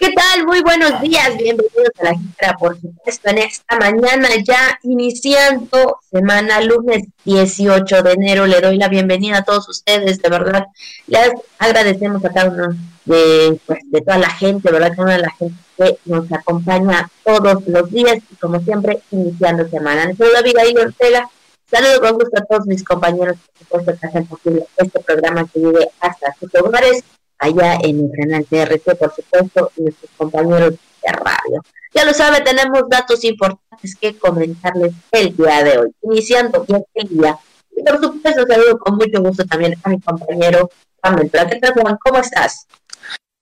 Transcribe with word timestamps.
¿Qué 0.00 0.14
tal? 0.14 0.46
Muy 0.46 0.62
buenos 0.62 0.98
días, 1.02 1.36
bienvenidos 1.36 1.90
a 1.98 2.04
la 2.04 2.14
Jícara, 2.14 2.56
por 2.56 2.80
supuesto, 2.80 3.28
en 3.28 3.36
esta 3.36 3.76
mañana 3.76 4.28
ya 4.42 4.78
iniciando 4.82 5.98
semana 6.10 6.62
lunes 6.62 7.04
18 7.26 8.02
de 8.04 8.12
enero. 8.12 8.46
Le 8.46 8.62
doy 8.62 8.78
la 8.78 8.88
bienvenida 8.88 9.36
a 9.36 9.44
todos 9.44 9.68
ustedes, 9.68 10.22
de 10.22 10.30
verdad. 10.30 10.64
Les 11.06 11.30
agradecemos 11.58 12.24
a 12.24 12.32
cada 12.32 12.48
uno 12.48 12.68
de, 13.04 13.60
pues, 13.66 13.80
de 13.90 14.00
toda 14.00 14.16
la 14.16 14.30
gente, 14.30 14.72
¿verdad? 14.72 14.96
Toda 14.96 15.18
la 15.18 15.30
gente 15.32 15.58
que 15.76 15.98
nos 16.06 16.32
acompaña 16.32 17.10
todos 17.22 17.62
los 17.66 17.90
días 17.90 18.20
y 18.32 18.36
como 18.36 18.58
siempre, 18.60 19.00
iniciando 19.10 19.68
semana. 19.68 20.04
A 20.04 20.38
Abigail 20.38 20.78
Ortega. 20.78 21.28
Saludo 21.70 22.00
con 22.00 22.14
gusto 22.14 22.38
a 22.38 22.46
todos 22.46 22.66
mis 22.66 22.82
compañeros, 22.82 23.36
por 23.36 23.58
supuesto, 23.58 24.00
que 24.00 24.06
hacen 24.06 24.26
posible 24.26 24.64
este 24.78 25.00
programa 25.00 25.46
que 25.52 25.60
vive 25.60 25.90
hasta 26.00 26.34
sus 26.40 26.54
hogares 26.54 27.04
allá 27.40 27.78
en 27.82 28.00
el 28.00 28.10
canal 28.16 28.46
TRT, 28.46 28.96
por 28.96 29.14
supuesto, 29.14 29.72
nuestros 29.76 30.10
compañeros 30.16 30.74
de 31.02 31.12
radio. 31.12 31.62
Ya 31.92 32.04
lo 32.04 32.14
sabe, 32.14 32.42
tenemos 32.42 32.84
datos 32.88 33.24
importantes 33.24 33.96
que 33.96 34.16
comentarles 34.16 34.92
el 35.10 35.36
día 35.36 35.64
de 35.64 35.78
hoy, 35.78 35.94
iniciando 36.02 36.64
bien 36.64 36.84
el 36.94 37.08
día. 37.08 37.38
Y 37.76 37.82
por 37.82 38.00
supuesto, 38.00 38.46
saludo 38.46 38.78
con 38.78 38.96
mucho 38.96 39.20
gusto 39.20 39.44
también 39.46 39.74
a 39.82 39.88
mi 39.88 40.00
compañero 40.00 40.70
Juan. 41.02 41.28
¿Qué 41.30 41.60
Juan? 41.74 41.98
¿Cómo 42.04 42.18
estás? 42.18 42.66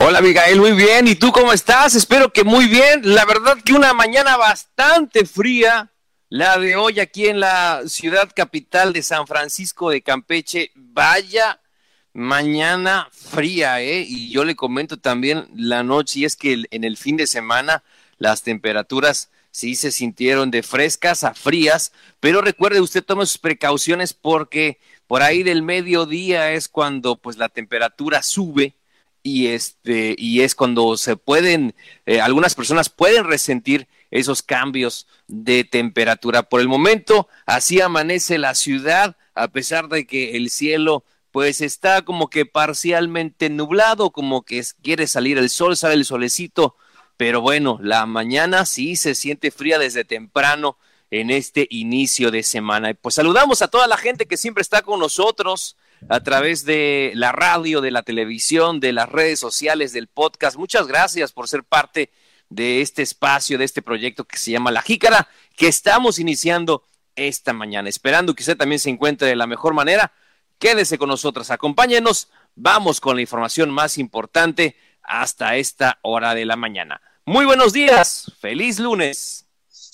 Hola, 0.01 0.21
Miguel, 0.21 0.61
muy 0.61 0.73
bien. 0.73 1.09
¿Y 1.09 1.17
tú 1.17 1.33
cómo 1.33 1.53
estás? 1.53 1.97
Espero 1.97 2.33
que 2.33 2.45
muy 2.45 2.67
bien. 2.67 3.01
La 3.03 3.25
verdad 3.25 3.59
que 3.63 3.73
una 3.73 3.93
mañana 3.93 4.37
bastante 4.37 5.27
fría, 5.27 5.91
la 6.29 6.57
de 6.57 6.77
hoy 6.77 7.01
aquí 7.01 7.27
en 7.27 7.41
la 7.41 7.83
ciudad 7.87 8.31
capital 8.35 8.93
de 8.93 9.03
San 9.03 9.27
Francisco 9.27 9.91
de 9.91 10.03
Campeche. 10.03 10.71
Vaya 10.77 11.61
Mañana 12.13 13.09
fría, 13.13 13.81
¿eh? 13.81 14.05
Y 14.07 14.31
yo 14.31 14.45
le 14.45 14.57
comento 14.57 14.97
también 14.97 15.49
la 15.55 15.83
noche, 15.83 16.21
y 16.21 16.25
es 16.25 16.37
que 16.37 16.65
en 16.71 16.85
el 16.85 16.97
fin 16.97 17.17
de 17.17 17.27
semana 17.27 17.83
las 18.19 18.43
temperaturas 18.43 19.31
sí 19.51 19.75
se 19.75 19.91
sintieron 19.91 20.51
de 20.51 20.63
frescas 20.63 21.25
a 21.25 21.35
frías, 21.35 21.93
pero 22.21 22.41
recuerde 22.41 22.81
usted 22.81 23.05
tome 23.05 23.27
sus 23.27 23.39
precauciones 23.39 24.13
porque 24.15 24.79
por 25.07 25.23
ahí 25.23 25.43
del 25.43 25.63
mediodía 25.63 26.53
es 26.53 26.69
cuando 26.69 27.17
pues 27.17 27.39
la 27.39 27.49
temperatura 27.49 28.23
sube 28.23 28.75
y 29.23 29.49
este 29.49 30.15
y 30.19 30.43
es 30.43 30.55
cuando 30.55 30.97
se 30.97 31.17
pueden 31.17 31.75
eh, 32.07 32.21
algunas 32.21 32.55
personas 32.55 32.89
pueden 32.89 33.25
resentir 33.25 33.89
esos 34.11 34.43
cambios 34.43 35.07
de 35.27 35.65
temperatura. 35.65 36.45
Por 36.45 36.61
el 36.61 36.69
momento 36.69 37.29
así 37.47 37.81
amanece 37.81 38.39
la 38.39 38.55
ciudad 38.55 39.17
a 39.35 39.49
pesar 39.49 39.89
de 39.89 40.07
que 40.07 40.37
el 40.37 40.51
cielo 40.51 41.05
pues 41.39 41.61
está 41.61 42.03
como 42.03 42.31
que 42.31 42.47
parcialmente 42.47 43.49
nublado, 43.49 44.11
como 44.11 44.43
que 44.43 44.61
quiere 44.83 45.07
salir 45.07 45.39
el 45.39 45.51
sol, 45.51 45.77
sale 45.77 45.95
el 45.95 46.05
solecito, 46.05 46.75
pero 47.17 47.41
bueno, 47.41 47.79
la 47.81 48.07
mañana 48.07 48.67
sí 48.67 48.97
se 48.97 49.15
siente 49.15 49.53
fría 49.53 49.79
desde 49.79 50.05
temprano 50.05 50.79
en 51.13 51.31
este 51.31 51.69
inicio 51.71 52.33
de 52.33 52.43
semana. 52.43 52.93
Pues 52.95 53.15
saludamos 53.15 53.63
a 53.63 53.69
toda 53.69 53.87
la 53.87 53.97
gente 53.97 54.27
que 54.27 54.37
siempre 54.37 54.63
está 54.63 54.83
con 54.83 54.99
nosotros 54.99 55.77
a 56.09 56.25
través 56.25 56.65
de 56.65 57.13
la 57.15 57.31
radio, 57.31 57.81
de 57.81 57.93
la 57.93 58.03
televisión, 58.03 58.81
de 58.81 58.93
las 58.93 59.09
redes 59.09 59.39
sociales, 59.39 59.93
del 59.93 60.09
podcast. 60.09 60.57
Muchas 60.57 60.89
gracias 60.89 61.31
por 61.31 61.47
ser 61.47 61.63
parte 61.63 62.11
de 62.49 62.81
este 62.81 63.03
espacio, 63.03 63.59
de 63.59 63.65
este 63.65 63.81
proyecto 63.81 64.25
que 64.25 64.39
se 64.39 64.51
llama 64.51 64.73
La 64.73 64.83
Jícara, 64.83 65.29
que 65.57 65.69
estamos 65.69 66.19
iniciando 66.19 66.83
esta 67.15 67.53
mañana, 67.53 67.89
esperando 67.89 68.35
que 68.35 68.43
usted 68.43 68.57
también 68.57 68.81
se 68.81 68.91
encuentre 68.91 69.29
de 69.29 69.37
la 69.37 69.47
mejor 69.47 69.73
manera 69.73 70.13
Quédese 70.59 70.99
con 70.99 71.09
nosotros, 71.09 71.51
acompáñenos, 71.51 72.29
vamos 72.57 73.01
con 73.01 73.15
la 73.17 73.23
información 73.23 73.71
más 73.71 73.97
importante 73.97 74.75
hasta 75.03 75.57
esta 75.57 76.01
hora 76.03 76.35
de 76.35 76.45
la 76.45 76.57
mañana. 76.57 77.01
Muy 77.25 77.45
buenos 77.45 77.73
días, 77.73 78.33
feliz 78.41 78.81
lunes. 78.81 79.47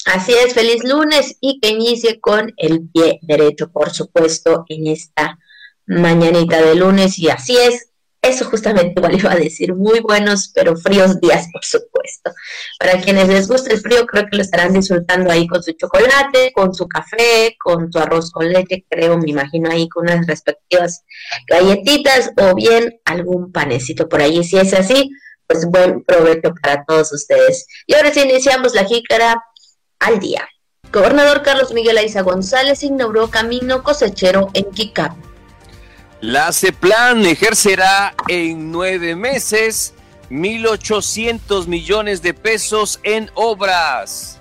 Así 0.06 0.32
es, 0.32 0.54
feliz 0.54 0.82
lunes 0.84 1.36
y 1.40 1.60
que 1.60 1.68
inicie 1.68 2.20
con 2.20 2.52
el 2.56 2.88
pie 2.88 3.18
derecho, 3.22 3.70
por 3.70 3.90
supuesto, 3.90 4.64
en 4.68 4.86
esta 4.86 5.38
mañanita 5.86 6.60
de 6.62 6.74
lunes. 6.74 7.18
Y 7.18 7.28
así 7.28 7.56
es, 7.56 7.90
eso 8.24 8.44
justamente 8.46 8.94
igual 8.96 9.18
iba 9.18 9.32
a 9.32 9.36
decir, 9.36 9.74
muy 9.74 10.00
buenos 10.00 10.50
pero 10.54 10.76
fríos 10.76 11.20
días, 11.20 11.48
por 11.52 11.64
supuesto. 11.64 12.32
Para 12.78 13.00
quienes 13.00 13.28
les 13.28 13.48
gusta 13.48 13.72
el 13.72 13.80
frío, 13.80 14.06
creo 14.06 14.26
que 14.26 14.36
lo 14.36 14.42
estarán 14.42 14.72
disfrutando 14.72 15.30
ahí 15.30 15.46
con 15.46 15.62
su 15.62 15.72
chocolate, 15.72 16.52
con 16.54 16.74
su 16.74 16.88
café, 16.88 17.56
con 17.62 17.92
su 17.92 17.98
arroz 17.98 18.30
con 18.30 18.52
leche, 18.52 18.84
creo, 18.88 19.18
me 19.18 19.30
imagino 19.30 19.70
ahí 19.70 19.88
con 19.88 20.04
unas 20.04 20.26
respectivas 20.26 21.04
galletitas 21.46 22.30
o 22.36 22.54
bien 22.54 23.00
algún 23.04 23.52
panecito 23.52 24.08
por 24.08 24.20
ahí. 24.20 24.42
Si 24.44 24.56
es 24.58 24.74
así, 24.74 25.10
pues 25.46 25.66
buen 25.66 26.04
provecho 26.04 26.54
para 26.62 26.84
todos 26.84 27.12
ustedes. 27.12 27.66
Y 27.86 27.94
ahora 27.94 28.12
sí 28.12 28.20
iniciamos 28.20 28.74
la 28.74 28.84
jícara 28.84 29.42
al 29.98 30.18
día. 30.18 30.48
Gobernador 30.92 31.42
Carlos 31.42 31.72
Miguel 31.72 31.98
Aiza 31.98 32.22
González 32.22 32.82
inauguró 32.82 33.28
camino 33.28 33.82
cosechero 33.82 34.50
en 34.54 34.70
Kikap 34.70 35.23
la 36.20 36.52
CEPLAN 36.52 37.24
ejercerá 37.26 38.14
en 38.28 38.72
nueve 38.72 39.14
meses 39.14 39.94
1.800 40.30 41.66
millones 41.66 42.22
de 42.22 42.34
pesos 42.34 43.00
en 43.02 43.30
obras. 43.34 44.40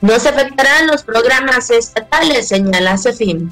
No 0.00 0.18
se 0.20 0.28
afectarán 0.28 0.86
los 0.86 1.02
programas 1.02 1.70
estatales, 1.70 2.48
señala 2.48 2.98
CEFIM. 2.98 3.50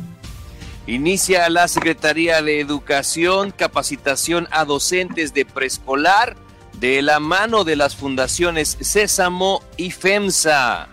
Inicia 0.87 1.49
la 1.49 1.67
Secretaría 1.67 2.43
de 2.43 2.61
Educación 2.61 3.51
capacitación 3.51 4.47
a 4.51 4.67
docentes 4.67 5.33
de 5.33 5.47
preescolar 5.47 6.37
de 6.75 7.01
la 7.01 7.21
mano 7.21 7.65
de 7.65 7.77
las 7.77 7.97
fundaciones 7.97 8.77
Sésamo 8.81 9.63
y 9.79 9.91
FEMSA. 9.91 10.89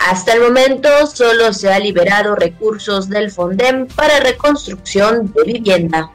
Hasta 0.00 0.32
el 0.32 0.40
momento 0.40 0.88
solo 1.06 1.52
se 1.52 1.70
ha 1.70 1.78
liberado 1.78 2.34
recursos 2.34 3.10
del 3.10 3.30
Fondem 3.30 3.86
para 3.86 4.18
reconstrucción 4.20 5.30
de 5.34 5.44
vivienda. 5.44 6.10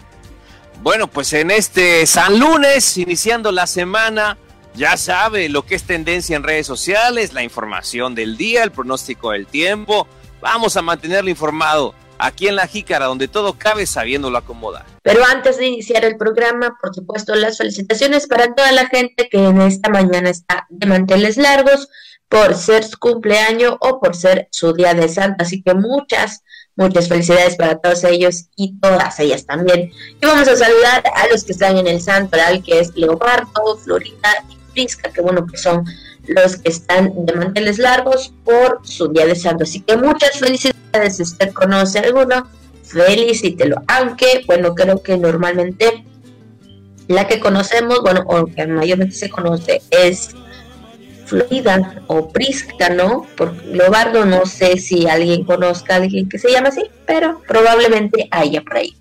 Bueno, 0.81 1.07
pues 1.07 1.31
en 1.33 1.51
este 1.51 2.07
San 2.07 2.39
Lunes, 2.39 2.97
iniciando 2.97 3.51
la 3.51 3.67
semana, 3.67 4.39
ya 4.73 4.97
sabe 4.97 5.49
lo 5.49 5.67
que 5.67 5.75
es 5.75 5.83
tendencia 5.83 6.35
en 6.35 6.41
redes 6.41 6.65
sociales, 6.65 7.33
la 7.33 7.43
información 7.43 8.15
del 8.15 8.37
día, 8.37 8.63
el 8.63 8.71
pronóstico 8.71 9.31
del 9.31 9.45
tiempo. 9.45 10.07
Vamos 10.41 10.75
a 10.77 10.81
mantenerlo 10.81 11.29
informado 11.29 11.93
aquí 12.17 12.47
en 12.47 12.55
La 12.55 12.65
Jícara, 12.65 13.05
donde 13.05 13.27
todo 13.27 13.53
cabe 13.53 13.85
sabiéndolo 13.85 14.39
acomodar. 14.39 14.85
Pero 15.03 15.23
antes 15.25 15.57
de 15.57 15.67
iniciar 15.67 16.05
el 16.05 16.17
programa, 16.17 16.75
por 16.81 16.93
supuesto, 16.95 17.35
las 17.35 17.59
felicitaciones 17.59 18.25
para 18.25 18.55
toda 18.55 18.71
la 18.71 18.87
gente 18.87 19.29
que 19.29 19.45
en 19.45 19.61
esta 19.61 19.89
mañana 19.89 20.31
está 20.31 20.65
de 20.69 20.87
manteles 20.87 21.37
largos 21.37 21.87
por 22.29 22.55
ser 22.55 22.83
su 22.83 22.97
cumpleaños 22.97 23.75
o 23.79 23.99
por 23.99 24.15
ser 24.15 24.47
su 24.51 24.73
día 24.73 24.93
de 24.93 25.07
santo. 25.07 25.43
Así 25.43 25.61
que 25.61 25.73
muchas, 25.73 26.43
muchas 26.75 27.07
felicidades 27.07 27.55
para 27.55 27.77
todos 27.77 28.03
ellos 28.03 28.45
y 28.55 28.77
todas 28.79 29.19
ellas 29.19 29.45
también. 29.45 29.91
Y 30.21 30.25
vamos 30.25 30.47
a 30.47 30.55
saludar 30.55 31.03
a 31.15 31.27
los 31.27 31.43
que 31.43 31.53
están 31.53 31.77
en 31.77 31.87
el 31.87 32.01
santoral, 32.01 32.63
que 32.63 32.79
es 32.79 32.95
Leopardo, 32.95 33.77
Florida 33.83 34.29
y 34.49 34.55
Prisca, 34.73 35.11
que 35.11 35.21
bueno, 35.21 35.45
que 35.45 35.57
son 35.57 35.85
los 36.27 36.57
que 36.57 36.69
están 36.69 37.25
de 37.25 37.33
manteles 37.33 37.77
largos 37.77 38.33
por 38.43 38.81
su 38.83 39.07
día 39.09 39.25
de 39.25 39.35
santo. 39.35 39.63
Así 39.63 39.81
que 39.81 39.95
muchas 39.95 40.39
felicidades. 40.39 41.17
Si 41.17 41.23
usted 41.23 41.51
conoce 41.51 41.99
alguno, 41.99 42.47
felicítelo. 42.83 43.81
Aunque, 43.87 44.43
bueno, 44.47 44.73
creo 44.73 45.01
que 45.03 45.17
normalmente 45.17 46.05
la 47.07 47.27
que 47.27 47.39
conocemos, 47.39 48.01
bueno, 48.01 48.23
o 48.27 48.45
que 48.45 48.65
mayormente 48.65 49.15
se 49.15 49.29
conoce 49.29 49.81
es 49.91 50.29
Florida 51.25 52.03
o 52.07 52.29
Prisca, 52.29 52.89
¿no? 52.89 53.27
Por 53.35 53.53
no 54.25 54.45
sé 54.45 54.77
si 54.77 55.07
alguien 55.07 55.43
conozca 55.43 55.93
a 55.93 55.97
alguien 55.97 56.29
que 56.29 56.39
se 56.39 56.51
llama 56.51 56.69
así, 56.69 56.83
pero 57.05 57.41
probablemente 57.47 58.27
haya 58.31 58.61
por 58.61 58.77
ahí. 58.77 58.95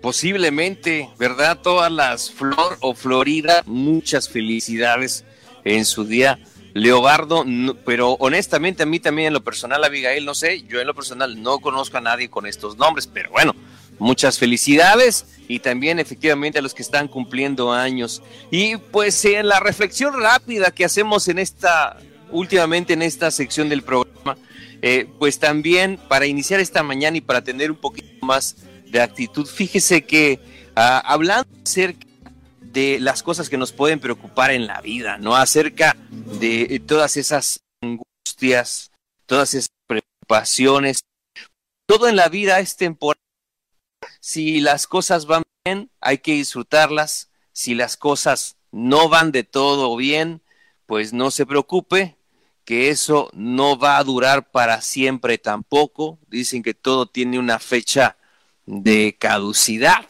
Posiblemente, 0.00 1.10
¿verdad? 1.18 1.58
Todas 1.62 1.92
las 1.92 2.30
Flor 2.30 2.78
o 2.80 2.94
Florida, 2.94 3.62
muchas 3.66 4.28
felicidades 4.28 5.24
en 5.64 5.84
su 5.84 6.04
día. 6.04 6.38
Leobardo, 6.72 7.44
pero 7.84 8.12
honestamente 8.12 8.84
a 8.84 8.86
mí 8.86 9.00
también 9.00 9.28
en 9.28 9.34
lo 9.34 9.42
personal, 9.42 9.82
Abigail, 9.82 10.24
no 10.24 10.36
sé, 10.36 10.62
yo 10.62 10.80
en 10.80 10.86
lo 10.86 10.94
personal 10.94 11.42
no 11.42 11.58
conozco 11.58 11.96
a 11.96 12.00
nadie 12.00 12.30
con 12.30 12.46
estos 12.46 12.76
nombres, 12.78 13.08
pero 13.08 13.30
bueno, 13.30 13.54
muchas 14.00 14.38
felicidades 14.38 15.26
y 15.46 15.60
también 15.60 16.00
efectivamente 16.00 16.58
a 16.58 16.62
los 16.62 16.74
que 16.74 16.82
están 16.82 17.06
cumpliendo 17.06 17.72
años. 17.72 18.22
Y 18.50 18.76
pues 18.76 19.24
en 19.24 19.46
la 19.46 19.60
reflexión 19.60 20.20
rápida 20.20 20.72
que 20.72 20.84
hacemos 20.84 21.28
en 21.28 21.38
esta, 21.38 21.98
últimamente 22.32 22.94
en 22.94 23.02
esta 23.02 23.30
sección 23.30 23.68
del 23.68 23.82
programa, 23.82 24.36
eh, 24.82 25.06
pues 25.18 25.38
también 25.38 25.98
para 26.08 26.26
iniciar 26.26 26.58
esta 26.58 26.82
mañana 26.82 27.18
y 27.18 27.20
para 27.20 27.44
tener 27.44 27.70
un 27.70 27.76
poquito 27.76 28.24
más 28.24 28.56
de 28.86 29.00
actitud, 29.00 29.46
fíjese 29.46 30.02
que 30.02 30.40
ah, 30.74 31.02
hablando 31.04 31.48
acerca 31.64 32.06
de 32.60 32.98
las 33.00 33.22
cosas 33.22 33.48
que 33.48 33.58
nos 33.58 33.72
pueden 33.72 34.00
preocupar 34.00 34.50
en 34.50 34.66
la 34.66 34.80
vida, 34.80 35.18
¿no? 35.18 35.36
Acerca 35.36 35.96
de 36.40 36.80
todas 36.86 37.16
esas 37.16 37.60
angustias, 37.82 38.90
todas 39.26 39.54
esas 39.54 39.70
preocupaciones. 39.86 41.00
Todo 41.86 42.08
en 42.08 42.14
la 42.14 42.28
vida 42.28 42.60
es 42.60 42.76
temporal 42.76 43.20
si 44.20 44.60
las 44.60 44.86
cosas 44.86 45.26
van 45.26 45.42
bien, 45.64 45.90
hay 46.00 46.18
que 46.18 46.32
disfrutarlas. 46.32 47.30
Si 47.52 47.74
las 47.74 47.96
cosas 47.96 48.56
no 48.72 49.08
van 49.08 49.32
de 49.32 49.44
todo 49.44 49.94
bien, 49.96 50.42
pues 50.86 51.12
no 51.12 51.30
se 51.30 51.46
preocupe, 51.46 52.16
que 52.64 52.90
eso 52.90 53.30
no 53.32 53.78
va 53.78 53.98
a 53.98 54.04
durar 54.04 54.50
para 54.50 54.80
siempre 54.80 55.38
tampoco. 55.38 56.18
Dicen 56.28 56.62
que 56.62 56.74
todo 56.74 57.06
tiene 57.06 57.38
una 57.38 57.58
fecha 57.58 58.16
de 58.66 59.16
caducidad. 59.18 60.06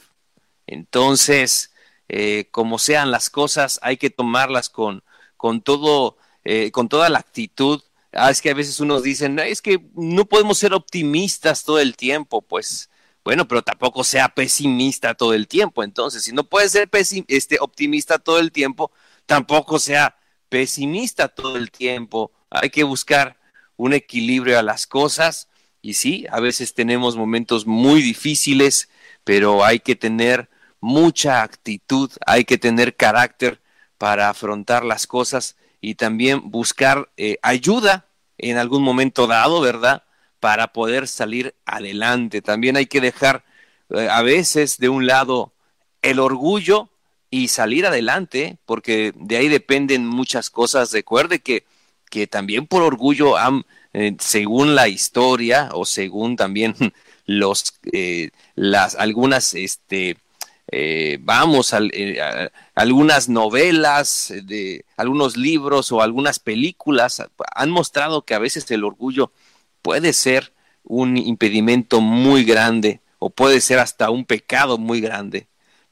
Entonces, 0.67 1.73
eh, 2.09 2.49
como 2.51 2.79
sean 2.79 3.11
las 3.11 3.31
cosas, 3.31 3.79
hay 3.83 3.97
que 3.97 4.11
tomarlas 4.11 4.69
con, 4.69 5.03
con 5.37 5.63
todo, 5.63 6.19
eh, 6.45 6.71
con 6.71 6.89
toda 6.89 7.09
la 7.09 7.19
actitud. 7.19 7.83
Ah, 8.13 8.31
es 8.31 8.43
que 8.43 8.51
a 8.51 8.55
veces 8.55 8.81
unos 8.81 9.03
dicen, 9.03 9.39
es 9.39 9.63
que 9.63 9.89
no 9.95 10.27
podemos 10.27 10.59
ser 10.59 10.75
optimistas 10.75 11.65
todo 11.65 11.79
el 11.79 11.97
tiempo, 11.97 12.43
pues 12.43 12.90
bueno, 13.25 13.47
pero 13.47 13.63
tampoco 13.63 14.05
sea 14.05 14.29
pesimista 14.29 15.15
todo 15.15 15.35
el 15.35 15.47
tiempo. 15.47 15.83
Entonces, 15.83 16.25
si 16.25 16.33
no 16.33 16.45
puede 16.45 16.69
ser 16.69 16.89
este, 17.29 17.59
optimista 17.61 18.19
todo 18.19 18.39
el 18.39 18.53
tiempo, 18.53 18.91
tampoco 19.27 19.79
sea 19.79 20.17
pesimista 20.49 21.29
todo 21.29 21.57
el 21.57 21.71
tiempo. 21.71 22.33
Hay 22.51 22.71
que 22.71 22.85
buscar 22.85 23.39
un 23.77 23.93
equilibrio 23.93 24.59
a 24.59 24.63
las 24.63 24.87
cosas. 24.87 25.49
Y 25.83 25.95
sí, 25.95 26.27
a 26.31 26.41
veces 26.41 26.75
tenemos 26.75 27.17
momentos 27.17 27.67
muy 27.67 28.03
difíciles, 28.03 28.89
pero 29.25 29.65
hay 29.65 29.81
que 29.81 29.97
tener 29.97 30.51
mucha 30.81 31.43
actitud, 31.43 32.11
hay 32.27 32.45
que 32.45 32.59
tener 32.59 32.97
carácter 32.97 33.61
para 33.99 34.31
afrontar 34.31 34.85
las 34.85 35.07
cosas 35.07 35.57
y 35.81 35.95
también 35.95 36.51
buscar 36.51 37.11
eh, 37.17 37.39
ayuda 37.43 38.07
en 38.39 38.57
algún 38.57 38.83
momento 38.83 39.27
dado, 39.27 39.61
¿verdad? 39.61 40.05
Para 40.41 40.73
poder 40.73 41.07
salir 41.07 41.55
adelante. 41.67 42.43
También 42.43 42.77
hay 42.77 42.87
que 42.87 43.01
dejar 43.01 43.45
eh, 43.91 44.09
a 44.11 44.23
veces 44.23 44.79
de 44.79 44.89
un 44.89 45.07
lado 45.07 45.53
el 46.03 46.19
orgullo 46.19 46.89
y 47.31 47.49
salir 47.49 47.87
adelante, 47.87 48.57
porque 48.67 49.13
de 49.15 49.37
ahí 49.37 49.49
dependen 49.49 50.07
muchas 50.07 50.51
cosas. 50.51 50.93
Recuerde 50.93 51.41
que, 51.41 51.65
que 52.11 52.27
también 52.27 52.67
por 52.67 52.83
orgullo 52.83 53.37
han, 53.37 53.67
eh, 53.93 54.17
según 54.19 54.75
la 54.75 54.89
historia 54.89 55.69
o 55.75 55.85
según 55.85 56.37
también 56.37 56.75
los 57.27 57.75
eh, 57.93 58.31
las 58.57 58.97
algunas 58.97 59.55
este 59.55 60.17
vamos 61.23 61.75
a, 61.75 61.81
algunas 62.77 63.29
novelas 63.29 64.33
de 64.45 64.85
algunos 64.97 65.37
libros 65.37 65.91
o 65.91 66.01
algunas 66.01 66.39
películas 66.39 67.25
han 67.57 67.71
mostrado 67.71 68.23
que 68.23 68.35
a 68.35 68.39
veces 68.39 68.71
el 68.71 68.85
orgullo 68.85 69.33
puede 69.83 70.13
ser 70.13 70.53
un 70.85 71.17
impedimento 71.17 72.01
muy 72.01 72.45
grande 72.45 73.01
o 73.19 73.31
puede 73.31 73.61
ser 73.61 73.79
hasta 73.79 74.11
un 74.11 74.25
pecado 74.25 74.79
muy 74.79 75.01
grande 75.01 75.47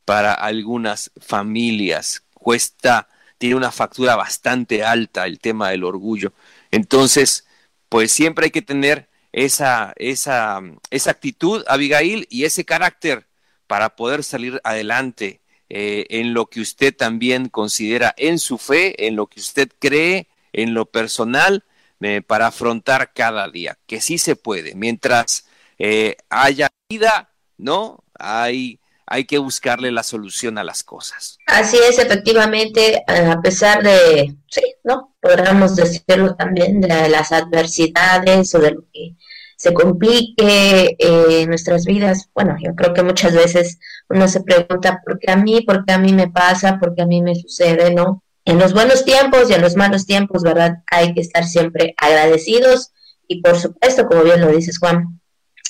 para 0.05 0.33
algunas 0.33 1.11
familias. 1.21 2.23
Cuesta, 2.35 3.09
tiene 3.37 3.55
una 3.55 3.71
factura 3.71 4.17
bastante 4.17 4.83
alta 4.83 5.27
el 5.27 5.39
tema 5.39 5.71
del 5.71 5.85
orgullo. 5.85 6.33
Entonces, 6.71 7.47
pues 7.89 8.11
siempre 8.13 8.47
hay 8.47 8.51
que 8.51 8.63
tener 8.63 9.09
esa, 9.33 9.93
esa, 9.97 10.61
esa 10.91 11.11
actitud, 11.11 11.65
Abigail, 11.69 12.27
y 12.31 12.45
ese 12.45 12.65
carácter 12.65 13.27
para 13.67 13.97
poder 13.97 14.25
salir 14.25 14.61
adelante 14.65 15.41
eh, 15.69 16.07
en 16.09 16.33
lo 16.33 16.47
que 16.47 16.61
usted 16.61 16.97
también 16.97 17.49
considera 17.51 18.15
en 18.17 18.39
su 18.39 18.57
fe, 18.57 19.07
en 19.07 19.17
lo 19.17 19.27
que 19.27 19.41
usted 19.41 19.71
cree, 19.79 20.27
en 20.53 20.73
lo 20.73 20.87
personal 20.87 21.65
eh, 22.01 22.23
para 22.23 22.49
afrontar 22.49 23.13
cada 23.13 23.49
día, 23.49 23.79
que 23.87 24.01
sí 24.01 24.19
se 24.19 24.37
puede. 24.37 24.75
Mientras 24.75 25.47
eh, 25.79 26.17
haya 26.31 26.69
vida, 26.89 27.31
¿no? 27.57 28.05
Hay, 28.19 28.81
hay 29.07 29.25
que 29.25 29.39
buscarle 29.39 29.91
la 29.91 30.03
solución 30.03 30.59
a 30.59 30.65
las 30.65 30.85
cosas. 30.85 31.39
Así 31.47 31.77
es, 31.77 31.99
efectivamente, 31.99 33.03
a 33.07 33.41
pesar 33.41 33.83
de, 33.83 34.37
sí, 34.49 34.63
¿no? 34.85 35.15
Podríamos 35.21 35.77
decirlo 35.77 36.35
también 36.37 36.81
de 36.81 37.09
las 37.09 37.33
adversidades 37.33 38.55
o 38.55 38.61
de 38.61 38.71
lo 38.73 38.83
que 38.93 39.17
se 39.57 39.75
complique 39.75 40.97
eh, 40.99 41.47
nuestras 41.49 41.85
vidas. 41.85 42.31
Bueno, 42.33 42.57
yo 42.63 42.75
creo 42.77 42.95
que 42.95 43.03
muchas 43.03 43.35
veces 43.35 43.81
uno 44.09 44.29
se 44.29 44.43
pregunta, 44.43 45.03
¿por 45.05 45.19
qué 45.19 45.33
a 45.33 45.37
mí? 45.37 45.63
¿Por 45.63 45.85
qué 45.85 45.95
a 45.95 45.99
mí 45.99 46.13
me 46.13 46.29
pasa? 46.29 46.79
¿Por 46.79 46.95
qué 46.95 47.03
a 47.03 47.07
mí 47.07 47.21
me 47.23 47.35
sucede? 47.35 47.93
¿No? 47.93 48.23
En 48.49 48.59
los 48.59 48.73
buenos 48.73 49.05
tiempos 49.05 49.51
y 49.51 49.53
en 49.53 49.61
los 49.61 49.77
malos 49.77 50.07
tiempos, 50.07 50.43
¿verdad? 50.43 50.79
Hay 50.91 51.13
que 51.13 51.21
estar 51.21 51.45
siempre 51.45 51.95
agradecidos 51.99 52.93
y 53.27 53.43
por 53.43 53.59
supuesto, 53.59 54.07
como 54.07 54.23
bien 54.23 54.41
lo 54.41 54.49
dices 54.49 54.79
Juan, 54.79 55.21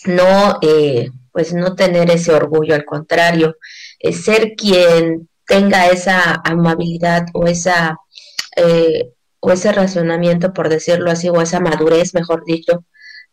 no, 0.05 0.59
eh, 0.63 1.11
pues 1.33 1.53
no 1.53 1.75
tener 1.75 2.09
ese 2.09 2.33
orgullo, 2.33 2.77
al 2.77 2.85
contrario, 2.85 3.57
eh, 3.99 4.13
ser 4.13 4.55
quien 4.57 5.29
tenga 5.45 5.89
esa 5.89 6.41
amabilidad 6.45 7.27
o 7.35 7.49
esa 7.49 7.97
eh, 8.55 9.11
o 9.41 9.51
ese 9.51 9.73
razonamiento, 9.73 10.53
por 10.53 10.69
decirlo 10.69 11.11
así, 11.11 11.29
o 11.29 11.43
esa 11.43 11.59
madurez, 11.59 12.15
mejor 12.15 12.45
dicho, 12.45 12.85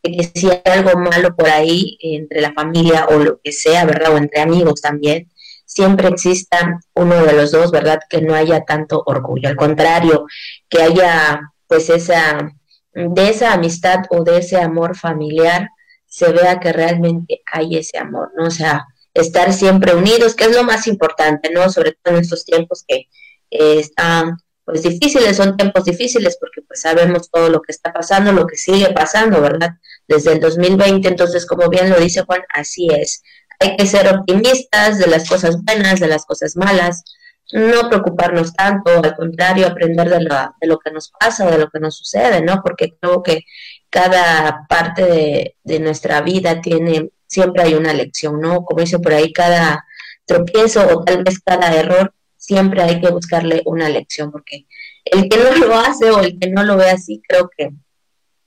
de 0.01 0.11
que 0.11 0.39
si 0.39 0.49
hay 0.49 0.61
algo 0.65 0.99
malo 0.99 1.35
por 1.35 1.49
ahí 1.49 1.99
entre 2.01 2.41
la 2.41 2.53
familia 2.53 3.05
o 3.09 3.19
lo 3.19 3.39
que 3.43 3.51
sea, 3.51 3.85
¿verdad? 3.85 4.13
O 4.13 4.17
entre 4.17 4.41
amigos 4.41 4.81
también, 4.81 5.29
siempre 5.75 6.07
exista 6.07 6.79
uno 6.93 7.25
de 7.25 7.33
los 7.33 7.51
dos, 7.51 7.69
¿verdad? 7.69 7.99
Que 8.09 8.21
no 8.21 8.33
haya 8.33 8.63
tanto 8.63 9.03
orgullo, 9.05 9.49
al 9.49 9.57
contrario, 9.57 10.25
que 10.69 10.81
haya 10.81 11.41
pues 11.67 11.89
esa, 11.89 12.49
de 12.93 13.29
esa 13.29 13.53
amistad 13.53 14.05
o 14.09 14.23
de 14.23 14.37
ese 14.37 14.57
amor 14.57 14.95
familiar, 14.95 15.69
se 16.05 16.31
vea 16.31 16.61
que 16.61 16.71
realmente 16.71 17.41
hay 17.51 17.77
ese 17.77 17.97
amor, 17.97 18.31
¿no? 18.37 18.45
O 18.47 18.51
sea, 18.51 18.85
estar 19.13 19.51
siempre 19.51 19.93
unidos, 19.93 20.33
que 20.33 20.45
es 20.45 20.55
lo 20.55 20.63
más 20.63 20.87
importante, 20.87 21.51
¿no? 21.51 21.69
Sobre 21.69 21.91
todo 21.91 22.15
en 22.15 22.21
estos 22.21 22.45
tiempos 22.45 22.85
que 22.87 23.09
eh, 23.51 23.79
están 23.79 24.37
pues 24.63 24.81
difíciles, 24.81 25.35
son 25.35 25.57
tiempos 25.57 25.83
difíciles 25.83 26.37
porque 26.39 26.61
pues 26.61 26.81
sabemos 26.81 27.29
todo 27.29 27.49
lo 27.49 27.61
que 27.61 27.71
está 27.71 27.91
pasando, 27.93 28.31
lo 28.31 28.47
que 28.47 28.55
sigue 28.55 28.91
pasando, 28.93 29.41
¿verdad? 29.41 29.71
Desde 30.07 30.33
el 30.33 30.39
2020, 30.39 31.07
entonces 31.07 31.45
como 31.45 31.69
bien 31.69 31.89
lo 31.89 31.99
dice 31.99 32.23
Juan, 32.23 32.41
así 32.49 32.87
es 32.91 33.21
hay 33.59 33.77
que 33.77 33.85
ser 33.85 34.07
optimistas 34.07 34.97
de 34.97 35.07
las 35.07 35.27
cosas 35.27 35.61
buenas, 35.63 35.99
de 35.99 36.07
las 36.07 36.25
cosas 36.25 36.55
malas, 36.55 37.03
no 37.51 37.89
preocuparnos 37.89 38.53
tanto, 38.53 38.91
al 39.03 39.15
contrario, 39.15 39.67
aprender 39.67 40.09
de, 40.09 40.17
de 40.17 40.67
lo 40.67 40.79
que 40.79 40.91
nos 40.91 41.11
pasa, 41.19 41.49
de 41.49 41.59
lo 41.59 41.69
que 41.69 41.79
nos 41.79 41.95
sucede, 41.95 42.41
¿no? 42.41 42.61
Porque 42.63 42.95
creo 42.99 43.21
que 43.21 43.45
cada 43.89 44.65
parte 44.67 45.55
de, 45.63 45.79
nuestra 45.79 46.21
vida 46.21 46.59
tiene, 46.59 47.11
siempre 47.27 47.63
hay 47.63 47.75
una 47.75 47.93
lección, 47.93 48.41
¿no? 48.41 48.65
Como 48.65 48.81
dice 48.81 48.99
por 48.99 49.13
ahí, 49.13 49.31
cada 49.31 49.85
tropiezo 50.25 50.87
o 50.87 51.03
tal 51.03 51.23
vez 51.23 51.39
cada 51.39 51.73
error, 51.75 52.13
siempre 52.35 52.81
hay 52.81 52.99
que 52.99 53.09
buscarle 53.09 53.61
una 53.65 53.89
lección, 53.89 54.31
porque 54.31 54.65
el 55.05 55.29
que 55.29 55.37
no 55.37 55.67
lo 55.67 55.77
hace 55.77 56.09
o 56.09 56.19
el 56.19 56.39
que 56.39 56.49
no 56.49 56.63
lo 56.63 56.77
ve 56.77 56.89
así, 56.89 57.21
creo 57.27 57.49
que... 57.55 57.71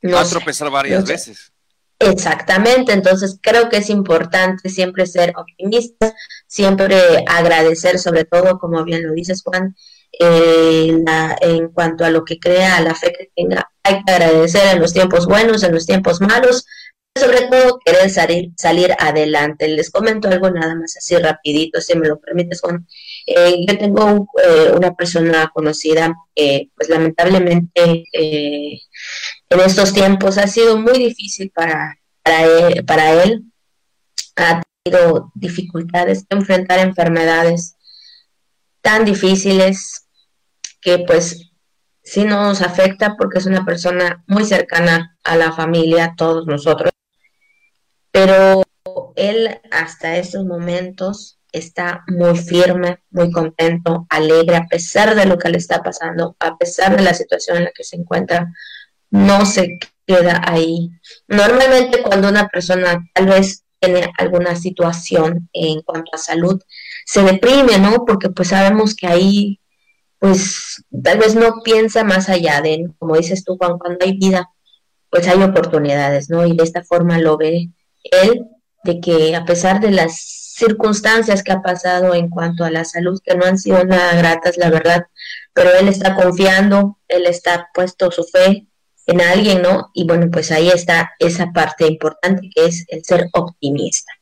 No 0.02 0.16
Va 0.16 0.22
a 0.22 0.28
tropezar 0.28 0.70
varias 0.70 1.04
veces. 1.04 1.52
Exactamente, 2.00 2.92
entonces 2.92 3.38
creo 3.42 3.68
que 3.68 3.78
es 3.78 3.90
importante 3.90 4.68
siempre 4.68 5.04
ser 5.04 5.32
optimista, 5.36 6.14
siempre 6.46 7.24
agradecer, 7.26 7.98
sobre 7.98 8.24
todo, 8.24 8.58
como 8.60 8.84
bien 8.84 9.04
lo 9.04 9.12
dices 9.14 9.42
Juan, 9.42 9.74
eh, 10.20 10.96
en 11.40 11.68
cuanto 11.72 12.04
a 12.04 12.10
lo 12.10 12.24
que 12.24 12.38
crea, 12.38 12.76
a 12.76 12.82
la 12.82 12.94
fe 12.94 13.12
que 13.12 13.30
tenga, 13.34 13.68
hay 13.82 14.04
que 14.04 14.12
agradecer 14.12 14.62
en 14.74 14.80
los 14.80 14.92
tiempos 14.92 15.26
buenos, 15.26 15.64
en 15.64 15.74
los 15.74 15.86
tiempos 15.86 16.20
malos, 16.20 16.64
sobre 17.18 17.48
todo 17.48 17.80
querer 17.84 18.08
salir, 18.10 18.50
salir 18.56 18.94
adelante. 18.98 19.66
Les 19.68 19.90
comento 19.90 20.28
algo 20.28 20.50
nada 20.50 20.74
más 20.76 20.96
así 20.96 21.16
rapidito, 21.16 21.80
si 21.80 21.98
me 21.98 22.06
lo 22.08 22.20
permites 22.20 22.60
Juan. 22.60 22.86
Eh, 23.26 23.56
yo 23.66 23.76
tengo 23.76 24.28
eh, 24.44 24.72
una 24.76 24.94
persona 24.94 25.50
conocida 25.52 26.14
que 26.34 26.70
pues 26.76 26.88
lamentablemente 26.88 28.04
en 29.50 29.60
estos 29.60 29.92
tiempos. 29.92 30.38
Ha 30.38 30.46
sido 30.46 30.78
muy 30.78 30.98
difícil 30.98 31.50
para, 31.54 31.98
para, 32.22 33.22
él, 33.22 33.44
Ha 34.36 34.62
tenido 34.82 35.32
dificultades 35.34 36.26
de 36.28 36.36
enfrentar 36.36 36.78
enfermedades 36.78 37.76
tan 38.80 39.04
difíciles 39.04 40.06
que 40.80 41.00
pues 41.00 41.50
sí 42.02 42.24
nos 42.24 42.62
afecta 42.62 43.16
porque 43.18 43.38
es 43.38 43.46
una 43.46 43.64
persona 43.64 44.22
muy 44.26 44.44
cercana 44.44 45.16
a 45.24 45.36
la 45.36 45.52
familia, 45.52 46.14
todos 46.16 46.46
nosotros. 46.46 46.90
Pero 48.10 48.62
él 49.16 49.60
hasta 49.70 50.16
estos 50.16 50.44
momentos 50.44 51.38
está 51.52 52.04
muy 52.08 52.36
firme, 52.36 53.00
muy 53.10 53.30
contento, 53.30 54.06
alegre, 54.10 54.56
a 54.56 54.66
pesar 54.66 55.14
de 55.14 55.26
lo 55.26 55.38
que 55.38 55.48
le 55.48 55.58
está 55.58 55.82
pasando, 55.82 56.36
a 56.40 56.56
pesar 56.56 56.96
de 56.96 57.02
la 57.02 57.14
situación 57.14 57.58
en 57.58 57.64
la 57.64 57.72
que 57.74 57.84
se 57.84 57.96
encuentra, 57.96 58.52
no 59.10 59.46
se 59.46 59.78
queda 60.06 60.42
ahí. 60.46 60.90
Normalmente 61.28 62.02
cuando 62.02 62.28
una 62.28 62.48
persona 62.48 63.06
tal 63.14 63.26
vez 63.26 63.64
tiene 63.80 64.10
alguna 64.18 64.56
situación 64.56 65.48
en 65.52 65.82
cuanto 65.82 66.10
a 66.14 66.18
salud, 66.18 66.60
se 67.06 67.22
deprime, 67.22 67.78
¿no? 67.78 68.04
Porque 68.04 68.30
pues 68.30 68.48
sabemos 68.48 68.94
que 68.94 69.06
ahí, 69.06 69.60
pues 70.18 70.84
tal 71.02 71.18
vez 71.18 71.34
no 71.34 71.62
piensa 71.62 72.04
más 72.04 72.28
allá 72.28 72.60
de, 72.60 72.88
como 72.98 73.16
dices 73.16 73.44
tú, 73.44 73.56
Juan, 73.56 73.78
cuando 73.78 74.04
hay 74.04 74.16
vida, 74.16 74.50
pues 75.10 75.28
hay 75.28 75.42
oportunidades, 75.42 76.28
¿no? 76.28 76.46
Y 76.46 76.56
de 76.56 76.64
esta 76.64 76.82
forma 76.82 77.18
lo 77.18 77.36
ve 77.36 77.70
él, 78.04 78.46
de 78.84 79.00
que 79.00 79.34
a 79.36 79.44
pesar 79.44 79.80
de 79.80 79.90
las 79.90 80.16
circunstancias 80.56 81.42
que 81.42 81.52
ha 81.52 81.62
pasado 81.62 82.14
en 82.14 82.30
cuanto 82.30 82.64
a 82.64 82.70
la 82.70 82.84
salud 82.84 83.20
que 83.24 83.36
no 83.36 83.44
han 83.44 83.58
sido 83.58 83.84
nada 83.84 84.14
gratas, 84.16 84.56
la 84.56 84.70
verdad, 84.70 85.06
pero 85.52 85.70
él 85.72 85.88
está 85.88 86.14
confiando, 86.14 86.98
él 87.08 87.26
está 87.26 87.68
puesto 87.74 88.10
su 88.10 88.24
fe 88.24 88.67
en 89.08 89.22
alguien, 89.22 89.62
¿no? 89.62 89.90
Y 89.94 90.04
bueno, 90.04 90.28
pues 90.30 90.52
ahí 90.52 90.68
está 90.68 91.12
esa 91.18 91.50
parte 91.52 91.86
importante 91.86 92.50
que 92.54 92.66
es 92.66 92.84
el 92.88 93.02
ser 93.04 93.28
optimista, 93.32 94.12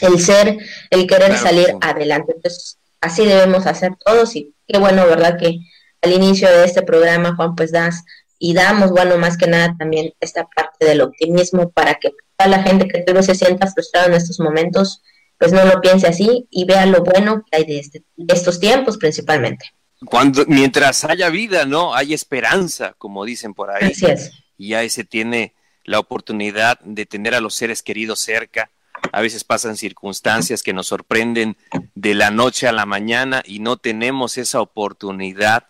el 0.00 0.18
ser, 0.18 0.58
el 0.90 1.06
querer 1.06 1.36
salir 1.36 1.76
adelante. 1.82 2.32
Entonces, 2.34 2.78
así 3.02 3.26
debemos 3.26 3.66
hacer 3.66 3.92
todos 4.02 4.34
y 4.34 4.54
qué 4.66 4.78
bueno, 4.78 5.06
¿verdad? 5.06 5.36
Que 5.38 5.58
al 6.00 6.12
inicio 6.12 6.48
de 6.48 6.64
este 6.64 6.80
programa, 6.80 7.36
Juan, 7.36 7.54
pues 7.54 7.70
das 7.70 8.02
y 8.38 8.54
damos, 8.54 8.90
bueno, 8.90 9.18
más 9.18 9.36
que 9.36 9.46
nada 9.46 9.76
también 9.78 10.14
esta 10.20 10.48
parte 10.56 10.86
del 10.86 11.02
optimismo 11.02 11.70
para 11.70 11.96
que 11.96 12.14
toda 12.38 12.48
la 12.48 12.62
gente 12.62 12.88
que 12.88 13.02
tal 13.02 13.16
vez 13.16 13.26
se 13.26 13.34
sienta 13.34 13.70
frustrada 13.70 14.06
en 14.06 14.14
estos 14.14 14.40
momentos, 14.40 15.02
pues 15.38 15.52
no 15.52 15.66
lo 15.66 15.82
piense 15.82 16.06
así 16.06 16.46
y 16.50 16.64
vea 16.64 16.86
lo 16.86 17.04
bueno 17.04 17.44
que 17.44 17.58
hay 17.58 17.64
de, 17.66 17.78
este, 17.78 18.04
estos 18.28 18.58
tiempos 18.58 18.96
principalmente. 18.96 19.66
Cuando, 20.06 20.44
mientras 20.46 21.04
haya 21.04 21.28
vida, 21.30 21.64
¿no? 21.64 21.94
Hay 21.94 22.14
esperanza, 22.14 22.94
como 22.98 23.24
dicen 23.24 23.54
por 23.54 23.70
ahí. 23.70 23.92
Así 23.92 24.06
es. 24.06 24.32
Y 24.56 24.74
ahí 24.74 24.90
se 24.90 25.04
tiene 25.04 25.54
la 25.84 25.98
oportunidad 25.98 26.80
de 26.80 27.06
tener 27.06 27.34
a 27.34 27.40
los 27.40 27.54
seres 27.54 27.82
queridos 27.82 28.20
cerca. 28.20 28.70
A 29.12 29.20
veces 29.20 29.44
pasan 29.44 29.76
circunstancias 29.76 30.62
que 30.62 30.72
nos 30.72 30.86
sorprenden 30.86 31.56
de 31.94 32.14
la 32.14 32.30
noche 32.30 32.66
a 32.66 32.72
la 32.72 32.86
mañana 32.86 33.42
y 33.44 33.58
no 33.58 33.76
tenemos 33.76 34.38
esa 34.38 34.60
oportunidad 34.60 35.68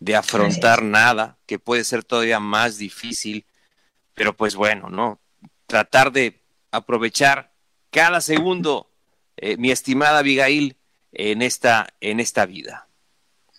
de 0.00 0.16
afrontar 0.16 0.82
nada, 0.82 1.38
que 1.46 1.58
puede 1.58 1.84
ser 1.84 2.02
todavía 2.02 2.40
más 2.40 2.78
difícil. 2.78 3.44
Pero 4.14 4.36
pues 4.36 4.54
bueno, 4.54 4.88
¿no? 4.88 5.20
Tratar 5.66 6.12
de 6.12 6.40
aprovechar 6.70 7.52
cada 7.90 8.20
segundo 8.20 8.90
eh, 9.36 9.56
mi 9.56 9.70
estimada 9.70 10.18
Abigail, 10.18 10.76
en 11.12 11.42
esta, 11.42 11.94
en 12.00 12.20
esta 12.20 12.46
vida. 12.46 12.88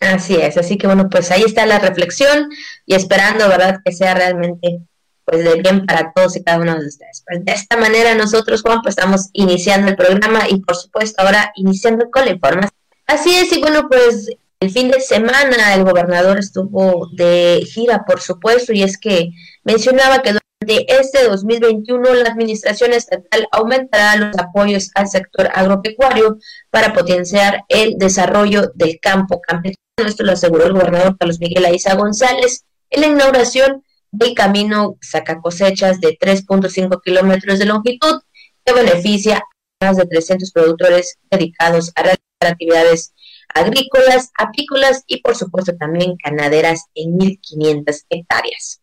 Así 0.03 0.35
es, 0.35 0.57
así 0.57 0.77
que 0.77 0.87
bueno, 0.87 1.09
pues 1.09 1.31
ahí 1.31 1.43
está 1.45 1.65
la 1.65 1.79
reflexión 1.79 2.49
y 2.85 2.95
esperando, 2.95 3.47
¿verdad?, 3.47 3.79
que 3.83 3.93
sea 3.93 4.13
realmente 4.13 4.81
pues 5.25 5.45
de 5.45 5.61
bien 5.61 5.85
para 5.85 6.11
todos 6.13 6.35
y 6.35 6.43
cada 6.43 6.59
uno 6.59 6.77
de 6.77 6.85
ustedes. 6.85 7.23
Pues 7.25 7.45
de 7.45 7.53
esta 7.53 7.77
manera 7.77 8.13
nosotros, 8.13 8.61
Juan, 8.61 8.81
pues 8.81 8.97
estamos 8.97 9.29
iniciando 9.31 9.89
el 9.89 9.95
programa 9.95 10.49
y 10.49 10.59
por 10.59 10.75
supuesto 10.75 11.21
ahora 11.21 11.53
iniciando 11.55 12.11
con 12.11 12.25
la 12.25 12.31
información. 12.31 12.77
Así 13.07 13.33
es, 13.33 13.53
y 13.53 13.61
bueno, 13.61 13.87
pues 13.89 14.29
el 14.59 14.71
fin 14.71 14.91
de 14.91 14.99
semana 14.99 15.73
el 15.73 15.85
gobernador 15.85 16.39
estuvo 16.39 17.09
de 17.13 17.65
gira, 17.65 18.03
por 18.05 18.19
supuesto, 18.19 18.73
y 18.73 18.83
es 18.83 18.97
que 18.97 19.29
mencionaba 19.63 20.21
que 20.21 20.33
de 20.65 20.85
este 20.87 21.27
2021, 21.27 22.13
la 22.15 22.29
Administración 22.29 22.93
Estatal 22.93 23.47
aumentará 23.51 24.15
los 24.15 24.37
apoyos 24.37 24.91
al 24.95 25.07
sector 25.07 25.49
agropecuario 25.53 26.37
para 26.69 26.93
potenciar 26.93 27.63
el 27.69 27.97
desarrollo 27.97 28.71
del 28.75 28.99
campo 29.01 29.41
campesino. 29.41 29.77
Esto 29.97 30.23
lo 30.23 30.31
aseguró 30.31 30.65
el 30.65 30.73
gobernador 30.73 31.17
Carlos 31.17 31.39
Miguel 31.39 31.65
Aiza 31.65 31.95
González 31.95 32.65
en 32.89 33.01
la 33.01 33.07
inauguración 33.07 33.83
del 34.11 34.35
camino 34.35 34.97
saca 35.01 35.41
cosechas 35.41 35.99
de 35.99 36.17
3.5 36.19 37.01
kilómetros 37.03 37.57
de 37.57 37.65
longitud 37.65 38.21
que 38.63 38.73
beneficia 38.73 39.37
a 39.79 39.85
más 39.85 39.97
de 39.97 40.05
300 40.05 40.51
productores 40.51 41.17
dedicados 41.31 41.91
a 41.95 42.03
realizar 42.03 42.21
actividades 42.41 43.13
agrícolas, 43.53 44.31
apícolas 44.37 45.03
y 45.07 45.21
por 45.21 45.35
supuesto 45.35 45.75
también 45.75 46.15
ganaderas 46.23 46.85
en 46.93 47.17
1.500 47.17 48.05
hectáreas. 48.09 48.82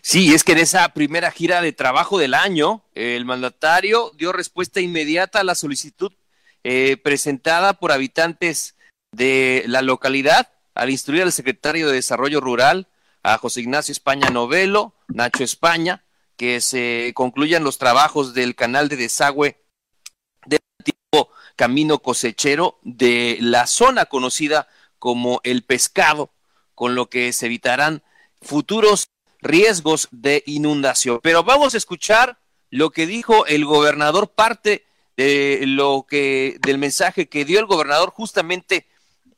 Sí, 0.00 0.34
es 0.34 0.44
que 0.44 0.52
en 0.52 0.58
esa 0.58 0.88
primera 0.94 1.30
gira 1.30 1.60
de 1.60 1.72
trabajo 1.72 2.18
del 2.18 2.34
año, 2.34 2.82
el 2.94 3.24
mandatario 3.24 4.12
dio 4.16 4.32
respuesta 4.32 4.80
inmediata 4.80 5.40
a 5.40 5.44
la 5.44 5.54
solicitud 5.54 6.12
eh, 6.64 6.96
presentada 6.96 7.74
por 7.74 7.92
habitantes 7.92 8.76
de 9.12 9.64
la 9.66 9.82
localidad 9.82 10.52
al 10.74 10.90
instruir 10.90 11.22
al 11.22 11.32
secretario 11.32 11.88
de 11.88 11.94
Desarrollo 11.94 12.40
Rural, 12.40 12.86
a 13.24 13.36
José 13.38 13.60
Ignacio 13.60 13.92
España 13.92 14.30
Novelo, 14.30 14.94
Nacho 15.08 15.42
España, 15.42 16.04
que 16.36 16.60
se 16.60 17.12
concluyan 17.14 17.64
los 17.64 17.78
trabajos 17.78 18.32
del 18.32 18.54
canal 18.54 18.88
de 18.88 18.96
desagüe 18.96 19.60
del 20.46 20.60
antiguo 20.78 21.32
camino 21.56 21.98
cosechero 21.98 22.78
de 22.82 23.38
la 23.40 23.66
zona 23.66 24.06
conocida 24.06 24.68
como 25.00 25.40
el 25.42 25.64
pescado, 25.64 26.30
con 26.76 26.94
lo 26.94 27.10
que 27.10 27.32
se 27.32 27.46
evitarán 27.46 28.04
futuros 28.40 29.08
riesgos 29.40 30.08
de 30.10 30.42
inundación. 30.46 31.20
Pero 31.22 31.44
vamos 31.44 31.74
a 31.74 31.78
escuchar 31.78 32.38
lo 32.70 32.90
que 32.90 33.06
dijo 33.06 33.46
el 33.46 33.64
gobernador, 33.64 34.32
parte 34.34 34.84
de 35.16 35.64
lo 35.66 36.06
que 36.08 36.58
del 36.64 36.78
mensaje 36.78 37.28
que 37.28 37.44
dio 37.44 37.58
el 37.60 37.66
gobernador 37.66 38.10
justamente 38.10 38.86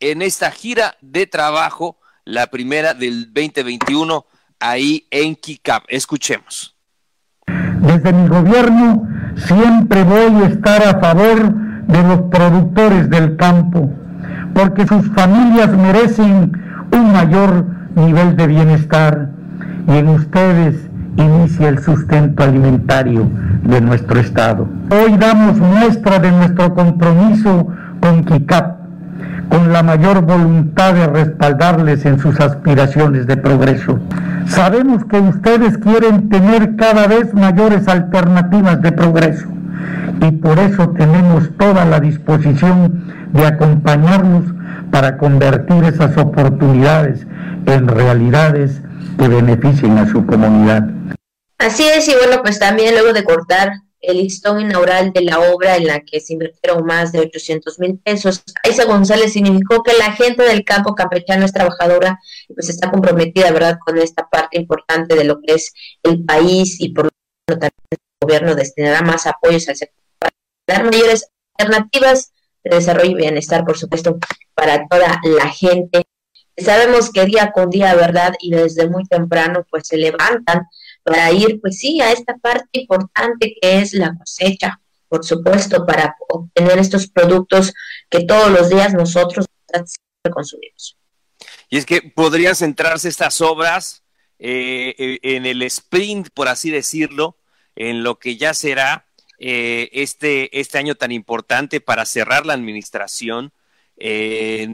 en 0.00 0.22
esta 0.22 0.50
gira 0.50 0.96
de 1.00 1.26
trabajo, 1.26 1.98
la 2.24 2.48
primera 2.48 2.94
del 2.94 3.32
2021 3.32 4.26
ahí 4.58 5.06
en 5.10 5.36
Kikap. 5.36 5.84
Escuchemos. 5.88 6.76
Desde 7.46 8.12
mi 8.12 8.28
gobierno 8.28 9.06
siempre 9.46 10.02
voy 10.02 10.42
a 10.42 10.48
estar 10.48 10.82
a 10.82 11.00
favor 11.00 11.54
de 11.86 12.02
los 12.02 12.20
productores 12.30 13.08
del 13.10 13.36
campo, 13.36 13.90
porque 14.54 14.86
sus 14.86 15.06
familias 15.14 15.70
merecen 15.70 16.52
un 16.92 17.12
mayor 17.12 17.64
nivel 17.94 18.36
de 18.36 18.46
bienestar 18.46 19.39
y 19.86 19.96
en 19.96 20.08
ustedes 20.08 20.88
inicia 21.16 21.68
el 21.68 21.78
sustento 21.80 22.42
alimentario 22.42 23.28
de 23.64 23.80
nuestro 23.80 24.20
Estado. 24.20 24.68
Hoy 24.90 25.16
damos 25.16 25.58
muestra 25.58 26.18
de 26.18 26.30
nuestro 26.30 26.74
compromiso 26.74 27.68
con 28.00 28.24
KICAP, 28.24 28.76
con 29.48 29.72
la 29.72 29.82
mayor 29.82 30.22
voluntad 30.22 30.94
de 30.94 31.06
respaldarles 31.06 32.04
en 32.06 32.18
sus 32.18 32.40
aspiraciones 32.40 33.26
de 33.26 33.36
progreso. 33.36 33.98
Sabemos 34.46 35.04
que 35.04 35.18
ustedes 35.20 35.78
quieren 35.78 36.28
tener 36.28 36.76
cada 36.76 37.06
vez 37.06 37.34
mayores 37.34 37.86
alternativas 37.88 38.80
de 38.80 38.92
progreso 38.92 39.46
y 40.20 40.32
por 40.32 40.58
eso 40.58 40.90
tenemos 40.90 41.50
toda 41.56 41.84
la 41.84 42.00
disposición 42.00 43.04
de 43.32 43.46
acompañarlos 43.46 44.44
para 44.90 45.16
convertir 45.16 45.84
esas 45.84 46.16
oportunidades 46.16 47.26
en 47.66 47.88
realidades 47.88 48.82
que 49.20 49.28
beneficien 49.28 49.98
a 49.98 50.10
su 50.10 50.24
comunidad. 50.24 50.82
Así 51.58 51.84
es, 51.86 52.08
y 52.08 52.14
bueno, 52.14 52.42
pues 52.42 52.58
también 52.58 52.94
luego 52.94 53.12
de 53.12 53.22
cortar 53.22 53.72
el 54.00 54.16
listón 54.16 54.62
inaugural 54.62 55.12
de 55.12 55.20
la 55.20 55.40
obra 55.40 55.76
en 55.76 55.86
la 55.86 56.00
que 56.00 56.20
se 56.20 56.32
invirtieron 56.32 56.86
más 56.86 57.12
de 57.12 57.20
800 57.20 57.78
mil 57.80 57.98
pesos. 57.98 58.42
Aiza 58.64 58.86
González 58.86 59.34
significó 59.34 59.82
que 59.82 59.92
la 59.92 60.12
gente 60.12 60.42
del 60.42 60.64
campo 60.64 60.94
campechano 60.94 61.44
es 61.44 61.52
trabajadora 61.52 62.18
y 62.48 62.54
pues 62.54 62.70
está 62.70 62.90
comprometida, 62.90 63.52
¿verdad?, 63.52 63.78
con 63.84 63.98
esta 63.98 64.26
parte 64.26 64.58
importante 64.58 65.14
de 65.14 65.24
lo 65.24 65.42
que 65.42 65.52
es 65.52 65.74
el 66.02 66.24
país 66.24 66.80
y 66.80 66.88
por 66.94 67.04
lo 67.04 67.10
tanto 67.46 67.60
también 67.60 67.72
el 67.90 67.98
gobierno 68.22 68.54
destinará 68.54 69.02
más 69.02 69.26
apoyos 69.26 69.68
al 69.68 69.76
sector 69.76 70.02
para 70.18 70.32
dar 70.66 70.84
mayores 70.84 71.28
alternativas 71.58 72.32
de 72.64 72.76
desarrollo 72.76 73.10
y 73.10 73.14
bienestar, 73.14 73.66
por 73.66 73.76
supuesto, 73.76 74.18
para 74.54 74.88
toda 74.88 75.20
la 75.24 75.48
gente 75.48 76.04
sabemos 76.56 77.10
que 77.10 77.24
día 77.26 77.52
con 77.52 77.70
día, 77.70 77.94
¿verdad? 77.94 78.34
Y 78.40 78.50
desde 78.50 78.88
muy 78.88 79.04
temprano, 79.04 79.64
pues 79.70 79.86
se 79.86 79.96
levantan 79.96 80.66
para 81.02 81.30
ir, 81.32 81.60
pues 81.60 81.78
sí, 81.78 82.00
a 82.00 82.12
esta 82.12 82.36
parte 82.36 82.68
importante 82.72 83.54
que 83.60 83.78
es 83.80 83.94
la 83.94 84.14
cosecha, 84.16 84.80
por 85.08 85.24
supuesto, 85.24 85.84
para 85.86 86.16
obtener 86.28 86.78
estos 86.78 87.08
productos 87.08 87.72
que 88.08 88.24
todos 88.24 88.50
los 88.50 88.68
días 88.68 88.92
nosotros 88.94 89.46
consumimos. 90.32 90.96
Y 91.68 91.78
es 91.78 91.86
que 91.86 92.02
podrían 92.02 92.54
centrarse 92.54 93.08
estas 93.08 93.40
obras 93.40 94.02
eh, 94.38 94.94
eh, 94.98 95.18
en 95.22 95.46
el 95.46 95.62
sprint, 95.62 96.28
por 96.34 96.48
así 96.48 96.70
decirlo, 96.70 97.36
en 97.76 98.02
lo 98.02 98.18
que 98.18 98.36
ya 98.36 98.54
será 98.54 99.06
eh, 99.38 99.88
este, 99.92 100.58
este 100.58 100.78
año 100.78 100.96
tan 100.96 101.12
importante 101.12 101.80
para 101.80 102.04
cerrar 102.04 102.46
la 102.46 102.54
administración, 102.54 103.52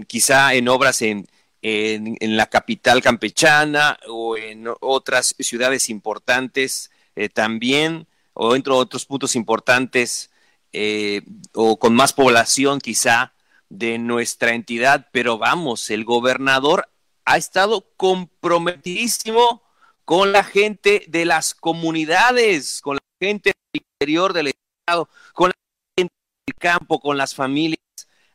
quizá 0.07 0.55
en 0.55 0.69
obras 0.69 1.03
en, 1.03 1.27
en, 1.69 2.37
la 2.37 2.47
capital 2.47 3.03
campechana 3.03 3.99
o 4.07 4.37
en 4.37 4.69
otras 4.81 5.35
ciudades 5.41 5.91
importantes 5.91 6.93
eh, 7.17 7.29
también, 7.29 8.07
o 8.35 8.55
entre 8.55 8.73
otros 8.73 9.05
puntos 9.05 9.35
importantes 9.35 10.31
eh, 10.73 11.23
o 11.55 11.77
con 11.77 11.95
más 11.95 12.13
población 12.13 12.79
quizá 12.79 13.33
de 13.69 13.99
nuestra 13.99 14.55
entidad, 14.55 15.09
pero 15.11 15.39
vamos, 15.39 15.91
el 15.91 16.05
gobernador 16.05 16.89
ha 17.25 17.37
estado 17.37 17.89
comprometidísimo 17.97 19.63
con 20.05 20.31
la 20.31 20.45
gente 20.45 21.05
de 21.09 21.25
las 21.25 21.53
comunidades, 21.53 22.81
con 22.81 22.95
la 22.95 23.27
gente 23.27 23.53
del 23.73 23.83
interior 23.83 24.33
del 24.33 24.53
estado, 24.55 25.09
con 25.33 25.49
la 25.49 25.55
gente 25.99 26.15
del 26.47 26.55
campo, 26.61 27.01
con 27.01 27.19
las 27.19 27.35
familias. 27.35 27.81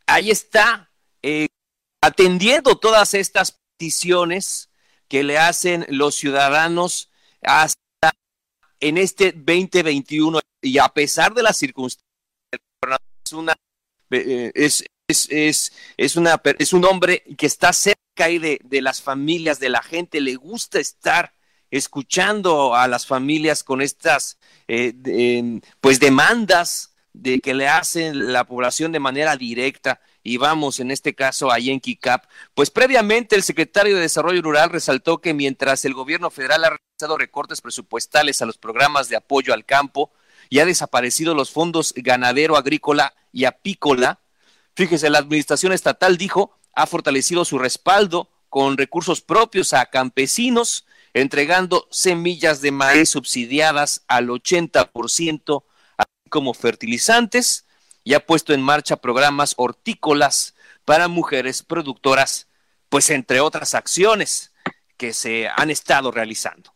Ahí 0.05 0.31
está, 0.31 0.89
eh, 1.23 1.47
atendiendo 2.01 2.77
todas 2.77 3.13
estas 3.13 3.59
peticiones 3.77 4.69
que 5.07 5.23
le 5.23 5.37
hacen 5.37 5.85
los 5.89 6.15
ciudadanos 6.15 7.11
hasta 7.41 7.79
en 8.79 8.97
este 8.97 9.31
2021 9.31 10.39
y 10.61 10.77
a 10.79 10.89
pesar 10.89 11.33
de 11.33 11.43
las 11.43 11.57
circunstancias, 11.57 12.07
es 13.25 13.33
una 13.33 13.55
eh, 14.09 14.51
es, 14.55 14.83
es, 15.07 15.71
es, 15.97 16.15
una, 16.15 16.41
es 16.59 16.73
un 16.73 16.85
hombre 16.85 17.23
que 17.37 17.45
está 17.45 17.71
cerca 17.71 18.27
de, 18.27 18.59
de 18.63 18.81
las 18.81 19.01
familias, 19.01 19.59
de 19.59 19.69
la 19.69 19.81
gente, 19.81 20.21
le 20.21 20.35
gusta 20.35 20.79
estar 20.79 21.33
escuchando 21.69 22.75
a 22.75 22.87
las 22.87 23.05
familias 23.05 23.63
con 23.63 23.81
estas 23.81 24.37
eh, 24.67 25.61
pues 25.79 25.99
demandas 25.99 26.93
de 27.13 27.39
que 27.39 27.53
le 27.53 27.67
hacen 27.67 28.33
la 28.33 28.43
población 28.45 28.91
de 28.91 28.99
manera 28.99 29.37
directa 29.37 30.01
y 30.23 30.37
vamos 30.37 30.79
en 30.79 30.91
este 30.91 31.15
caso 31.15 31.51
a 31.51 31.59
Yankee 31.59 31.95
Cap. 31.95 32.25
Pues 32.53 32.69
previamente 32.69 33.35
el 33.35 33.43
secretario 33.43 33.95
de 33.95 34.01
Desarrollo 34.01 34.41
Rural 34.41 34.69
resaltó 34.69 35.19
que 35.19 35.33
mientras 35.33 35.85
el 35.85 35.93
gobierno 35.93 36.29
federal 36.29 36.63
ha 36.65 36.69
realizado 36.69 37.17
recortes 37.17 37.61
presupuestales 37.61 38.41
a 38.41 38.45
los 38.45 38.57
programas 38.57 39.09
de 39.09 39.15
apoyo 39.15 39.53
al 39.53 39.65
campo 39.65 40.11
y 40.49 40.59
ha 40.59 40.65
desaparecido 40.65 41.33
los 41.33 41.51
fondos 41.51 41.93
ganadero, 41.95 42.57
agrícola 42.57 43.13
y 43.31 43.45
apícola, 43.45 44.19
fíjese, 44.75 45.09
la 45.09 45.19
administración 45.19 45.73
estatal 45.73 46.17
dijo 46.17 46.57
ha 46.73 46.87
fortalecido 46.87 47.45
su 47.45 47.59
respaldo 47.59 48.29
con 48.49 48.77
recursos 48.77 49.21
propios 49.21 49.73
a 49.73 49.85
campesinos, 49.85 50.85
entregando 51.13 51.87
semillas 51.89 52.61
de 52.61 52.71
maíz 52.71 53.09
subsidiadas 53.09 54.03
al 54.07 54.27
80%, 54.27 55.63
así 55.97 56.29
como 56.29 56.53
fertilizantes, 56.53 57.65
y 58.03 58.13
ha 58.13 58.25
puesto 58.25 58.53
en 58.53 58.61
marcha 58.61 58.97
programas 58.97 59.53
hortícolas 59.57 60.55
para 60.85 61.07
mujeres 61.07 61.63
productoras, 61.63 62.47
pues 62.89 63.09
entre 63.09 63.39
otras 63.39 63.75
acciones 63.75 64.51
que 64.97 65.13
se 65.13 65.47
han 65.47 65.69
estado 65.69 66.11
realizando. 66.11 66.73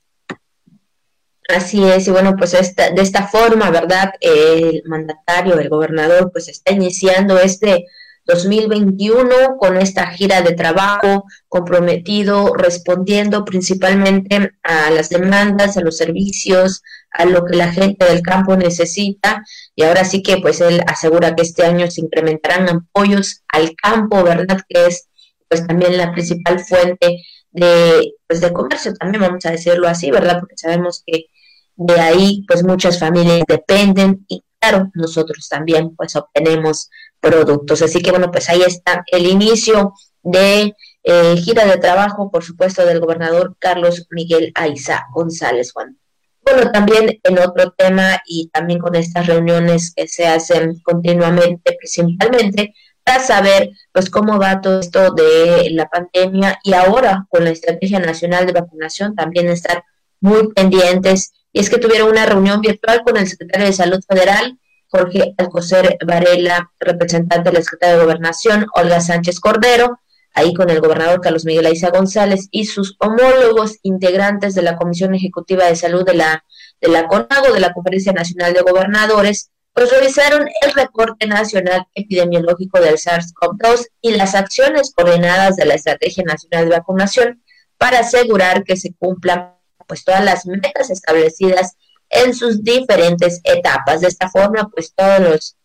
Así 1.47 1.83
es, 1.83 2.07
y 2.07 2.11
bueno, 2.11 2.35
pues 2.35 2.55
esta, 2.55 2.89
de 2.89 3.01
esta 3.01 3.27
forma, 3.27 3.69
¿verdad? 3.69 4.13
El 4.19 4.81
mandatario, 4.85 5.59
el 5.59 5.69
gobernador, 5.69 6.31
pues 6.31 6.47
está 6.47 6.71
iniciando 6.71 7.37
este 7.39 7.85
2021 8.25 9.57
con 9.59 9.77
esta 9.77 10.07
gira 10.07 10.41
de 10.41 10.53
trabajo 10.53 11.25
comprometido, 11.47 12.53
respondiendo 12.55 13.45
principalmente 13.45 14.51
a 14.63 14.89
las 14.91 15.09
demandas, 15.09 15.77
a 15.77 15.81
los 15.81 15.97
servicios, 15.97 16.81
a 17.11 17.25
lo 17.25 17.45
que 17.45 17.55
la 17.55 17.71
gente 17.71 18.05
del 18.05 18.21
campo 18.21 18.55
necesita. 18.57 19.43
Y 19.75 19.83
ahora 19.83 20.03
sí 20.05 20.23
que 20.23 20.37
pues 20.37 20.61
él 20.61 20.81
asegura 20.87 21.35
que 21.35 21.43
este 21.43 21.65
año 21.65 21.89
se 21.89 22.01
incrementarán 22.01 22.69
apoyos 22.69 23.43
al 23.47 23.75
campo, 23.75 24.23
¿verdad? 24.23 24.61
Que 24.67 24.87
es 24.87 25.07
pues 25.47 25.65
también 25.67 25.97
la 25.97 26.11
principal 26.11 26.59
fuente 26.59 27.21
de, 27.51 28.13
pues, 28.27 28.41
de 28.41 28.51
comercio, 28.51 28.93
también 28.95 29.21
vamos 29.21 29.45
a 29.45 29.51
decirlo 29.51 29.87
así, 29.87 30.11
¿verdad? 30.11 30.39
Porque 30.39 30.57
sabemos 30.57 31.03
que 31.05 31.27
de 31.75 31.99
ahí 31.99 32.43
pues 32.47 32.63
muchas 32.63 32.99
familias 32.99 33.43
dependen 33.47 34.25
y 34.27 34.43
claro, 34.69 34.91
nosotros 34.93 35.47
también 35.49 35.95
pues 35.95 36.15
obtenemos 36.15 36.89
productos. 37.19 37.81
Así 37.81 38.01
que 38.01 38.11
bueno, 38.11 38.31
pues 38.31 38.49
ahí 38.49 38.61
está 38.61 39.03
el 39.07 39.27
inicio 39.27 39.93
de 40.23 40.73
eh, 41.03 41.35
gira 41.37 41.65
de 41.65 41.77
trabajo, 41.77 42.31
por 42.31 42.43
supuesto, 42.43 42.85
del 42.85 42.99
gobernador 42.99 43.55
Carlos 43.59 44.07
Miguel 44.09 44.51
Aiza 44.55 45.05
González 45.13 45.71
Juan. 45.71 45.97
Bueno, 46.41 46.71
también 46.71 47.19
en 47.23 47.39
otro 47.39 47.71
tema 47.71 48.21
y 48.27 48.49
también 48.49 48.79
con 48.79 48.95
estas 48.95 49.25
reuniones 49.25 49.93
que 49.95 50.07
se 50.07 50.27
hacen 50.27 50.79
continuamente, 50.83 51.75
principalmente 51.77 52.73
para 53.03 53.19
saber 53.19 53.71
pues 53.91 54.09
cómo 54.09 54.39
va 54.39 54.61
todo 54.61 54.79
esto 54.79 55.13
de 55.13 55.69
la 55.71 55.87
pandemia 55.87 56.59
y 56.63 56.73
ahora 56.73 57.27
con 57.29 57.43
la 57.43 57.51
Estrategia 57.51 57.99
Nacional 57.99 58.47
de 58.47 58.53
Vacunación 58.53 59.15
también 59.15 59.47
estar 59.47 59.83
muy 60.21 60.51
pendientes. 60.53 61.33
Y 61.55 61.61
es 61.61 61.69
que 61.69 61.77
tuvieron 61.77 62.09
una 62.09 62.25
reunión 62.25 62.59
virtual 62.59 63.01
con 63.01 63.15
el 63.15 63.29
secretario 63.29 63.67
de 63.67 63.71
Salud 63.71 64.03
Federal, 64.05 64.59
Jorge 64.89 65.33
Alcocer 65.37 65.97
Varela, 66.05 66.69
representante 66.81 67.49
de 67.49 67.53
la 67.53 67.61
Secretaría 67.61 67.95
de 67.95 68.03
Gobernación, 68.03 68.65
Olga 68.75 68.99
Sánchez 68.99 69.39
Cordero, 69.39 70.01
ahí 70.33 70.53
con 70.53 70.69
el 70.69 70.81
gobernador 70.81 71.21
Carlos 71.21 71.45
Miguel 71.45 71.67
Aiza 71.67 71.91
González 71.91 72.49
y 72.51 72.65
sus 72.65 72.97
homólogos 72.99 73.77
integrantes 73.83 74.53
de 74.53 74.63
la 74.63 74.75
Comisión 74.75 75.15
Ejecutiva 75.15 75.63
de 75.65 75.77
Salud 75.77 76.03
de 76.03 76.15
la, 76.15 76.43
de 76.81 76.89
la 76.89 77.07
CONAGO, 77.07 77.53
de 77.53 77.61
la 77.61 77.71
Conferencia 77.71 78.11
Nacional 78.11 78.53
de 78.53 78.61
Gobernadores, 78.61 79.49
pues 79.71 79.89
revisaron 79.91 80.49
el 80.61 80.73
reporte 80.73 81.25
nacional 81.25 81.87
epidemiológico 81.93 82.81
del 82.81 82.97
SARS-CoV-2 82.97 83.87
y 84.01 84.11
las 84.11 84.35
acciones 84.35 84.91
coordinadas 84.93 85.55
de 85.55 85.63
la 85.63 85.75
Estrategia 85.75 86.25
Nacional 86.25 86.65
de 86.65 86.75
Vacunación 86.75 87.41
para 87.77 87.99
asegurar 87.99 88.65
que 88.65 88.75
se 88.75 88.93
cumplan 88.93 89.54
pues 89.87 90.03
todas 90.03 90.23
las 90.23 90.45
metas 90.45 90.89
establecidas 90.89 91.75
en 92.09 92.33
sus 92.33 92.63
diferentes 92.63 93.41
etapas. 93.43 94.01
De 94.01 94.07
esta 94.07 94.29
forma, 94.29 94.69
pues 94.69 94.93
todos 94.95 95.19
los 95.19 95.57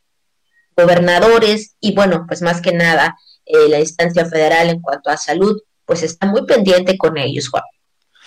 gobernadores 0.76 1.76
y 1.80 1.94
bueno, 1.94 2.24
pues 2.26 2.42
más 2.42 2.60
que 2.60 2.72
nada 2.72 3.16
eh, 3.44 3.68
la 3.68 3.80
instancia 3.80 4.24
federal 4.26 4.70
en 4.70 4.80
cuanto 4.80 5.10
a 5.10 5.16
salud, 5.16 5.60
pues 5.84 6.02
está 6.02 6.26
muy 6.26 6.46
pendiente 6.46 6.96
con 6.96 7.18
ellos, 7.18 7.48
Juan. 7.48 7.64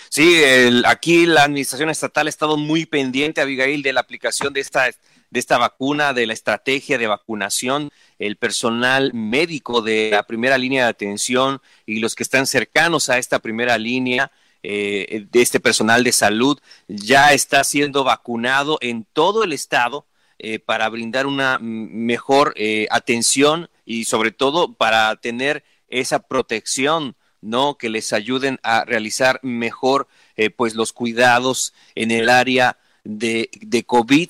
Sí, 0.10 0.43
aquí 0.86 1.25
la 1.25 1.43
administración 1.43 1.89
estatal 1.89 2.27
ha 2.27 2.29
estado 2.29 2.56
muy 2.56 2.86
pendiente, 2.86 3.41
Abigail, 3.41 3.82
de 3.82 3.93
la 3.93 4.01
aplicación 4.01 4.53
de 4.53 4.60
esta, 4.60 4.86
de 4.86 5.39
esta 5.39 5.58
vacuna, 5.58 6.13
de 6.13 6.27
la 6.27 6.34
estrategia 6.34 6.99
de 6.99 7.08
vacunación, 7.08 7.89
el 8.19 8.36
personal 8.36 9.12
médico 9.15 9.82
de 9.82 10.10
la 10.12 10.21
primera 10.21 10.60
línea 10.60 10.84
de 10.84 10.89
atención 10.91 11.62
y 11.88 11.99
los 11.99 12.13
que 12.13 12.21
están 12.21 12.45
cercanos 12.45 13.10
a 13.10 13.17
esta 13.17 13.39
primera 13.39 13.75
línea 13.79 14.32
eh, 14.65 15.28
de 15.30 15.41
este 15.41 15.60
personal 15.60 16.06
de 16.06 16.13
salud 16.13 16.58
ya 16.88 17.34
está 17.34 17.65
siendo 17.65 18.06
vacunado 18.06 18.78
en 18.80 19.06
todo 19.12 19.43
el 19.43 19.52
estado 19.52 20.06
eh, 20.39 20.58
para 20.58 20.88
brindar 20.88 21.28
una 21.28 21.60
mejor 21.60 22.54
eh, 22.56 22.88
atención 22.89 23.69
y 23.84 24.06
sobre 24.06 24.32
todo 24.32 24.73
para 24.73 25.13
tener 25.17 25.65
esa 25.89 26.19
protección 26.19 27.17
no 27.41 27.78
que 27.78 27.89
les 27.89 28.13
ayuden 28.13 28.58
a 28.63 28.86
realizar 28.86 29.41
mejor 29.43 30.08
pues 30.56 30.76
los 30.76 30.93
cuidados 30.93 31.73
en 31.93 32.12
el 32.12 32.30
área 32.30 32.78
de, 33.04 33.49
de 33.60 33.84
COVID 33.84 34.30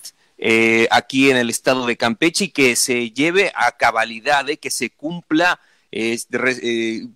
aquí 0.90 1.30
en 1.30 1.38
el 1.38 1.52
estado 1.52 1.86
de 1.86 1.96
Campeche 1.96 2.46
y 2.46 2.50
que 2.50 2.76
se 2.76 3.12
lleve 3.12 3.52
a 3.54 3.78
cabalidad, 3.78 4.48
que 4.60 4.72
se 4.72 4.90
cumpla 4.90 5.60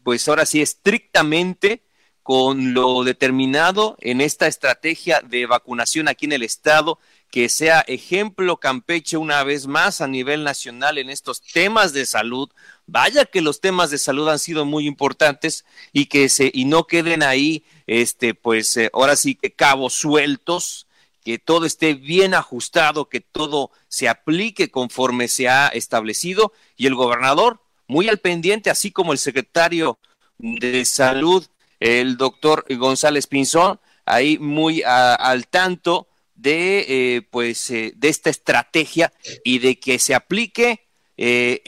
pues 0.03 0.27
ahora 0.27 0.45
sí 0.45 0.61
estrictamente 0.61 1.81
con 2.27 2.73
lo 2.73 3.05
determinado 3.05 3.95
en 4.01 4.19
esta 4.19 4.47
estrategia 4.47 5.21
de 5.21 5.45
vacunación 5.45 6.09
aquí 6.09 6.25
en 6.25 6.33
el 6.33 6.43
estado, 6.43 6.99
que 7.31 7.47
sea 7.47 7.85
ejemplo 7.87 8.57
Campeche 8.57 9.15
una 9.15 9.45
vez 9.45 9.65
más 9.65 10.01
a 10.01 10.09
nivel 10.09 10.43
nacional 10.43 10.97
en 10.97 11.09
estos 11.09 11.41
temas 11.41 11.93
de 11.93 12.05
salud. 12.05 12.49
Vaya 12.85 13.23
que 13.23 13.39
los 13.39 13.61
temas 13.61 13.91
de 13.91 13.97
salud 13.97 14.27
han 14.27 14.39
sido 14.39 14.65
muy 14.65 14.87
importantes 14.87 15.63
y 15.93 16.07
que 16.07 16.27
se 16.27 16.51
y 16.53 16.65
no 16.65 16.85
queden 16.85 17.23
ahí 17.23 17.63
este 17.85 18.33
pues 18.33 18.75
eh, 18.75 18.89
ahora 18.91 19.15
sí 19.15 19.35
que 19.35 19.53
cabos 19.53 19.93
sueltos, 19.93 20.85
que 21.23 21.39
todo 21.39 21.65
esté 21.65 21.93
bien 21.93 22.33
ajustado, 22.33 23.07
que 23.07 23.21
todo 23.21 23.71
se 23.87 24.09
aplique 24.09 24.69
conforme 24.69 25.29
se 25.29 25.47
ha 25.47 25.69
establecido 25.69 26.51
y 26.75 26.87
el 26.87 26.95
gobernador 26.95 27.61
muy 27.87 28.09
al 28.09 28.17
pendiente, 28.17 28.69
así 28.69 28.91
como 28.91 29.13
el 29.13 29.17
secretario 29.17 29.97
de 30.39 30.83
Salud 30.83 31.47
el 31.79 32.17
doctor 32.17 32.65
González 32.69 33.27
Pinzón, 33.27 33.79
ahí 34.05 34.37
muy 34.39 34.83
al 34.83 35.47
tanto 35.47 36.07
de, 36.37 36.85
eh, 36.87 37.21
pues, 37.29 37.69
eh, 37.71 37.93
de 37.95 38.09
esta 38.09 38.29
estrategia 38.29 39.11
y 39.43 39.59
de 39.59 39.79
que 39.79 39.99
se 39.99 40.15
aplique 40.15 40.87
eh, 41.19 41.63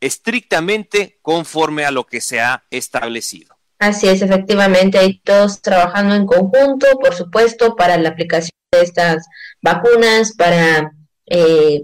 estrictamente 0.00 1.18
conforme 1.22 1.84
a 1.84 1.90
lo 1.90 2.06
que 2.06 2.20
se 2.20 2.40
ha 2.40 2.64
establecido. 2.70 3.56
Así 3.80 4.08
es, 4.08 4.22
efectivamente, 4.22 4.98
hay 4.98 5.18
todos 5.20 5.60
trabajando 5.60 6.14
en 6.14 6.26
conjunto, 6.26 6.86
por 7.00 7.14
supuesto, 7.14 7.74
para 7.74 7.96
la 7.96 8.10
aplicación 8.10 8.52
de 8.70 8.82
estas 8.82 9.26
vacunas, 9.60 10.34
para 10.36 10.92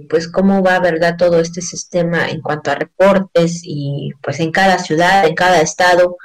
pues 0.08 0.28
cómo 0.28 0.60
va, 0.60 0.80
¿verdad?, 0.80 1.16
todo 1.16 1.38
este 1.38 1.62
sistema 1.62 2.28
en 2.28 2.40
cuanto 2.40 2.72
a 2.72 2.74
reportes 2.74 3.60
y 3.62 4.10
pues 4.20 4.40
en 4.40 4.50
cada 4.50 4.78
ciudad, 4.80 5.24
en 5.24 5.36
cada 5.36 5.60
estado, 5.60 6.16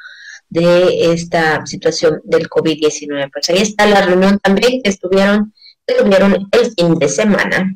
de 0.51 1.13
esta 1.13 1.65
situación 1.65 2.21
del 2.25 2.49
COVID-19. 2.49 3.31
Pues 3.31 3.49
ahí 3.49 3.59
está 3.59 3.87
la 3.87 4.01
reunión 4.01 4.37
también 4.37 4.81
que 4.83 4.89
estuvieron, 4.89 5.53
que 5.87 5.95
tuvieron 5.95 6.49
el 6.51 6.71
fin 6.77 6.99
de 6.99 7.09
semana. 7.09 7.75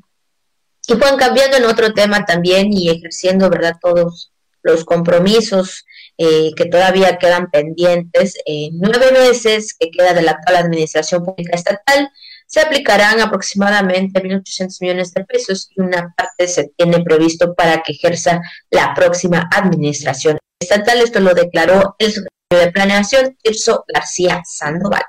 Y 0.87 0.93
fueron 0.93 1.17
cambiando 1.17 1.57
en 1.57 1.65
otro 1.65 1.93
tema 1.93 2.25
también 2.25 2.71
y 2.71 2.89
ejerciendo, 2.89 3.49
¿verdad?, 3.49 3.77
todos 3.81 4.33
los 4.61 4.83
compromisos 4.83 5.85
eh, 6.17 6.51
que 6.55 6.65
todavía 6.65 7.17
quedan 7.17 7.49
pendientes. 7.49 8.35
En 8.45 8.77
nueve 8.77 9.11
meses 9.13 9.73
que 9.79 9.89
queda 9.89 10.13
de 10.13 10.21
la 10.21 10.31
actual 10.31 10.57
administración 10.57 11.23
pública 11.23 11.55
estatal, 11.55 12.09
se 12.45 12.59
aplicarán 12.59 13.21
aproximadamente 13.21 14.21
1.800 14.21 14.77
millones 14.81 15.13
de 15.13 15.23
pesos 15.23 15.69
y 15.75 15.81
una 15.81 16.13
parte 16.15 16.47
se 16.47 16.71
tiene 16.77 17.01
previsto 17.03 17.55
para 17.55 17.81
que 17.81 17.93
ejerza 17.93 18.41
la 18.69 18.93
próxima 18.93 19.49
administración 19.51 20.37
estatal. 20.59 20.99
Esto 20.99 21.21
lo 21.21 21.33
declaró 21.33 21.95
el 21.99 22.13
de 22.49 22.71
Planeación, 22.71 23.35
Tirso 23.41 23.85
García 23.91 24.43
Sandoval. 24.45 25.03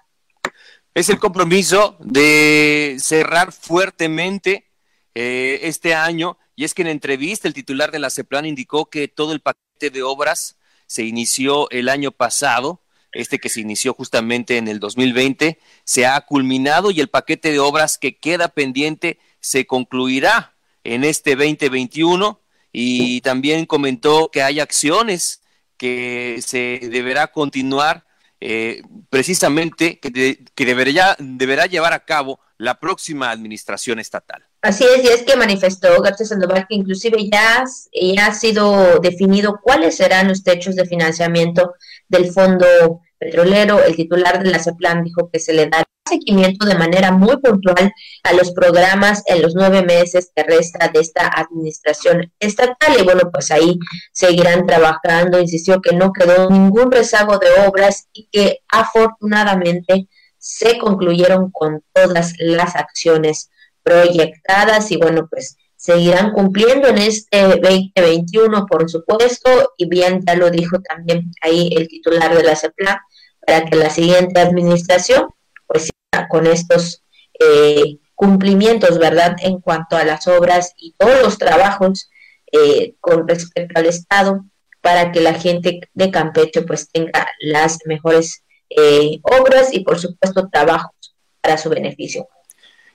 Es 0.95 1.11
el 1.11 1.19
compromiso 1.19 1.97
de 2.01 2.97
cerrar 2.99 3.53
fuertemente 3.53 4.71
eh, 5.15 5.61
este 5.63 5.95
año, 5.95 6.39
y 6.55 6.65
es 6.65 6.73
que 6.73 6.83
en 6.83 6.89
entrevista 6.89 7.47
el 7.47 7.55
titular 7.55 7.91
de 7.91 7.99
la 7.99 8.09
CEPLAN 8.09 8.47
indicó 8.47 8.89
que 8.89 9.09
todo 9.09 9.33
el 9.33 9.41
paquete 9.41 9.91
de 9.91 10.03
obras 10.03 10.57
se 10.87 11.05
inició 11.05 11.69
el 11.71 11.91
año 11.91 12.11
pasado, 12.11 12.83
este 13.13 13.39
que 13.39 13.51
se 13.51 13.61
inició 13.61 13.93
justamente 13.93 14.57
en 14.57 14.69
el 14.69 14.81
2020, 14.81 15.59
se 15.85 16.07
ha 16.07 16.19
culminado 16.23 16.91
y 16.91 17.01
el 17.01 17.09
paquete 17.09 17.53
de 17.53 17.59
obras 17.59 17.99
que 17.99 18.17
queda 18.17 18.49
pendiente 18.49 19.19
se 19.41 19.67
concluirá 19.67 20.55
en 20.85 21.05
este 21.05 21.37
2021 21.37 22.41
y 22.73 23.21
también 23.21 23.67
comentó 23.67 24.31
que 24.31 24.43
hay 24.43 24.61
acciones 24.61 25.43
que 25.77 26.41
se 26.45 26.81
deberá 26.91 27.29
continuar 27.29 28.05
eh, 28.41 28.83
precisamente 29.09 29.99
que, 29.99 30.45
que 30.55 30.67
debería, 30.67 31.17
deberá 31.19 31.67
llevar 31.67 31.93
a 31.93 32.05
cabo 32.05 32.41
la 32.59 32.79
próxima 32.79 33.31
administración 33.31 33.99
estatal. 33.99 34.45
Así 34.63 34.85
es, 34.85 35.05
y 35.05 35.09
es 35.09 35.23
que 35.23 35.37
manifestó 35.37 36.01
García 36.03 36.27
Sandoval 36.27 36.67
que 36.69 36.75
inclusive 36.75 37.29
ya, 37.31 37.65
ya 37.93 38.27
ha 38.27 38.35
sido 38.35 38.99
definido 39.01 39.61
cuáles 39.63 39.97
serán 39.97 40.29
los 40.29 40.43
techos 40.43 40.75
de 40.75 40.87
financiamiento 40.87 41.75
del 42.09 42.33
fondo 42.33 43.01
petrolero. 43.19 43.83
El 43.83 43.95
titular 43.95 44.43
de 44.43 44.51
la 44.51 44.59
CEPLAN 44.59 45.05
dijo 45.05 45.31
que 45.31 45.39
se 45.39 45.53
le 45.53 45.67
dará 45.67 45.85
seguimiento 46.09 46.67
de 46.67 46.75
manera 46.75 47.11
muy 47.11 47.37
puntual 47.39 47.93
a 48.23 48.33
los 48.33 48.53
programas 48.53 49.23
en 49.27 49.43
los 49.43 49.55
nueve 49.55 49.83
meses 49.83 50.31
que 50.35 50.43
resta 50.43 50.89
de 50.89 51.01
esta 51.01 51.29
administración 51.29 52.33
estatal. 52.39 52.97
Y 52.99 53.03
bueno, 53.03 53.31
pues 53.33 53.51
ahí 53.51 53.79
seguirán 54.13 54.67
trabajando. 54.67 55.41
Insistió 55.41 55.81
que 55.81 55.95
no 55.95 56.13
quedó 56.13 56.51
ningún 56.51 56.91
rezago 56.91 57.39
de 57.39 57.67
obras 57.67 58.09
y 58.13 58.29
que 58.31 58.61
afortunadamente 58.69 60.09
se 60.39 60.79
concluyeron 60.79 61.51
con 61.51 61.83
todas 61.93 62.35
las 62.39 62.77
acciones 62.77 63.51
proyectadas 63.83 64.91
y 64.91 64.97
bueno, 64.97 65.29
pues 65.31 65.57
seguirán 65.77 66.33
cumpliendo 66.33 66.89
en 66.89 66.99
este 66.99 67.61
2021, 67.61 68.67
por 68.67 68.91
supuesto, 68.91 69.73
y 69.77 69.89
bien 69.89 70.23
ya 70.27 70.35
lo 70.35 70.51
dijo 70.51 70.81
también 70.81 71.31
ahí 71.43 71.71
el 71.77 71.87
titular 71.87 72.35
de 72.35 72.43
la 72.43 72.57
CEPLA, 72.57 73.03
para 73.47 73.65
que 73.65 73.77
la 73.77 73.91
siguiente 73.91 74.41
administración 74.41 75.29
pues 75.67 75.91
con 76.29 76.47
estos 76.47 77.03
eh, 77.39 77.99
cumplimientos, 78.15 78.99
¿verdad?, 78.99 79.37
en 79.41 79.61
cuanto 79.61 79.97
a 79.97 80.05
las 80.05 80.27
obras 80.27 80.73
y 80.77 80.95
todos 80.99 81.23
los 81.23 81.39
trabajos 81.39 82.11
eh, 82.53 82.95
con 83.01 83.29
respecto 83.29 83.79
al 83.79 83.87
Estado, 83.87 84.45
para 84.81 85.11
que 85.13 85.21
la 85.21 85.35
gente 85.35 85.81
de 85.95 86.11
Campeche 86.11 86.63
pues 86.63 86.89
tenga 86.91 87.29
las 87.41 87.79
mejores 87.87 88.45
eh, 88.71 89.19
obras 89.23 89.73
y 89.73 89.81
por 89.81 89.99
supuesto 89.99 90.49
trabajos 90.49 91.15
para 91.41 91.59
su 91.59 91.69
beneficio. 91.69 92.29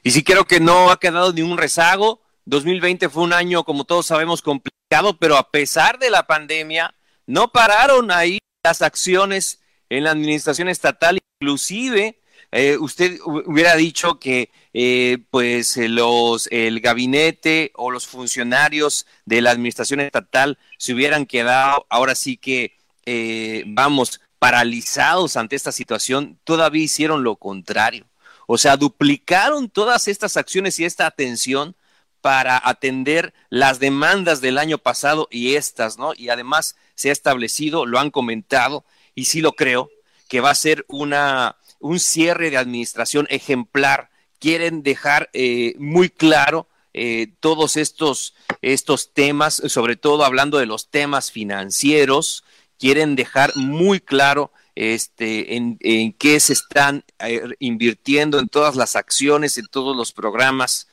Y 0.02 0.12
sí 0.12 0.24
creo 0.24 0.46
que 0.46 0.60
no 0.60 0.90
ha 0.90 1.00
quedado 1.00 1.34
ni 1.34 1.42
un 1.42 1.58
rezago. 1.58 2.22
2020 2.46 3.10
fue 3.10 3.24
un 3.24 3.34
año, 3.34 3.64
como 3.64 3.84
todos 3.84 4.08
sabemos, 4.08 4.42
complicado, 4.42 5.18
pero 5.20 5.38
a 5.38 5.52
pesar 5.52 6.00
de 6.00 6.10
la 6.10 6.26
pandemia, 6.26 6.96
no 7.28 7.52
pararon 7.52 8.10
ahí 8.10 8.40
las 8.64 8.82
acciones 8.82 9.62
en 9.90 10.06
la 10.06 10.12
administración 10.12 10.70
estatal, 10.70 11.20
inclusive 11.40 12.21
eh, 12.52 12.78
usted 12.78 13.20
hubiera 13.26 13.76
dicho 13.76 14.20
que 14.20 14.52
eh, 14.74 15.20
pues 15.30 15.78
los 15.78 16.48
el 16.52 16.80
gabinete 16.82 17.72
o 17.76 17.92
los 17.92 18.08
funcionarios 18.08 19.06
de 19.26 19.42
la 19.42 19.52
administración 19.52 20.00
estatal 20.00 20.58
se 20.78 20.94
hubieran 20.94 21.26
quedado 21.26 21.86
ahora 21.90 22.16
sí 22.16 22.38
que 22.38 22.78
eh, 23.06 23.64
vamos 23.68 24.22
paralizados 24.40 25.38
ante 25.38 25.56
esta 25.56 25.72
situación 25.72 26.40
todavía 26.44 26.84
hicieron 26.84 27.24
lo 27.24 27.36
contrario 27.36 28.06
o 28.54 28.58
sea, 28.58 28.76
duplicaron 28.76 29.70
todas 29.70 30.10
estas 30.10 30.36
acciones 30.36 30.78
y 30.78 30.84
esta 30.84 31.06
atención 31.06 31.74
para 32.20 32.62
atender 32.62 33.34
las 33.50 33.80
demandas 33.80 34.42
del 34.42 34.58
año 34.58 34.78
pasado 34.78 35.30
y 35.32 35.56
estas, 35.56 35.98
¿no? 35.98 36.12
Y 36.18 36.28
además 36.28 36.76
se 36.96 37.08
ha 37.08 37.12
establecido, 37.14 37.86
lo 37.86 37.98
han 37.98 38.12
comentado, 38.12 38.84
y 39.16 39.24
sí 39.24 39.40
lo 39.40 39.54
creo, 39.54 39.90
que 40.28 40.42
va 40.42 40.50
a 40.50 40.56
ser 40.56 40.84
una, 40.90 41.56
un 41.82 42.00
cierre 42.00 42.50
de 42.50 42.58
administración 42.58 43.28
ejemplar. 43.30 44.10
Quieren 44.40 44.84
dejar 44.84 45.30
eh, 45.34 45.76
muy 45.78 46.10
claro 46.10 46.68
eh, 46.94 47.34
todos 47.40 47.78
estos, 47.78 48.34
estos 48.62 49.14
temas, 49.14 49.62
sobre 49.68 49.96
todo 49.96 50.26
hablando 50.26 50.58
de 50.58 50.66
los 50.66 50.90
temas 50.90 51.32
financieros, 51.32 52.44
quieren 52.78 53.16
dejar 53.16 53.56
muy 53.56 54.00
claro 54.00 54.52
este, 54.76 55.56
en, 55.56 55.78
en 55.82 56.14
qué 56.14 56.40
se 56.40 56.54
están 56.54 57.04
eh, 57.20 57.42
invirtiendo 57.60 58.40
en 58.40 58.48
todas 58.48 58.76
las 58.76 58.96
acciones, 58.96 59.58
en 59.58 59.68
todos 59.68 59.96
los 59.96 60.12
programas 60.12 60.88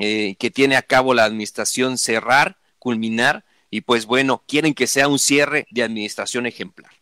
eh, 0.00 0.36
que 0.38 0.50
tiene 0.50 0.76
a 0.76 0.82
cabo 0.82 1.14
la 1.14 1.24
administración 1.24 1.98
cerrar, 1.98 2.58
culminar, 2.78 3.44
y 3.70 3.82
pues 3.82 4.06
bueno, 4.06 4.42
quieren 4.46 4.74
que 4.74 4.86
sea 4.86 5.08
un 5.08 5.18
cierre 5.18 5.66
de 5.70 5.82
administración 5.82 6.46
ejemplar. 6.46 6.92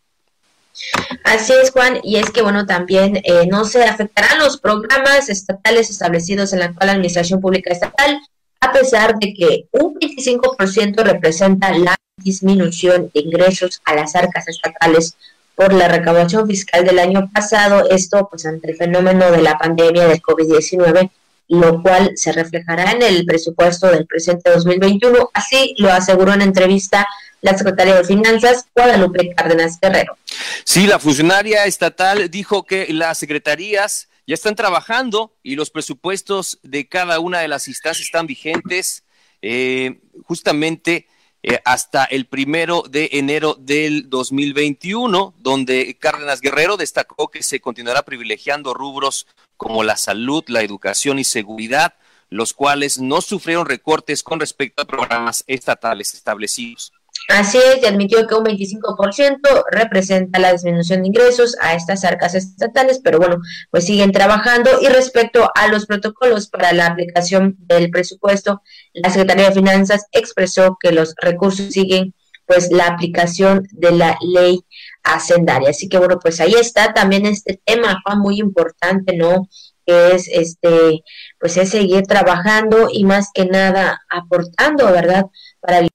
Así 1.24 1.52
es, 1.52 1.70
Juan, 1.70 2.00
y 2.02 2.16
es 2.16 2.30
que, 2.30 2.42
bueno, 2.42 2.66
también 2.66 3.16
eh, 3.16 3.46
no 3.48 3.64
se 3.64 3.84
afectarán 3.84 4.38
los 4.38 4.58
programas 4.58 5.28
estatales 5.28 5.90
establecidos 5.90 6.52
en 6.52 6.60
la 6.60 6.66
actual 6.66 6.90
administración 6.90 7.40
pública 7.40 7.72
estatal, 7.72 8.18
a 8.60 8.72
pesar 8.72 9.18
de 9.18 9.34
que 9.34 9.66
un 9.72 9.94
25% 9.94 11.02
representa 11.02 11.76
la 11.76 11.96
disminución 12.16 13.10
de 13.12 13.20
ingresos 13.20 13.80
a 13.84 13.94
las 13.94 14.14
arcas 14.14 14.48
estatales 14.48 15.16
por 15.54 15.72
la 15.72 15.88
recaudación 15.88 16.46
fiscal 16.46 16.84
del 16.84 16.98
año 16.98 17.30
pasado, 17.32 17.88
esto 17.90 18.28
pues 18.30 18.46
ante 18.46 18.70
el 18.70 18.76
fenómeno 18.76 19.30
de 19.30 19.42
la 19.42 19.58
pandemia 19.58 20.06
del 20.06 20.22
COVID-19, 20.22 21.10
lo 21.48 21.82
cual 21.82 22.12
se 22.14 22.32
reflejará 22.32 22.92
en 22.92 23.02
el 23.02 23.26
presupuesto 23.26 23.88
del 23.88 24.06
presente 24.06 24.50
2021, 24.50 25.30
así 25.34 25.74
lo 25.78 25.92
aseguró 25.92 26.32
en 26.32 26.42
entrevista 26.42 27.06
la 27.42 27.58
secretaria 27.58 27.96
de 27.96 28.04
Finanzas, 28.04 28.66
Guadalupe 28.74 29.34
Cárdenas 29.34 29.78
Guerrero. 29.80 30.16
Sí, 30.64 30.86
la 30.86 30.98
funcionaria 30.98 31.66
estatal 31.66 32.30
dijo 32.30 32.64
que 32.64 32.86
las 32.92 33.18
secretarías 33.18 34.08
ya 34.26 34.34
están 34.34 34.54
trabajando 34.54 35.34
y 35.42 35.56
los 35.56 35.70
presupuestos 35.70 36.60
de 36.62 36.88
cada 36.88 37.18
una 37.18 37.40
de 37.40 37.48
las 37.48 37.68
instancias 37.68 38.06
están 38.06 38.26
vigentes. 38.26 39.04
Eh, 39.42 40.00
justamente 40.24 41.08
eh, 41.42 41.58
hasta 41.64 42.04
el 42.04 42.26
primero 42.26 42.84
de 42.88 43.10
enero 43.14 43.56
del 43.58 44.08
2021, 44.08 45.34
donde 45.38 45.98
Cárdenas 45.98 46.40
Guerrero 46.40 46.76
destacó 46.76 47.28
que 47.28 47.42
se 47.42 47.60
continuará 47.60 48.04
privilegiando 48.04 48.72
rubros 48.72 49.26
como 49.56 49.82
la 49.82 49.96
salud, 49.96 50.44
la 50.46 50.62
educación 50.62 51.18
y 51.18 51.24
seguridad, 51.24 51.94
los 52.30 52.54
cuales 52.54 53.00
no 53.00 53.20
sufrieron 53.20 53.66
recortes 53.66 54.22
con 54.22 54.38
respecto 54.38 54.82
a 54.82 54.86
programas 54.86 55.42
estatales 55.48 56.14
establecidos. 56.14 56.92
Así 57.28 57.58
es, 57.58 57.84
admitió 57.84 58.26
que 58.26 58.34
un 58.34 58.44
25% 58.44 59.64
representa 59.70 60.38
la 60.38 60.52
disminución 60.52 61.02
de 61.02 61.08
ingresos 61.08 61.56
a 61.60 61.74
estas 61.74 62.04
arcas 62.04 62.34
estatales, 62.34 63.00
pero 63.02 63.18
bueno, 63.18 63.38
pues 63.70 63.86
siguen 63.86 64.12
trabajando. 64.12 64.70
Y 64.80 64.88
respecto 64.88 65.50
a 65.54 65.68
los 65.68 65.86
protocolos 65.86 66.48
para 66.48 66.72
la 66.72 66.86
aplicación 66.86 67.56
del 67.58 67.90
presupuesto, 67.90 68.62
la 68.92 69.10
Secretaría 69.10 69.48
de 69.48 69.54
Finanzas 69.54 70.06
expresó 70.12 70.76
que 70.80 70.92
los 70.92 71.14
recursos 71.20 71.72
siguen 71.72 72.14
pues 72.44 72.70
la 72.72 72.86
aplicación 72.88 73.66
de 73.72 73.92
la 73.92 74.18
ley 74.20 74.60
hacendaria. 75.04 75.70
Así 75.70 75.88
que 75.88 75.98
bueno, 75.98 76.18
pues 76.20 76.40
ahí 76.40 76.54
está 76.54 76.92
también 76.92 77.24
este 77.24 77.60
tema, 77.64 78.00
Juan, 78.04 78.18
muy 78.18 78.38
importante, 78.40 79.16
¿no? 79.16 79.48
Que 79.86 80.14
es 80.14 80.28
este, 80.28 81.02
pues 81.38 81.56
es 81.56 81.70
seguir 81.70 82.02
trabajando 82.02 82.88
y 82.92 83.04
más 83.04 83.30
que 83.32 83.46
nada 83.46 84.02
aportando, 84.10 84.86
¿verdad? 84.92 85.26
Para 85.60 85.78
el 85.78 85.88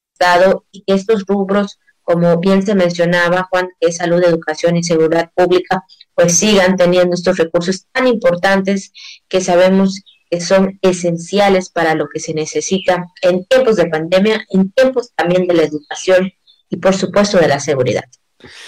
y 0.71 0.84
que 0.84 0.93
estos 0.93 1.25
rubros, 1.27 1.80
como 2.01 2.38
bien 2.39 2.65
se 2.65 2.75
mencionaba, 2.75 3.47
Juan, 3.49 3.69
que 3.80 3.89
es 3.89 3.97
salud, 3.97 4.23
educación 4.23 4.77
y 4.77 4.84
seguridad 4.84 5.32
pública, 5.36 5.84
pues 6.13 6.38
sigan 6.38 6.77
teniendo 6.77 7.13
estos 7.13 7.38
recursos 7.38 7.86
tan 7.91 8.08
importantes 8.08 8.91
que 9.27 9.41
sabemos 9.41 10.01
que 10.30 10.41
son 10.41 10.80
esenciales 10.82 11.69
para 11.69 11.95
lo 11.95 12.10
que 12.10 12.19
se 12.19 12.34
necesita 12.34 13.06
en 13.21 13.45
tiempos 13.45 13.75
de 13.77 13.88
pandemia, 13.88 14.45
en 14.49 14.71
tiempos 14.71 15.12
también 15.15 15.47
de 15.47 15.53
la 15.53 15.63
educación 15.63 16.32
y 16.69 16.77
por 16.77 16.95
supuesto 16.95 17.38
de 17.38 17.47
la 17.47 17.60
seguridad. 17.60 18.03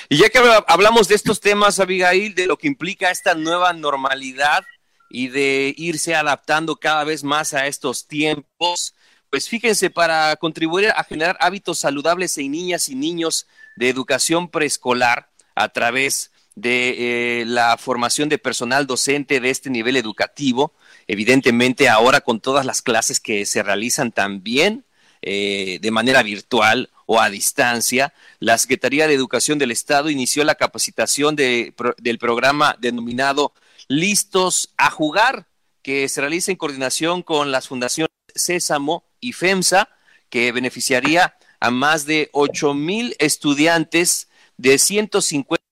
Y 0.08 0.18
ya 0.18 0.30
que 0.30 0.40
hablamos 0.68 1.08
de 1.08 1.16
estos 1.16 1.40
temas, 1.40 1.80
Abigail, 1.80 2.34
de 2.34 2.48
lo 2.48 2.58
que 2.58 2.68
implica 2.68 3.12
esta 3.12 3.36
nueva 3.36 3.74
normalidad 3.74 4.64
y 5.10 5.28
de 5.28 5.74
irse 5.78 6.16
adaptando 6.16 6.78
cada 6.78 7.04
vez 7.04 7.24
más 7.24 7.54
a 7.54 7.68
estos 7.68 8.08
tiempos, 8.08 8.96
pues 9.30 9.48
fíjense, 9.48 9.90
para 9.90 10.36
contribuir 10.38 10.90
a 10.90 11.04
generar 11.04 11.38
hábitos 11.40 11.80
saludables 11.80 12.38
en 12.38 12.52
niñas 12.52 12.90
y 12.90 12.96
niños 12.96 13.48
de 13.76 13.90
educación 13.90 14.50
preescolar 14.50 15.30
a 15.56 15.70
través 15.70 16.32
de 16.56 17.42
eh, 17.42 17.46
la 17.46 17.78
formación 17.78 18.28
de 18.28 18.38
personal 18.38 18.88
docente 18.88 19.40
de 19.40 19.50
este 19.50 19.70
nivel 19.70 19.96
educativo, 19.96 20.74
evidentemente 21.08 21.88
ahora 21.88 22.22
con 22.22 22.42
todas 22.42 22.66
las 22.66 22.82
clases 22.82 23.20
que 23.20 23.46
se 23.46 23.64
realizan 23.64 24.12
también 24.12 24.86
eh, 25.22 25.80
de 25.82 25.92
manera 25.92 26.24
virtual 26.24 26.90
o 27.06 27.20
a 27.20 27.30
distancia, 27.30 28.14
la 28.40 28.58
Secretaría 28.58 29.08
de 29.08 29.14
Educación 29.14 29.58
del 29.58 29.72
Estado 29.72 30.10
inició 30.10 30.44
la 30.44 30.56
capacitación 30.56 31.36
de, 31.36 31.74
del 31.98 32.20
programa 32.20 32.76
denominado 32.80 33.54
Listos 33.88 34.74
a 34.78 34.92
Jugar, 34.92 35.48
que 35.82 36.08
se 36.08 36.22
realiza 36.22 36.52
en 36.52 36.58
coordinación 36.58 37.24
con 37.24 37.52
las 37.52 37.68
fundaciones 37.68 38.10
Sésamo 38.36 39.09
y 39.20 39.34
FEMSA, 39.34 39.90
que 40.30 40.52
beneficiaría 40.52 41.36
a 41.60 41.72
más 41.72 42.06
de 42.06 42.30
8 42.34 42.74
mil 42.74 43.16
estudiantes 43.20 44.30
de 44.58 44.78
150 44.78 45.64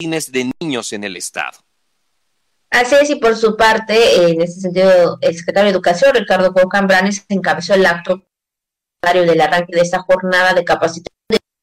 de 0.00 0.50
niños 0.60 0.92
en 0.92 1.04
el 1.04 1.16
estado. 1.16 1.58
Así 2.70 2.94
es, 2.94 3.10
y 3.10 3.16
por 3.16 3.36
su 3.36 3.56
parte, 3.56 4.30
en 4.30 4.40
este 4.40 4.60
sentido, 4.60 5.18
el 5.20 5.36
secretario 5.36 5.66
de 5.66 5.72
Educación, 5.72 6.14
Ricardo 6.14 6.52
Cocambranes, 6.52 7.24
encabezó 7.28 7.74
el 7.74 7.84
acto 7.84 8.24
del 9.02 9.40
arranque 9.40 9.74
de 9.74 9.82
esta 9.82 9.98
jornada 10.00 10.54
de 10.54 10.64
capacitación 10.64 11.10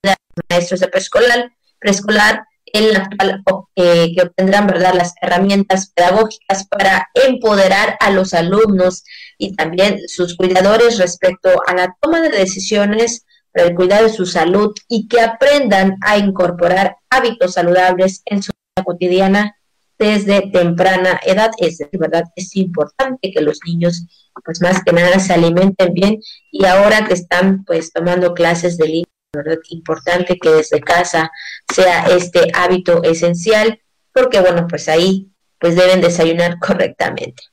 de 0.04 0.16
maestros 0.50 0.80
de 0.80 0.88
preescolar, 0.88 1.52
preescolar 1.80 2.47
en 2.74 2.94
la 2.94 3.00
actual, 3.00 3.44
eh, 3.76 4.14
que 4.16 4.24
obtendrán 4.24 4.68
verdad 4.68 4.94
las 4.94 5.14
herramientas 5.22 5.92
pedagógicas 5.96 6.68
para 6.68 7.08
empoderar 7.14 7.98
a 8.00 8.12
los 8.12 8.34
alumnos 8.34 9.04
y 9.38 9.56
también 9.56 10.00
sus 10.08 10.36
cuidadores 10.36 10.98
respecto 10.98 11.50
a 11.66 11.74
la 11.74 11.96
toma 12.02 12.22
de 12.22 12.30
decisiones 12.30 13.26
para 13.54 13.68
el 13.68 13.76
cuidado 13.76 14.04
de 14.08 14.14
su 14.14 14.26
salud 14.26 14.74
y 14.88 15.08
que 15.08 15.22
aprendan 15.22 15.98
a 16.02 16.18
incorporar 16.18 16.98
hábitos 17.10 17.54
saludables 17.54 18.22
en 18.26 18.44
su 18.44 18.52
vida 18.52 18.84
cotidiana 18.84 19.56
desde 19.98 20.50
temprana 20.52 21.20
edad. 21.26 21.52
Es 21.58 21.80
verdad, 21.92 22.24
es 22.36 22.56
importante 22.56 23.32
que 23.32 23.42
los 23.42 23.60
niños, 23.66 24.06
pues 24.46 24.62
más 24.62 24.84
que 24.84 24.94
nada, 24.94 25.20
se 25.20 25.34
alimenten 25.34 25.94
bien 25.94 26.20
y 26.52 26.66
ahora 26.66 27.06
que 27.08 27.14
están 27.14 27.64
pues 27.66 27.92
tomando 27.92 28.34
clases 28.34 28.78
de 28.78 28.88
línea, 28.88 29.17
¿verdad? 29.34 29.58
Importante 29.70 30.38
que 30.38 30.50
desde 30.50 30.82
casa 30.82 31.32
sea 31.74 32.06
este 32.08 32.52
hábito 32.54 33.04
esencial, 33.04 33.82
porque 34.14 34.40
bueno, 34.40 34.68
pues 34.68 34.88
ahí 34.90 35.30
pues 35.60 35.76
deben 35.76 36.02
desayunar 36.02 36.60
correctamente. 36.66 37.44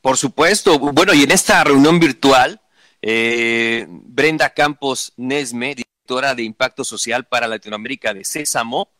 Por 0.00 0.16
supuesto. 0.16 0.78
Bueno, 0.78 1.14
y 1.14 1.22
en 1.22 1.30
esta 1.30 1.62
reunión 1.62 2.00
virtual, 2.00 2.60
eh, 3.00 3.86
Brenda 3.88 4.50
Campos 4.50 5.12
Nesme, 5.16 5.74
directora 5.74 6.34
de 6.34 6.42
Impacto 6.42 6.84
Social 6.84 7.24
para 7.24 7.46
Latinoamérica 7.46 8.12
de 8.12 8.24
Sésamo, 8.24 8.90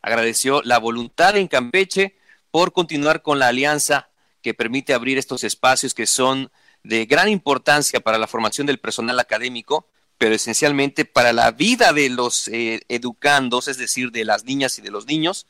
agradeció 0.00 0.62
la 0.62 0.78
voluntad 0.78 1.36
en 1.36 1.48
Campeche 1.48 2.16
por 2.50 2.72
continuar 2.72 3.22
con 3.22 3.38
la 3.38 3.48
alianza 3.48 4.10
que 4.40 4.54
permite 4.54 4.94
abrir 4.94 5.18
estos 5.18 5.44
espacios 5.44 5.94
que 5.94 6.06
son 6.06 6.50
de 6.82 7.06
gran 7.06 7.28
importancia 7.28 8.00
para 8.00 8.18
la 8.18 8.26
formación 8.26 8.66
del 8.66 8.78
personal 8.78 9.18
académico, 9.20 9.88
pero 10.22 10.36
esencialmente 10.36 11.04
para 11.04 11.32
la 11.32 11.50
vida 11.50 11.92
de 11.92 12.08
los 12.08 12.46
eh, 12.46 12.82
educandos, 12.88 13.66
es 13.66 13.76
decir, 13.76 14.12
de 14.12 14.24
las 14.24 14.44
niñas 14.44 14.78
y 14.78 14.80
de 14.80 14.92
los 14.92 15.04
niños, 15.08 15.48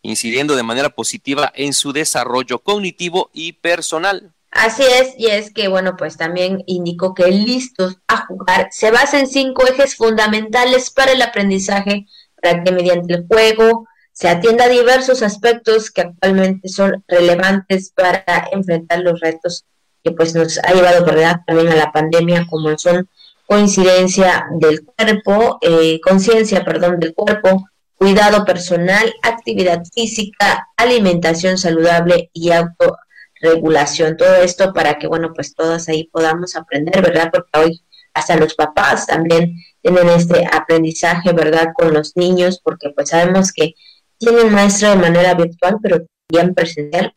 incidiendo 0.00 0.56
de 0.56 0.62
manera 0.62 0.88
positiva 0.88 1.52
en 1.54 1.74
su 1.74 1.92
desarrollo 1.92 2.60
cognitivo 2.60 3.28
y 3.34 3.52
personal. 3.52 4.32
Así 4.50 4.82
es, 4.82 5.12
y 5.18 5.26
es 5.26 5.52
que, 5.52 5.68
bueno, 5.68 5.98
pues 5.98 6.16
también 6.16 6.64
indicó 6.64 7.12
que 7.12 7.26
Listos 7.26 7.98
a 8.08 8.24
Jugar 8.24 8.68
se 8.70 8.90
basa 8.90 9.20
en 9.20 9.26
cinco 9.26 9.66
ejes 9.66 9.94
fundamentales 9.94 10.88
para 10.88 11.12
el 11.12 11.20
aprendizaje, 11.20 12.06
para 12.40 12.64
que 12.64 12.72
mediante 12.72 13.12
el 13.12 13.26
juego, 13.26 13.86
se 14.12 14.30
atienda 14.30 14.64
a 14.64 14.68
diversos 14.70 15.22
aspectos 15.22 15.90
que 15.90 16.00
actualmente 16.00 16.70
son 16.70 17.04
relevantes 17.08 17.92
para 17.94 18.24
enfrentar 18.52 19.00
los 19.00 19.20
retos 19.20 19.66
que 20.02 20.12
pues 20.12 20.34
nos 20.34 20.56
ha 20.64 20.72
llevado 20.72 21.04
¿verdad? 21.04 21.40
también 21.46 21.68
a 21.68 21.76
la 21.76 21.92
pandemia, 21.92 22.46
como 22.48 22.78
son 22.78 23.06
coincidencia 23.46 24.46
del 24.58 24.84
cuerpo, 24.84 25.58
eh, 25.60 26.00
conciencia, 26.00 26.64
perdón, 26.64 26.98
del 26.98 27.14
cuerpo, 27.14 27.68
cuidado 27.96 28.44
personal, 28.44 29.12
actividad 29.22 29.82
física, 29.94 30.68
alimentación 30.76 31.58
saludable 31.58 32.30
y 32.32 32.50
autorregulación. 32.50 34.16
Todo 34.16 34.34
esto 34.36 34.72
para 34.72 34.98
que, 34.98 35.06
bueno, 35.06 35.32
pues 35.34 35.54
todas 35.54 35.88
ahí 35.88 36.04
podamos 36.12 36.56
aprender, 36.56 37.02
¿verdad? 37.02 37.30
Porque 37.32 37.50
hoy 37.58 37.84
hasta 38.14 38.36
los 38.36 38.54
papás 38.54 39.06
también 39.06 39.56
tienen 39.82 40.08
este 40.08 40.46
aprendizaje, 40.50 41.32
¿verdad? 41.32 41.68
Con 41.74 41.92
los 41.92 42.16
niños, 42.16 42.60
porque 42.62 42.90
pues 42.90 43.10
sabemos 43.10 43.52
que 43.52 43.74
tienen 44.18 44.52
maestro 44.52 44.90
de 44.90 44.96
manera 44.96 45.34
virtual, 45.34 45.78
pero 45.82 46.06
también 46.28 46.54
presencial, 46.54 47.14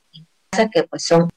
pasa 0.50 0.70
que 0.70 0.84
pues 0.84 1.04
son 1.04 1.30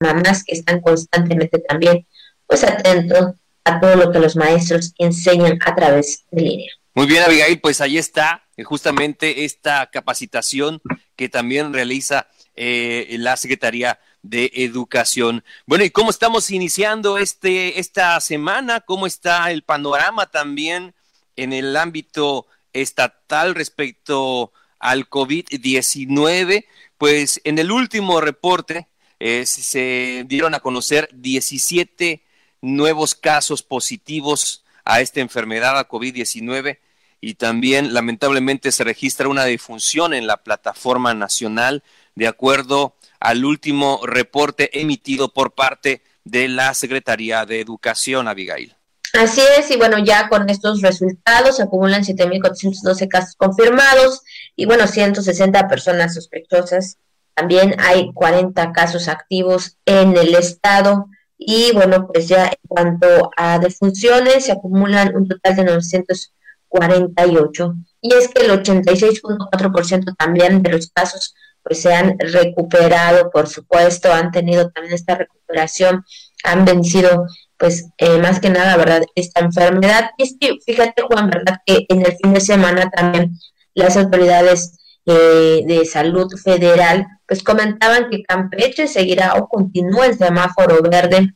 mamás 0.00 0.42
que 0.44 0.54
están 0.54 0.80
constantemente 0.80 1.58
también 1.60 2.06
pues 2.46 2.64
atentos 2.64 3.34
a 3.64 3.80
todo 3.80 3.96
lo 3.96 4.12
que 4.12 4.18
los 4.18 4.36
maestros 4.36 4.94
enseñan 4.98 5.58
a 5.64 5.74
través 5.74 6.24
de 6.30 6.42
línea. 6.42 6.72
Muy 6.94 7.06
bien, 7.06 7.22
Abigail, 7.22 7.60
pues 7.60 7.80
ahí 7.80 7.96
está 7.96 8.44
eh, 8.56 8.64
justamente 8.64 9.44
esta 9.44 9.88
capacitación 9.90 10.82
que 11.16 11.28
también 11.28 11.72
realiza 11.72 12.28
eh, 12.54 13.16
la 13.18 13.36
Secretaría 13.36 13.98
de 14.22 14.50
Educación. 14.54 15.42
Bueno, 15.66 15.84
¿y 15.84 15.90
cómo 15.90 16.10
estamos 16.10 16.50
iniciando 16.50 17.18
este 17.18 17.80
esta 17.80 18.20
semana? 18.20 18.80
¿Cómo 18.80 19.06
está 19.06 19.50
el 19.50 19.62
panorama 19.62 20.26
también 20.26 20.94
en 21.36 21.52
el 21.52 21.76
ámbito 21.76 22.46
estatal 22.72 23.54
respecto 23.54 24.52
al 24.78 25.08
COVID-19, 25.08 26.66
pues 26.98 27.40
en 27.44 27.58
el 27.58 27.70
último 27.70 28.20
reporte 28.20 28.88
eh, 29.20 29.46
se 29.46 30.24
dieron 30.26 30.54
a 30.54 30.60
conocer 30.60 31.08
17 31.12 32.22
nuevos 32.62 33.14
casos 33.14 33.62
positivos 33.62 34.64
a 34.84 35.00
esta 35.00 35.20
enfermedad, 35.20 35.78
a 35.78 35.88
COVID-19, 35.88 36.78
y 37.20 37.34
también 37.34 37.94
lamentablemente 37.94 38.72
se 38.72 38.84
registra 38.84 39.28
una 39.28 39.44
defunción 39.44 40.14
en 40.14 40.26
la 40.26 40.38
plataforma 40.38 41.14
nacional, 41.14 41.82
de 42.14 42.26
acuerdo 42.26 42.96
al 43.20 43.44
último 43.44 44.00
reporte 44.04 44.80
emitido 44.80 45.32
por 45.32 45.52
parte 45.52 46.02
de 46.24 46.48
la 46.48 46.74
Secretaría 46.74 47.46
de 47.46 47.60
Educación, 47.60 48.26
Abigail. 48.26 48.74
Así 49.12 49.42
es, 49.58 49.70
y 49.70 49.76
bueno, 49.76 49.98
ya 49.98 50.28
con 50.28 50.48
estos 50.48 50.80
resultados 50.80 51.56
se 51.56 51.62
acumulan 51.62 52.02
7.412 52.02 53.08
casos 53.08 53.36
confirmados 53.36 54.22
y 54.56 54.64
bueno, 54.64 54.86
160 54.86 55.68
personas 55.68 56.14
sospechosas. 56.14 56.96
También 57.34 57.76
hay 57.78 58.12
40 58.14 58.72
casos 58.72 59.08
activos 59.08 59.76
en 59.84 60.16
el 60.16 60.34
estado 60.34 61.06
y 61.46 61.72
bueno, 61.72 62.06
pues 62.06 62.28
ya 62.28 62.46
en 62.46 62.54
cuanto 62.68 63.30
a 63.36 63.58
defunciones 63.58 64.46
se 64.46 64.52
acumulan 64.52 65.14
un 65.16 65.28
total 65.28 65.56
de 65.56 65.64
948. 65.64 67.74
Y 68.00 68.14
es 68.14 68.28
que 68.28 68.44
el 68.44 68.52
86.4% 68.62 70.14
también 70.16 70.62
de 70.62 70.70
los 70.70 70.90
casos 70.90 71.34
pues 71.62 71.80
se 71.80 71.94
han 71.94 72.18
recuperado, 72.18 73.30
por 73.30 73.48
supuesto, 73.48 74.12
han 74.12 74.32
tenido 74.32 74.70
también 74.70 74.94
esta 74.94 75.14
recuperación, 75.14 76.04
han 76.44 76.64
vencido 76.64 77.26
pues 77.56 77.86
eh, 77.98 78.18
más 78.18 78.40
que 78.40 78.50
nada, 78.50 78.76
¿verdad? 78.76 79.02
Esta 79.14 79.40
enfermedad. 79.40 80.10
Y 80.18 80.24
es 80.24 80.34
que, 80.40 80.58
fíjate, 80.66 81.02
Juan, 81.02 81.30
¿verdad? 81.30 81.58
Que 81.64 81.86
en 81.88 82.04
el 82.04 82.16
fin 82.16 82.34
de 82.34 82.40
semana 82.40 82.90
también 82.90 83.38
las 83.74 83.96
autoridades 83.96 84.78
eh, 85.06 85.62
de 85.66 85.84
salud 85.84 86.28
federal, 86.42 87.06
pues 87.26 87.42
comentaban 87.42 88.08
que 88.10 88.22
Campeche 88.22 88.86
seguirá 88.86 89.34
o 89.34 89.48
continúa 89.48 90.06
el 90.06 90.18
semáforo 90.18 90.80
verde, 90.82 91.34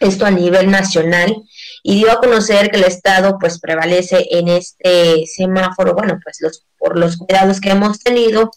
esto 0.00 0.26
a 0.26 0.30
nivel 0.30 0.70
nacional, 0.70 1.34
y 1.82 1.96
dio 1.96 2.12
a 2.12 2.20
conocer 2.20 2.70
que 2.70 2.78
el 2.78 2.84
Estado 2.84 3.38
pues 3.38 3.60
prevalece 3.60 4.26
en 4.30 4.48
este 4.48 5.24
semáforo, 5.26 5.94
bueno, 5.94 6.18
pues 6.22 6.38
los, 6.40 6.66
por 6.78 6.98
los 6.98 7.16
cuidados 7.16 7.60
que 7.60 7.70
hemos 7.70 8.00
tenido, 8.00 8.50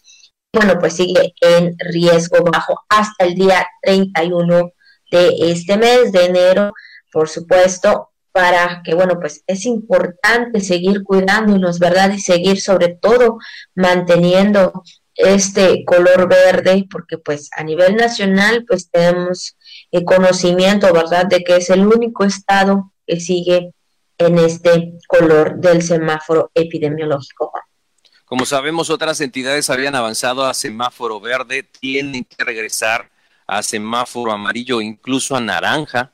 bueno, 0.52 0.78
pues 0.78 0.94
sigue 0.94 1.34
en 1.40 1.76
riesgo 1.78 2.42
bajo 2.44 2.80
hasta 2.88 3.24
el 3.24 3.34
día 3.34 3.66
31 3.82 4.72
de 5.10 5.52
este 5.52 5.76
mes 5.76 6.12
de 6.12 6.26
enero 6.26 6.72
por 7.12 7.28
supuesto, 7.28 8.09
para 8.32 8.82
que, 8.84 8.94
bueno, 8.94 9.18
pues 9.20 9.42
es 9.46 9.66
importante 9.66 10.60
seguir 10.60 11.02
cuidándonos, 11.02 11.78
¿verdad? 11.78 12.12
Y 12.12 12.20
seguir 12.20 12.60
sobre 12.60 12.88
todo 12.88 13.38
manteniendo 13.74 14.82
este 15.14 15.84
color 15.84 16.28
verde, 16.28 16.86
porque 16.90 17.18
pues 17.18 17.50
a 17.56 17.62
nivel 17.62 17.96
nacional, 17.96 18.64
pues 18.66 18.90
tenemos 18.90 19.56
el 19.90 20.04
conocimiento, 20.04 20.92
¿verdad?, 20.92 21.26
de 21.26 21.42
que 21.42 21.56
es 21.56 21.70
el 21.70 21.86
único 21.86 22.24
estado 22.24 22.92
que 23.06 23.20
sigue 23.20 23.72
en 24.18 24.38
este 24.38 24.92
color 25.08 25.56
del 25.56 25.82
semáforo 25.82 26.50
epidemiológico. 26.54 27.52
Como 28.24 28.46
sabemos, 28.46 28.90
otras 28.90 29.20
entidades 29.20 29.70
habían 29.70 29.96
avanzado 29.96 30.46
a 30.46 30.54
semáforo 30.54 31.20
verde, 31.20 31.64
tienen 31.64 32.24
que 32.24 32.44
regresar 32.44 33.10
a 33.46 33.62
semáforo 33.62 34.30
amarillo, 34.30 34.80
incluso 34.80 35.34
a 35.34 35.40
naranja 35.40 36.12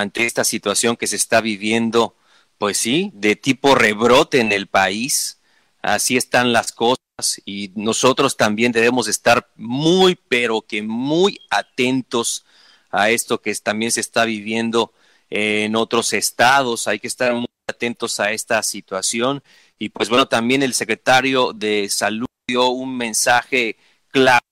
ante 0.00 0.26
esta 0.26 0.44
situación 0.44 0.96
que 0.96 1.06
se 1.06 1.16
está 1.16 1.40
viviendo, 1.40 2.14
pues 2.58 2.78
sí, 2.78 3.10
de 3.14 3.36
tipo 3.36 3.74
rebrote 3.74 4.40
en 4.40 4.52
el 4.52 4.66
país. 4.66 5.40
Así 5.82 6.16
están 6.16 6.52
las 6.52 6.72
cosas 6.72 6.98
y 7.44 7.72
nosotros 7.74 8.36
también 8.36 8.72
debemos 8.72 9.08
estar 9.08 9.48
muy, 9.56 10.16
pero 10.28 10.62
que 10.62 10.82
muy 10.82 11.40
atentos 11.50 12.44
a 12.90 13.10
esto 13.10 13.40
que 13.40 13.54
también 13.56 13.92
se 13.92 14.00
está 14.00 14.24
viviendo 14.24 14.92
en 15.30 15.76
otros 15.76 16.12
estados. 16.12 16.88
Hay 16.88 17.00
que 17.00 17.08
estar 17.08 17.32
muy 17.34 17.48
atentos 17.68 18.20
a 18.20 18.32
esta 18.32 18.62
situación. 18.62 19.42
Y 19.78 19.90
pues 19.90 20.08
bueno, 20.08 20.26
también 20.26 20.62
el 20.62 20.74
secretario 20.74 21.52
de 21.52 21.88
Salud 21.88 22.26
dio 22.46 22.68
un 22.68 22.96
mensaje 22.96 23.76
claro, 24.10 24.44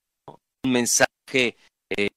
un 0.63 0.71
mensaje 0.71 1.57
eh, 1.89 2.09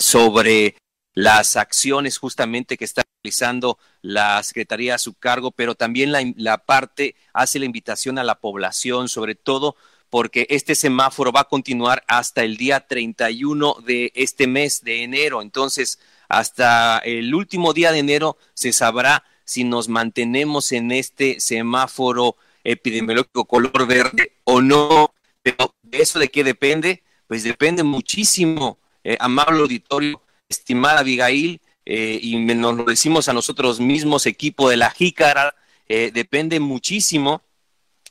sobre 0.00 0.76
las 1.14 1.56
acciones 1.56 2.18
justamente 2.18 2.76
que 2.76 2.84
están 2.84 3.04
realizando 3.22 3.78
la 4.02 4.42
Secretaría 4.42 4.96
a 4.96 4.98
su 4.98 5.14
cargo, 5.14 5.52
pero 5.52 5.74
también 5.74 6.12
la, 6.12 6.20
la 6.36 6.58
parte 6.58 7.16
hace 7.32 7.58
la 7.58 7.64
invitación 7.64 8.18
a 8.18 8.24
la 8.24 8.40
población, 8.40 9.08
sobre 9.08 9.34
todo 9.34 9.76
porque 10.10 10.46
este 10.50 10.76
semáforo 10.76 11.32
va 11.32 11.40
a 11.40 11.48
continuar 11.48 12.04
hasta 12.06 12.44
el 12.44 12.56
día 12.56 12.86
31 12.86 13.78
de 13.84 14.12
este 14.14 14.46
mes 14.46 14.84
de 14.84 15.02
enero. 15.02 15.42
Entonces, 15.42 15.98
hasta 16.28 16.98
el 16.98 17.34
último 17.34 17.72
día 17.72 17.90
de 17.90 17.98
enero 17.98 18.36
se 18.54 18.72
sabrá 18.72 19.24
si 19.44 19.64
nos 19.64 19.88
mantenemos 19.88 20.70
en 20.70 20.92
este 20.92 21.40
semáforo 21.40 22.36
epidemiológico 22.62 23.44
color 23.44 23.86
verde 23.86 24.32
o 24.44 24.60
no. 24.60 25.12
Pero 25.42 25.74
eso 25.90 26.18
de 26.18 26.28
qué 26.28 26.44
depende? 26.44 27.02
Pues 27.26 27.42
depende 27.42 27.82
muchísimo, 27.82 28.78
eh, 29.02 29.16
amable 29.18 29.60
auditorio, 29.62 30.22
estimada 30.48 31.00
Abigail, 31.00 31.60
eh, 31.86 32.18
y 32.22 32.36
nos 32.36 32.76
lo 32.76 32.84
decimos 32.84 33.28
a 33.28 33.32
nosotros 33.32 33.80
mismos, 33.80 34.26
equipo 34.26 34.68
de 34.68 34.76
la 34.76 34.90
Jícara, 34.90 35.54
eh, 35.88 36.10
depende 36.12 36.60
muchísimo 36.60 37.42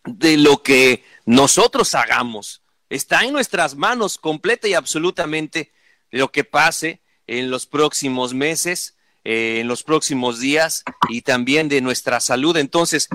de 0.06 0.38
lo 0.38 0.62
que 0.62 1.04
nosotros 1.26 1.96
hagamos. 1.96 2.62
Está 2.90 3.24
en 3.24 3.34
nuestras 3.34 3.76
manos 3.76 4.18
completa 4.18 4.68
y 4.68 4.74
absolutamente 4.74 5.72
lo 6.12 6.32
que 6.32 6.44
pase 6.44 7.02
en 7.26 7.50
los 7.50 7.66
próximos 7.66 8.34
meses, 8.34 8.96
eh, 9.24 9.60
en 9.62 9.68
los 9.68 9.82
próximos 9.84 10.40
días 10.40 10.84
y 11.10 11.22
también 11.22 11.70
de 11.70 11.82
nuestra 11.82 12.20
salud. 12.20 12.56
Entonces, 12.58 13.08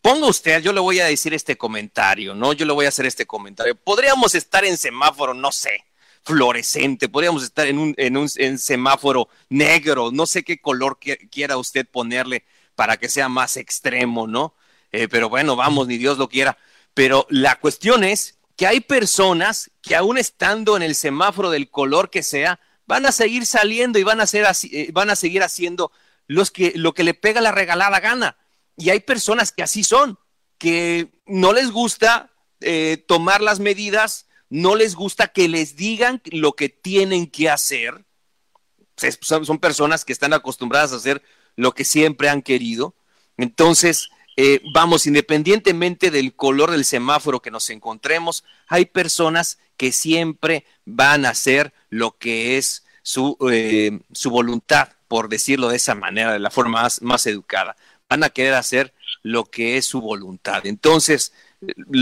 ponga 0.00 0.26
usted, 0.26 0.62
yo 0.62 0.72
le 0.72 0.80
voy 0.80 0.98
a 0.98 1.04
decir 1.04 1.34
este 1.34 1.56
comentario, 1.56 2.34
¿no? 2.34 2.52
Yo 2.52 2.66
le 2.66 2.72
voy 2.72 2.86
a 2.86 2.88
hacer 2.88 3.06
este 3.06 3.26
comentario. 3.26 3.76
Podríamos 3.76 4.34
estar 4.34 4.64
en 4.64 4.76
semáforo, 4.76 5.34
no 5.34 5.52
sé, 5.52 5.84
fluorescente, 6.24 7.08
podríamos 7.08 7.42
estar 7.42 7.66
en 7.66 7.78
un, 7.78 7.94
en 7.96 8.16
un 8.16 8.28
semáforo 8.28 9.28
negro, 9.48 10.10
no 10.12 10.26
sé 10.26 10.44
qué 10.44 10.60
color 10.60 10.98
quiera 11.30 11.56
usted 11.56 11.86
ponerle 11.86 12.44
para 12.74 12.96
que 12.96 13.08
sea 13.08 13.28
más 13.28 13.56
extremo, 13.56 14.26
¿no? 14.26 14.54
Eh, 14.92 15.08
pero 15.08 15.28
bueno, 15.28 15.56
vamos, 15.56 15.86
ni 15.88 15.98
Dios 15.98 16.18
lo 16.18 16.28
quiera. 16.28 16.56
Pero 16.94 17.26
la 17.30 17.58
cuestión 17.58 18.04
es 18.04 18.38
que 18.56 18.66
hay 18.66 18.80
personas 18.80 19.70
que 19.80 19.96
aún 19.96 20.18
estando 20.18 20.76
en 20.76 20.82
el 20.82 20.94
semáforo 20.94 21.50
del 21.50 21.70
color 21.70 22.10
que 22.10 22.22
sea, 22.22 22.60
van 22.86 23.06
a 23.06 23.12
seguir 23.12 23.46
saliendo 23.46 23.98
y 23.98 24.02
van 24.02 24.20
a, 24.20 24.26
ser 24.26 24.44
así, 24.44 24.70
eh, 24.72 24.90
van 24.92 25.10
a 25.10 25.16
seguir 25.16 25.42
haciendo 25.42 25.90
los 26.26 26.50
que, 26.50 26.72
lo 26.76 26.92
que 26.92 27.04
le 27.04 27.14
pega 27.14 27.40
la 27.40 27.52
regalada 27.52 28.00
gana. 28.00 28.36
Y 28.76 28.90
hay 28.90 29.00
personas 29.00 29.52
que 29.52 29.62
así 29.62 29.82
son, 29.84 30.18
que 30.58 31.08
no 31.26 31.52
les 31.52 31.70
gusta 31.70 32.30
eh, 32.60 33.02
tomar 33.08 33.40
las 33.40 33.60
medidas, 33.60 34.26
no 34.52 34.76
les 34.76 34.94
gusta 34.94 35.28
que 35.28 35.48
les 35.48 35.76
digan 35.76 36.20
lo 36.26 36.52
que 36.52 36.68
tienen 36.68 37.26
que 37.26 37.48
hacer. 37.48 38.04
son 39.22 39.58
personas 39.58 40.04
que 40.04 40.12
están 40.12 40.34
acostumbradas 40.34 40.92
a 40.92 40.96
hacer 40.96 41.22
lo 41.56 41.72
que 41.72 41.86
siempre 41.86 42.28
han 42.28 42.42
querido. 42.42 42.94
Entonces, 43.38 44.10
eh, 44.36 44.60
vamos, 44.74 45.06
independientemente 45.06 46.10
del 46.10 46.36
color 46.36 46.70
del 46.70 46.84
semáforo 46.84 47.40
que 47.40 47.50
nos 47.50 47.70
encontremos, 47.70 48.44
hay 48.68 48.84
personas 48.84 49.58
que 49.78 49.90
siempre 49.90 50.66
van 50.84 51.24
a 51.24 51.30
hacer 51.30 51.72
lo 51.88 52.18
que 52.18 52.58
es 52.58 52.84
su, 53.02 53.38
eh, 53.50 54.00
su 54.12 54.28
voluntad, 54.28 54.90
por 55.08 55.30
decirlo 55.30 55.70
de 55.70 55.76
esa 55.76 55.94
manera, 55.94 56.30
de 56.30 56.40
la 56.40 56.50
forma 56.50 56.82
más, 56.82 57.00
más 57.00 57.24
educada. 57.26 57.74
Van 58.06 58.22
a 58.22 58.28
querer 58.28 58.52
hacer 58.52 58.92
lo 59.22 59.46
que 59.46 59.78
es 59.78 59.86
su 59.86 60.02
voluntad. 60.02 60.66
Entonces, 60.66 61.32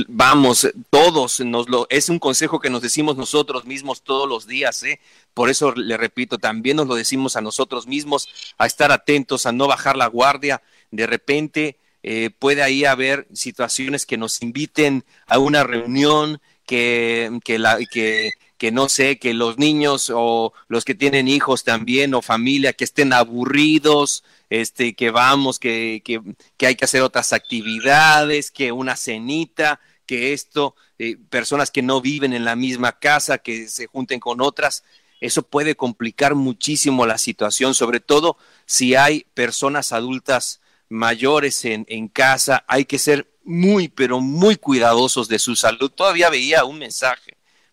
vamos, 0.08 0.68
todos 0.88 1.40
nos 1.40 1.68
lo, 1.68 1.86
es 1.90 2.08
un 2.08 2.18
consejo 2.18 2.60
que 2.60 2.70
nos 2.70 2.82
decimos 2.82 3.16
nosotros 3.16 3.64
mismos 3.64 4.02
todos 4.02 4.28
los 4.28 4.46
días, 4.46 4.82
¿eh? 4.82 5.00
Por 5.34 5.50
eso 5.50 5.72
le 5.72 5.96
repito, 5.96 6.38
también 6.38 6.76
nos 6.76 6.86
lo 6.86 6.94
decimos 6.94 7.36
a 7.36 7.40
nosotros 7.40 7.86
mismos, 7.86 8.28
a 8.58 8.66
estar 8.66 8.90
atentos, 8.92 9.46
a 9.46 9.52
no 9.52 9.66
bajar 9.66 9.96
la 9.96 10.06
guardia. 10.06 10.62
De 10.90 11.06
repente 11.06 11.76
eh, 12.02 12.30
puede 12.38 12.62
ahí 12.62 12.84
haber 12.84 13.26
situaciones 13.32 14.06
que 14.06 14.16
nos 14.16 14.42
inviten 14.42 15.04
a 15.26 15.38
una 15.38 15.62
reunión, 15.62 16.40
que, 16.66 17.40
que, 17.44 17.58
la, 17.58 17.78
que, 17.90 18.30
que 18.60 18.72
no 18.72 18.90
sé, 18.90 19.18
que 19.18 19.32
los 19.32 19.56
niños 19.56 20.12
o 20.14 20.52
los 20.68 20.84
que 20.84 20.94
tienen 20.94 21.28
hijos 21.28 21.64
también 21.64 22.12
o 22.12 22.20
familia 22.20 22.74
que 22.74 22.84
estén 22.84 23.14
aburridos, 23.14 24.22
este, 24.50 24.94
que 24.94 25.10
vamos, 25.10 25.58
que, 25.58 26.02
que, 26.04 26.66
hay 26.66 26.74
que 26.74 26.84
hacer 26.84 27.00
otras 27.00 27.32
actividades, 27.32 28.50
que 28.50 28.70
una 28.70 28.96
cenita, 28.96 29.80
que 30.04 30.34
esto, 30.34 30.76
eh, 30.98 31.16
personas 31.30 31.70
que 31.70 31.80
no 31.80 32.02
viven 32.02 32.34
en 32.34 32.44
la 32.44 32.54
misma 32.54 32.98
casa, 32.98 33.38
que 33.38 33.66
se 33.66 33.86
junten 33.86 34.20
con 34.20 34.42
otras, 34.42 34.84
eso 35.22 35.40
puede 35.40 35.74
complicar 35.74 36.34
muchísimo 36.34 37.06
la 37.06 37.16
situación, 37.16 37.74
sobre 37.74 37.98
todo 37.98 38.36
si 38.66 38.94
hay 38.94 39.24
personas 39.32 39.90
adultas 39.90 40.60
mayores 40.90 41.64
en, 41.64 41.86
en 41.88 42.08
casa, 42.08 42.62
hay 42.68 42.84
que 42.84 42.98
ser 42.98 43.26
muy, 43.42 43.88
pero 43.88 44.20
muy 44.20 44.56
cuidadosos 44.56 45.28
de 45.28 45.38
su 45.38 45.56
salud. 45.56 45.90
Todavía 45.90 46.28
veía 46.28 46.66
un 46.66 46.78
mensaje 46.78 47.29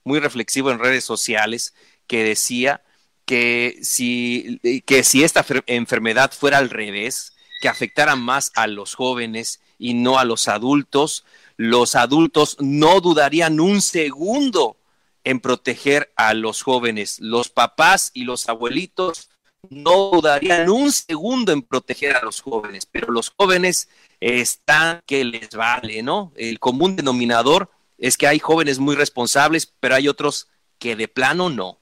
muy 0.08 0.20
reflexivo 0.20 0.72
en 0.72 0.80
redes 0.80 1.04
sociales 1.04 1.76
que 2.08 2.24
decía 2.24 2.82
que 3.26 3.78
si, 3.82 4.60
que 4.86 5.04
si 5.04 5.24
esta 5.24 5.46
enfermedad 5.68 6.32
fuera 6.32 6.58
al 6.58 6.70
revés, 6.70 7.34
que 7.62 7.68
afectara 7.68 8.16
más 8.16 8.52
a 8.56 8.68
los 8.68 8.96
jóvenes 8.96 9.60
y 9.78 9.94
no 9.94 10.18
a 10.18 10.26
los 10.26 10.48
adultos, 10.48 11.26
los 11.58 11.96
adultos 11.96 12.56
no 12.60 13.02
dudarían 13.02 13.60
un 13.60 13.82
segundo 13.82 14.78
en 15.24 15.42
proteger 15.42 16.14
a 16.16 16.34
los 16.34 16.62
jóvenes. 16.62 17.20
Los 17.20 17.50
papás 17.50 18.12
y 18.14 18.24
los 18.24 18.48
abuelitos 18.48 19.30
no 19.70 20.12
dudarían 20.12 20.70
un 20.70 20.92
segundo 20.94 21.52
en 21.52 21.64
proteger 21.64 22.16
a 22.16 22.24
los 22.24 22.42
jóvenes, 22.42 22.86
pero 22.86 23.12
los 23.12 23.34
jóvenes 23.38 23.90
están 24.22 25.02
que 25.06 25.26
les 25.26 25.50
vale, 25.50 26.02
¿no? 26.02 26.32
El 26.38 26.60
común 26.60 26.96
denominador 26.96 27.70
es 27.98 28.18
que 28.18 28.28
hay 28.28 28.40
jóvenes 28.40 28.80
muy 28.80 28.96
responsables, 28.96 29.66
pero 29.80 29.96
hay 29.96 30.08
otros 30.08 30.48
que 30.80 30.96
de 30.96 31.08
plano 31.08 31.50
no. 31.50 31.80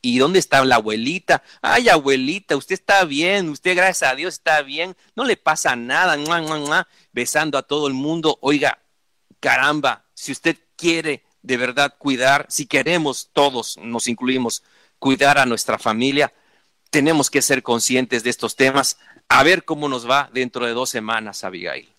¿Y 0.00 0.18
dónde 0.18 0.38
está 0.38 0.64
la 0.64 0.76
abuelita? 0.76 1.42
Ay, 1.60 1.88
abuelita, 1.88 2.56
usted 2.56 2.74
está 2.74 3.04
bien, 3.04 3.48
usted 3.48 3.76
gracias 3.76 4.10
a 4.10 4.14
Dios 4.14 4.34
está 4.34 4.62
bien, 4.62 4.96
no 5.16 5.24
le 5.24 5.36
pasa 5.36 5.74
nada, 5.74 6.16
besando 7.12 7.58
a 7.58 7.62
todo 7.62 7.88
el 7.88 7.94
mundo. 7.94 8.38
Oiga, 8.40 8.78
caramba, 9.40 10.04
si 10.14 10.32
usted 10.32 10.56
quiere 10.76 11.24
de 11.42 11.56
verdad 11.56 11.94
cuidar, 11.98 12.46
si 12.48 12.66
queremos 12.66 13.30
todos, 13.32 13.76
nos 13.78 14.06
incluimos, 14.06 14.62
cuidar 14.98 15.38
a 15.38 15.46
nuestra 15.46 15.78
familia, 15.78 16.32
tenemos 16.90 17.28
que 17.28 17.42
ser 17.42 17.62
conscientes 17.62 18.22
de 18.22 18.30
estos 18.30 18.56
temas. 18.56 18.98
A 19.28 19.42
ver 19.42 19.64
cómo 19.64 19.88
nos 19.88 20.08
va 20.08 20.30
dentro 20.32 20.64
de 20.64 20.72
dos 20.72 20.90
semanas, 20.90 21.44
Abigail. 21.44 21.97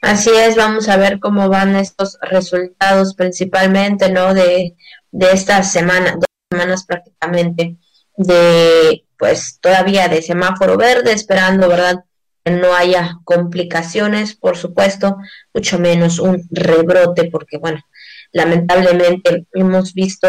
Así 0.00 0.30
es, 0.30 0.56
vamos 0.56 0.88
a 0.88 0.96
ver 0.96 1.20
cómo 1.20 1.48
van 1.48 1.76
estos 1.76 2.18
resultados 2.22 3.14
principalmente, 3.14 4.10
¿no? 4.10 4.32
De, 4.32 4.76
de 5.10 5.32
esta 5.32 5.62
semana, 5.62 6.12
dos 6.14 6.24
semanas 6.50 6.84
prácticamente, 6.84 7.76
de 8.16 9.04
pues 9.18 9.58
todavía 9.60 10.08
de 10.08 10.22
semáforo 10.22 10.78
verde, 10.78 11.12
esperando, 11.12 11.68
¿verdad? 11.68 12.04
Que 12.42 12.52
no 12.52 12.74
haya 12.74 13.18
complicaciones, 13.24 14.34
por 14.34 14.56
supuesto, 14.56 15.18
mucho 15.52 15.78
menos 15.78 16.18
un 16.18 16.48
rebrote, 16.50 17.24
porque 17.30 17.58
bueno, 17.58 17.80
lamentablemente 18.32 19.46
hemos 19.52 19.92
visto 19.92 20.28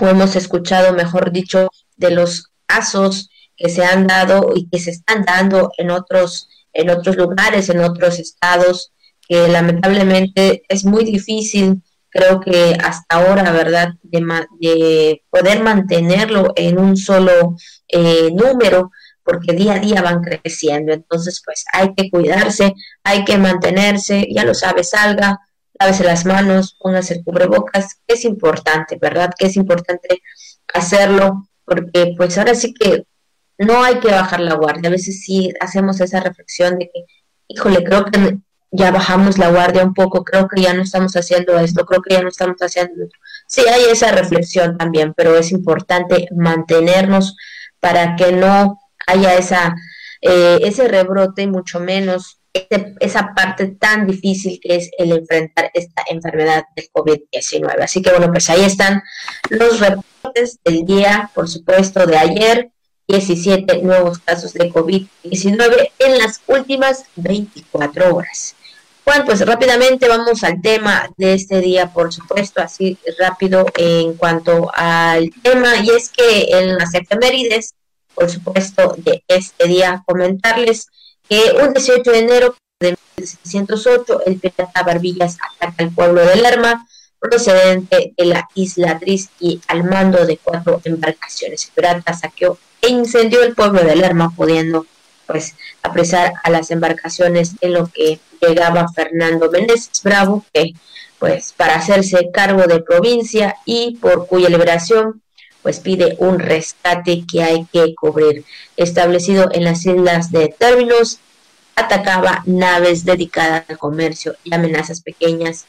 o 0.00 0.08
hemos 0.08 0.36
escuchado, 0.36 0.92
mejor 0.92 1.32
dicho, 1.32 1.68
de 1.96 2.12
los 2.12 2.52
casos 2.66 3.30
que 3.56 3.68
se 3.68 3.84
han 3.84 4.06
dado 4.06 4.52
y 4.54 4.68
que 4.68 4.78
se 4.78 4.92
están 4.92 5.24
dando 5.24 5.72
en 5.78 5.90
otros 5.90 6.48
en 6.78 6.90
otros 6.90 7.16
lugares, 7.16 7.68
en 7.68 7.80
otros 7.80 8.20
estados, 8.20 8.92
que 9.28 9.48
lamentablemente 9.48 10.62
es 10.68 10.84
muy 10.84 11.04
difícil, 11.04 11.82
creo 12.08 12.40
que 12.40 12.76
hasta 12.80 13.16
ahora, 13.16 13.50
¿verdad?, 13.50 13.88
de, 14.02 15.22
poder 15.28 15.62
mantenerlo 15.62 16.52
en 16.54 16.78
un 16.78 16.96
solo 16.96 17.56
eh, 17.88 18.30
número, 18.32 18.92
porque 19.24 19.52
día 19.54 19.74
a 19.74 19.78
día 19.80 20.02
van 20.02 20.22
creciendo. 20.22 20.92
Entonces, 20.92 21.42
pues 21.44 21.64
hay 21.72 21.92
que 21.94 22.08
cuidarse, 22.10 22.74
hay 23.02 23.24
que 23.24 23.38
mantenerse, 23.38 24.26
ya 24.30 24.44
lo 24.44 24.54
sabes, 24.54 24.90
salga, 24.90 25.40
lávese 25.80 26.04
las 26.04 26.24
manos, 26.24 26.76
póngase 26.78 27.14
el 27.14 27.24
cubrebocas, 27.24 27.96
que 28.06 28.14
es 28.14 28.24
importante, 28.24 28.98
¿verdad? 29.00 29.30
Que 29.36 29.46
es 29.46 29.56
importante 29.56 30.22
hacerlo, 30.72 31.48
porque 31.64 32.14
pues 32.16 32.38
ahora 32.38 32.54
sí 32.54 32.72
que 32.72 33.04
no 33.58 33.82
hay 33.82 34.00
que 34.00 34.08
bajar 34.08 34.40
la 34.40 34.54
guardia. 34.54 34.88
A 34.88 34.92
veces 34.92 35.22
sí 35.22 35.52
hacemos 35.60 36.00
esa 36.00 36.20
reflexión 36.20 36.78
de 36.78 36.90
que, 36.92 37.04
híjole, 37.48 37.84
creo 37.84 38.04
que 38.06 38.38
ya 38.70 38.90
bajamos 38.90 39.38
la 39.38 39.50
guardia 39.50 39.84
un 39.84 39.94
poco, 39.94 40.24
creo 40.24 40.46
que 40.48 40.62
ya 40.62 40.74
no 40.74 40.82
estamos 40.82 41.14
haciendo 41.16 41.58
esto, 41.58 41.86
creo 41.86 42.02
que 42.02 42.14
ya 42.14 42.22
no 42.22 42.28
estamos 42.28 42.58
haciendo 42.58 43.04
esto. 43.04 43.18
Sí, 43.46 43.62
hay 43.68 43.84
esa 43.90 44.12
reflexión 44.12 44.76
también, 44.76 45.14
pero 45.16 45.36
es 45.36 45.52
importante 45.52 46.28
mantenernos 46.36 47.36
para 47.80 48.16
que 48.16 48.32
no 48.32 48.78
haya 49.06 49.34
esa, 49.36 49.74
eh, 50.20 50.58
ese 50.62 50.86
rebrote, 50.86 51.46
mucho 51.46 51.80
menos 51.80 52.38
este, 52.52 52.94
esa 53.00 53.34
parte 53.34 53.66
tan 53.68 54.06
difícil 54.06 54.58
que 54.62 54.76
es 54.76 54.90
el 54.98 55.12
enfrentar 55.12 55.70
esta 55.74 56.02
enfermedad 56.08 56.64
del 56.74 56.88
COVID-19. 56.92 57.82
Así 57.82 58.02
que 58.02 58.10
bueno, 58.10 58.30
pues 58.30 58.50
ahí 58.50 58.64
están 58.64 59.02
los 59.50 59.80
reportes 59.80 60.58
del 60.64 60.84
día, 60.84 61.30
por 61.34 61.48
supuesto, 61.48 62.06
de 62.06 62.16
ayer 62.16 62.70
17 63.08 63.82
nuevos 63.82 64.18
casos 64.18 64.52
de 64.52 64.70
COVID-19 64.70 65.92
en 65.98 66.18
las 66.18 66.42
últimas 66.46 67.04
24 67.16 68.14
horas. 68.14 68.54
Juan, 69.04 69.24
pues 69.24 69.40
rápidamente 69.46 70.06
vamos 70.06 70.44
al 70.44 70.60
tema 70.60 71.08
de 71.16 71.32
este 71.32 71.60
día, 71.62 71.90
por 71.90 72.12
supuesto, 72.12 72.60
así 72.60 72.98
rápido 73.18 73.64
en 73.74 74.12
cuanto 74.12 74.70
al 74.74 75.30
tema, 75.42 75.76
y 75.82 75.88
es 75.88 76.10
que 76.10 76.48
en 76.50 76.76
las 76.76 76.92
efemérides, 76.92 77.72
por 78.14 78.28
supuesto, 78.28 78.94
de 78.98 79.24
este 79.26 79.66
día, 79.66 80.02
comentarles 80.06 80.88
que 81.26 81.40
un 81.62 81.72
18 81.72 82.10
de 82.10 82.18
enero 82.18 82.56
de 82.80 82.98
1708, 83.16 84.26
el 84.26 84.38
pirata 84.38 84.82
Barbillas 84.82 85.38
ataca 85.56 85.84
al 85.84 85.90
pueblo 85.92 86.26
de 86.26 86.36
Lerma, 86.36 86.86
procedente 87.18 88.12
de 88.14 88.24
la 88.26 88.46
isla 88.54 89.00
y 89.40 89.60
al 89.68 89.84
mando 89.84 90.26
de 90.26 90.36
cuatro 90.36 90.82
embarcaciones. 90.84 91.64
El 91.64 91.72
pirata 91.72 92.12
saqueó 92.12 92.58
e 92.82 92.88
incendió 92.88 93.42
el 93.42 93.54
pueblo 93.54 93.82
de 93.82 93.96
Lerma, 93.96 94.32
pudiendo 94.34 94.86
pues 95.26 95.54
apresar 95.82 96.32
a 96.42 96.50
las 96.50 96.70
embarcaciones 96.70 97.52
en 97.60 97.74
lo 97.74 97.86
que 97.88 98.18
llegaba 98.40 98.88
Fernando 98.94 99.50
Meneses 99.50 100.02
Bravo, 100.02 100.44
que 100.52 100.72
pues 101.18 101.52
para 101.56 101.74
hacerse 101.76 102.30
cargo 102.32 102.66
de 102.66 102.80
provincia 102.80 103.56
y 103.64 103.96
por 104.00 104.26
cuya 104.26 104.48
liberación 104.48 105.20
pues 105.62 105.80
pide 105.80 106.16
un 106.18 106.38
rescate 106.38 107.24
que 107.30 107.42
hay 107.42 107.66
que 107.72 107.94
cubrir. 107.94 108.44
Establecido 108.76 109.48
en 109.52 109.64
las 109.64 109.84
islas 109.84 110.30
de 110.30 110.54
términos, 110.56 111.18
atacaba 111.78 112.42
naves 112.46 113.04
dedicadas 113.04 113.64
al 113.68 113.78
comercio 113.78 114.36
y 114.44 114.54
amenazas 114.54 115.00
pequeñas 115.00 115.66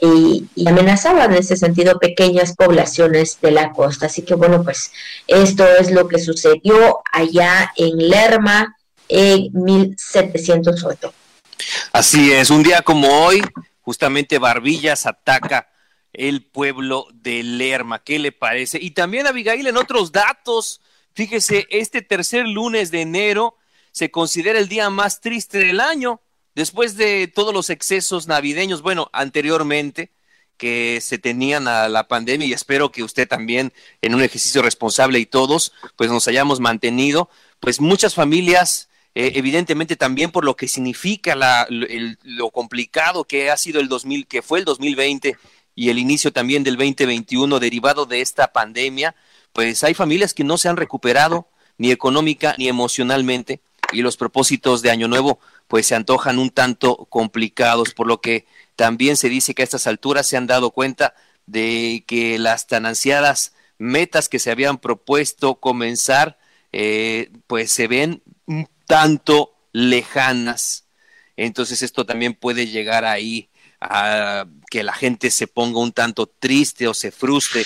y, 0.00 0.48
amenazaba 0.66 1.24
en 1.24 1.34
ese 1.34 1.56
sentido 1.56 1.98
pequeñas 1.98 2.54
poblaciones 2.56 3.38
de 3.40 3.52
la 3.52 3.72
costa. 3.72 4.06
Así 4.06 4.22
que 4.22 4.34
bueno, 4.34 4.62
pues 4.62 4.92
esto 5.26 5.66
es 5.66 5.90
lo 5.90 6.08
que 6.08 6.18
sucedió 6.18 7.00
allá 7.12 7.72
en 7.76 7.96
Lerma 8.08 8.76
en 9.08 9.50
1708. 9.52 11.14
Así 11.92 12.32
es, 12.32 12.50
un 12.50 12.62
día 12.62 12.82
como 12.82 13.24
hoy, 13.24 13.42
justamente 13.82 14.38
Barbillas 14.38 15.06
ataca 15.06 15.68
el 16.12 16.44
pueblo 16.44 17.06
de 17.12 17.42
Lerma. 17.42 18.02
¿Qué 18.02 18.18
le 18.18 18.32
parece? 18.32 18.78
Y 18.80 18.90
también, 18.90 19.26
Abigail, 19.26 19.66
en 19.66 19.76
otros 19.76 20.12
datos, 20.12 20.80
fíjese, 21.14 21.66
este 21.70 22.02
tercer 22.02 22.46
lunes 22.46 22.90
de 22.90 23.02
enero 23.02 23.56
se 23.92 24.10
considera 24.10 24.58
el 24.58 24.68
día 24.68 24.90
más 24.90 25.20
triste 25.20 25.58
del 25.58 25.80
año, 25.80 26.20
después 26.54 26.96
de 26.96 27.28
todos 27.28 27.54
los 27.54 27.70
excesos 27.70 28.26
navideños, 28.26 28.82
bueno, 28.82 29.08
anteriormente 29.12 30.10
que 30.56 31.00
se 31.00 31.18
tenían 31.18 31.66
a 31.66 31.88
la 31.88 32.08
pandemia 32.08 32.46
y 32.46 32.52
espero 32.52 32.92
que 32.92 33.02
usted 33.02 33.26
también 33.26 33.72
en 34.00 34.14
un 34.14 34.22
ejercicio 34.22 34.62
responsable 34.62 35.18
y 35.18 35.26
todos 35.26 35.72
pues 35.96 36.10
nos 36.10 36.28
hayamos 36.28 36.60
mantenido, 36.60 37.28
pues 37.58 37.80
muchas 37.80 38.14
familias 38.14 38.88
eh, 39.14 39.32
evidentemente 39.34 39.96
también 39.96 40.30
por 40.30 40.44
lo 40.44 40.56
que 40.56 40.68
significa 40.68 41.34
la, 41.34 41.66
lo 41.68 42.50
complicado 42.50 43.24
que 43.24 43.50
ha 43.50 43.56
sido 43.56 43.80
el 43.80 43.88
2000, 43.88 44.26
que 44.26 44.40
fue 44.40 44.60
el 44.60 44.64
2020 44.64 45.36
y 45.74 45.90
el 45.90 45.98
inicio 45.98 46.32
también 46.32 46.64
del 46.64 46.76
2021 46.76 47.58
derivado 47.58 48.06
de 48.06 48.20
esta 48.20 48.52
pandemia, 48.52 49.14
pues 49.52 49.82
hay 49.84 49.94
familias 49.94 50.32
que 50.32 50.44
no 50.44 50.56
se 50.58 50.68
han 50.68 50.76
recuperado 50.76 51.48
ni 51.76 51.90
económica 51.90 52.54
ni 52.56 52.68
emocionalmente 52.68 53.60
y 53.92 54.02
los 54.02 54.16
propósitos 54.16 54.82
de 54.82 54.90
Año 54.90 55.08
Nuevo 55.08 55.38
pues 55.68 55.86
se 55.86 55.94
antojan 55.94 56.38
un 56.38 56.50
tanto 56.50 57.06
complicados, 57.10 57.94
por 57.94 58.06
lo 58.06 58.20
que 58.20 58.46
también 58.76 59.16
se 59.16 59.28
dice 59.28 59.54
que 59.54 59.62
a 59.62 59.64
estas 59.64 59.86
alturas 59.86 60.26
se 60.26 60.36
han 60.36 60.46
dado 60.46 60.70
cuenta 60.70 61.14
de 61.46 62.04
que 62.06 62.38
las 62.38 62.66
tan 62.66 62.86
ansiadas 62.86 63.54
metas 63.78 64.28
que 64.28 64.38
se 64.38 64.50
habían 64.50 64.78
propuesto 64.78 65.56
comenzar, 65.56 66.38
eh, 66.72 67.30
pues 67.46 67.72
se 67.72 67.88
ven 67.88 68.22
un 68.46 68.68
tanto 68.86 69.54
lejanas. 69.72 70.86
Entonces 71.36 71.82
esto 71.82 72.06
también 72.06 72.34
puede 72.34 72.66
llegar 72.66 73.04
ahí 73.04 73.48
a 73.80 74.46
que 74.70 74.82
la 74.82 74.92
gente 74.92 75.30
se 75.30 75.46
ponga 75.46 75.80
un 75.80 75.92
tanto 75.92 76.26
triste 76.26 76.86
o 76.86 76.94
se 76.94 77.10
frustre. 77.10 77.64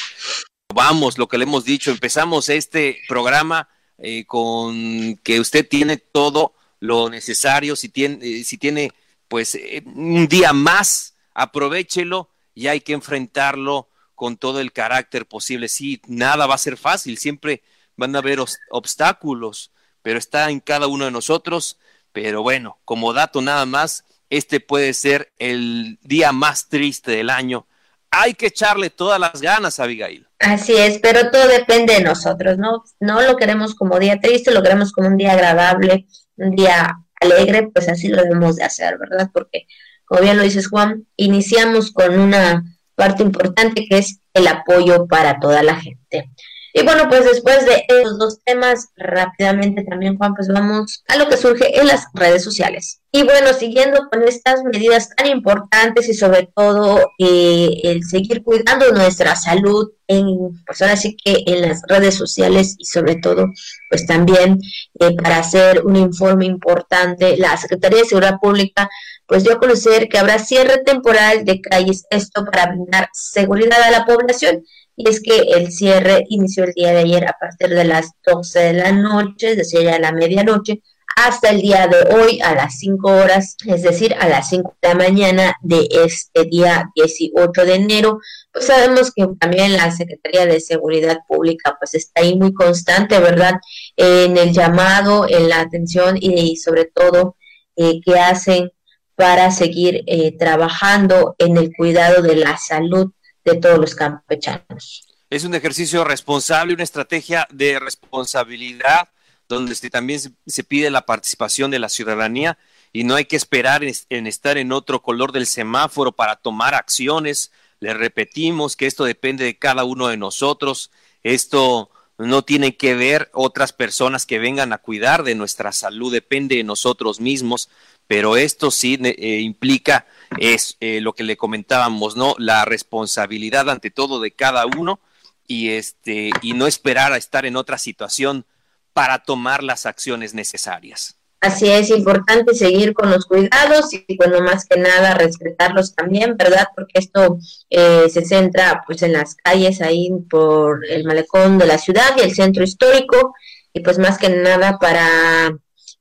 Vamos, 0.75 1.19
lo 1.19 1.29
que 1.29 1.39
le 1.39 1.45
hemos 1.45 1.65
dicho, 1.65 1.91
empezamos 1.91 2.49
este 2.49 3.03
programa 3.09 3.69
eh, 3.99 4.25
con 4.27 5.17
que 5.23 5.41
usted 5.41 5.67
tiene 5.69 5.97
todo 5.97 6.55
lo 6.81 7.09
necesario, 7.09 7.77
si 7.77 7.89
tiene, 7.89 8.19
eh, 8.23 8.45
si 8.45 8.59
tiene 8.59 8.93
pues 9.29 9.55
eh, 9.55 9.83
un 9.87 10.29
día 10.29 10.53
más, 10.53 11.17
aprovechelo 11.35 12.31
y 12.55 12.69
hay 12.69 12.81
que 12.81 12.93
enfrentarlo 12.93 13.89
con 14.15 14.37
todo 14.37 14.61
el 14.61 14.73
carácter 14.73 15.27
posible. 15.27 15.69
Sí, 15.69 16.01
nada 16.07 16.47
va 16.47 16.55
a 16.55 16.59
ser 16.59 16.77
fácil, 16.77 17.19
siempre 17.19 17.63
van 17.97 18.15
a 18.15 18.21
haber 18.21 18.39
obstáculos, 18.71 19.73
pero 20.03 20.19
está 20.19 20.51
en 20.51 20.61
cada 20.61 20.87
uno 20.87 21.05
de 21.07 21.11
nosotros. 21.11 21.79
Pero 22.13 22.43
bueno, 22.43 22.79
como 22.85 23.13
dato 23.13 23.43
nada 23.43 23.67
más, 23.67 24.05
este 24.31 24.61
puede 24.61 24.95
ser 24.95 25.33
el 25.39 25.99
día 26.03 26.33
más 26.33 26.69
triste 26.69 27.11
del 27.13 27.31
año. 27.31 27.67
Hay 28.11 28.35
que 28.35 28.47
echarle 28.47 28.91
todas 28.91 29.21
las 29.21 29.41
ganas, 29.41 29.81
Abigail. 29.81 30.26
Así 30.39 30.77
es, 30.77 30.99
pero 30.99 31.31
todo 31.31 31.49
depende 31.49 31.95
de 31.95 32.03
nosotros, 32.03 32.59
¿no? 32.59 32.85
No 33.01 33.23
lo 33.23 33.37
queremos 33.37 33.75
como 33.75 33.99
día 33.99 34.21
triste, 34.21 34.53
lo 34.53 34.63
queremos 34.63 34.93
como 34.93 35.09
un 35.09 35.17
día 35.17 35.33
agradable, 35.33 36.07
un 36.37 36.51
día 36.55 36.95
alegre, 37.21 37.71
pues 37.73 37.89
así 37.89 38.09
lo 38.09 38.23
debemos 38.23 38.57
de 38.57 38.65
hacer, 38.65 38.99
¿verdad? 38.99 39.31
Porque, 39.33 39.67
como 40.05 40.21
bien 40.21 40.37
lo 40.37 40.43
dices 40.43 40.69
Juan, 40.69 41.07
iniciamos 41.17 41.91
con 41.91 42.19
una 42.19 42.65
parte 42.95 43.23
importante 43.23 43.87
que 43.89 43.99
es 43.99 44.21
el 44.35 44.47
apoyo 44.47 45.07
para 45.07 45.41
toda 45.41 45.63
la 45.63 45.77
gente. 45.81 46.31
Y 46.79 46.83
bueno, 46.83 47.09
pues 47.09 47.25
después 47.25 47.65
de 47.65 47.87
estos 47.89 48.19
dos 48.19 48.39
temas, 48.45 48.91
rápidamente 48.99 49.83
también, 49.83 50.19
Juan, 50.19 50.35
pues 50.35 50.49
vamos 50.49 51.03
a 51.09 51.17
lo 51.17 51.27
que 51.27 51.39
surge 51.39 51.81
en 51.81 51.87
las 51.87 52.05
redes 52.13 52.45
sociales. 52.45 53.01
Y 53.11 53.23
bueno, 53.23 53.55
siguiendo 53.55 54.11
con 54.11 54.23
estas 54.25 54.63
medidas 54.63 55.09
tan 55.17 55.27
importantes 55.27 56.07
y 56.07 56.13
sobre 56.13 56.51
todo 56.55 57.13
eh, 57.19 57.81
el 57.83 58.05
seguir 58.05 58.43
cuidando 58.43 58.93
nuestra 58.93 59.37
salud 59.37 59.91
en, 60.07 60.27
pues 60.67 60.83
ahora 60.83 60.97
sí 60.97 61.17
que 61.17 61.45
en 61.47 61.63
las 61.63 61.81
redes 61.89 62.15
sociales 62.15 62.77
y 62.79 62.85
sobre 62.85 63.17
todo, 63.17 63.47
pues 63.89 64.05
también 64.05 64.59
eh, 65.01 65.15
para 65.17 65.39
hacer 65.39 65.83
un 65.83 65.97
informe 65.97 66.45
importante, 66.45 67.39
la 67.39 67.57
Secretaría 67.57 68.01
de 68.01 68.05
Seguridad 68.05 68.39
Pública 68.39 68.91
pues 69.27 69.45
dio 69.45 69.55
a 69.55 69.59
conocer 69.59 70.09
que 70.09 70.19
habrá 70.19 70.39
cierre 70.39 70.83
temporal 70.85 71.47
de 71.47 71.63
calles, 71.63 72.05
esto 72.11 72.45
para 72.45 72.67
brindar 72.67 73.09
seguridad 73.15 73.83
a 73.83 73.91
la 73.91 74.05
población 74.05 74.63
y 74.97 75.09
es 75.09 75.21
que 75.23 75.37
el 75.37 75.71
cierre 75.71 76.25
inició 76.29 76.65
el 76.65 76.73
día 76.73 76.93
de 76.93 77.01
ayer 77.01 77.29
a 77.29 77.37
partir 77.39 77.69
de 77.69 77.85
las 77.85 78.11
12 78.27 78.59
de 78.59 78.73
la 78.73 78.93
noche, 78.93 79.51
es 79.51 79.57
decir, 79.59 79.89
a 79.89 79.99
la 79.99 80.13
medianoche, 80.13 80.83
hasta 81.17 81.49
el 81.49 81.63
día 81.63 81.87
de 81.87 82.15
hoy 82.15 82.41
a 82.41 82.55
las 82.55 82.79
5 82.79 83.09
horas, 83.11 83.57
es 83.67 83.83
decir, 83.83 84.15
a 84.19 84.29
las 84.29 84.51
5 84.51 84.77
de 84.83 84.89
la 84.89 84.95
mañana 84.95 85.57
de 85.63 85.89
este 86.05 86.45
día 86.45 86.91
18 86.95 87.65
de 87.65 87.75
enero. 87.75 88.21
Pues 88.53 88.67
sabemos 88.67 89.13
que 89.15 89.27
también 89.41 89.77
la 89.77 89.91
Secretaría 89.91 90.45
de 90.45 90.61
Seguridad 90.61 91.19
Pública 91.27 91.77
pues 91.79 91.95
está 91.95 92.21
ahí 92.21 92.37
muy 92.37 92.53
constante, 92.53 93.19
¿verdad? 93.19 93.55
En 93.97 94.37
el 94.37 94.53
llamado, 94.53 95.27
en 95.29 95.49
la 95.49 95.61
atención 95.61 96.19
y, 96.21 96.57
sobre 96.57 96.85
todo 96.85 97.37
eh, 97.77 98.01
que 98.05 98.19
hacen 98.19 98.71
para 99.15 99.51
seguir 99.51 100.05
eh, 100.07 100.37
trabajando 100.37 101.35
en 101.39 101.57
el 101.57 101.73
cuidado 101.75 102.21
de 102.21 102.37
la 102.37 102.59
salud 102.59 103.13
de 103.53 103.61
todos 103.61 103.79
los 103.79 103.95
campechanos. 103.95 105.07
Es 105.31 105.45
un 105.45 105.55
ejercicio 105.55 106.05
responsable, 106.05 106.75
una 106.75 106.83
estrategia 106.83 107.47
de 107.51 107.79
responsabilidad 107.79 109.09
donde 109.49 109.75
también 109.91 110.21
se, 110.21 110.65
pide 110.65 110.91
la 110.91 111.07
participación 111.07 111.71
de 111.71 111.79
la 111.79 111.89
ciudadanía 111.89 112.59
y 112.93 113.05
no 113.05 113.15
hay 113.15 113.27
que 113.27 113.37
esperar 113.37 113.85
en, 113.85 114.27
estar 114.27 114.59
en 114.59 114.73
otro 114.73 115.03
color 115.03 115.33
del 115.33 115.47
semáforo 115.47 116.13
para 116.13 116.37
tomar 116.37 116.75
acciones. 116.75 117.53
Le 117.79 117.95
repetimos 117.95 118.75
que 118.77 118.87
esto 118.87 119.05
depende 119.05 119.45
de 119.45 119.57
cada 119.57 119.85
uno 119.85 120.09
de 120.09 120.17
nosotros. 120.17 120.91
Esto 121.23 121.91
no 122.19 122.43
tiene 122.43 122.77
que 122.77 122.95
ver 122.95 123.31
otras 123.33 123.73
personas 123.73 124.27
que 124.27 124.39
vengan 124.39 124.73
a 124.73 124.79
cuidar 124.79 125.23
de 125.23 125.35
nuestra 125.35 125.71
salud, 125.71 126.13
depende 126.13 126.57
de 126.57 126.65
nosotros 126.65 127.21
mismos, 127.21 127.69
pero 128.09 128.37
esto 128.37 128.71
sí 128.71 128.99
eh, 129.03 129.41
implica 129.41 130.07
es 130.39 130.77
eh, 130.81 131.01
lo 131.01 131.15
que 131.15 131.25
le 131.25 131.37
comentábamos, 131.37 132.17
¿no? 132.17 132.35
La 132.39 132.65
responsabilidad 132.65 133.71
ante 133.71 133.91
todo 133.91 134.21
de 134.21 134.33
cada 134.33 134.67
uno 134.67 135.01
y 135.47 135.71
este 135.71 136.31
y 136.43 136.55
no 136.55 136.67
esperar 136.67 137.13
a 137.13 137.17
estar 137.17 137.47
en 137.47 137.57
otra 137.57 137.79
situación 137.79 138.47
para 138.93 139.21
tomar 139.21 139.63
las 139.63 139.87
acciones 139.87 140.35
necesarias. 140.35 141.17
Así 141.41 141.71
es 141.71 141.91
importante 141.91 142.55
seguir 142.55 142.95
con 142.95 143.11
los 143.11 143.27
cuidados 143.27 143.93
y 143.93 144.17
bueno, 144.17 144.41
más 144.41 144.65
que 144.67 144.81
nada 144.81 145.15
respetarlos 145.15 145.95
también, 145.95 146.37
¿verdad? 146.37 146.69
Porque 146.75 146.99
esto 146.99 147.39
eh, 147.69 148.09
se 148.09 148.25
centra 148.25 148.83
pues 148.87 149.03
en 149.03 149.13
las 149.13 149.35
calles 149.37 149.81
ahí 149.83 150.11
por 150.31 150.85
el 150.89 151.05
malecón 151.05 151.59
de 151.59 151.67
la 151.67 151.79
ciudad 151.79 152.17
y 152.17 152.23
el 152.23 152.35
centro 152.35 152.65
histórico 152.65 153.35
y 153.73 153.81
pues 153.81 153.99
más 153.99 154.17
que 154.19 154.31
nada 154.31 154.79
para 154.79 155.57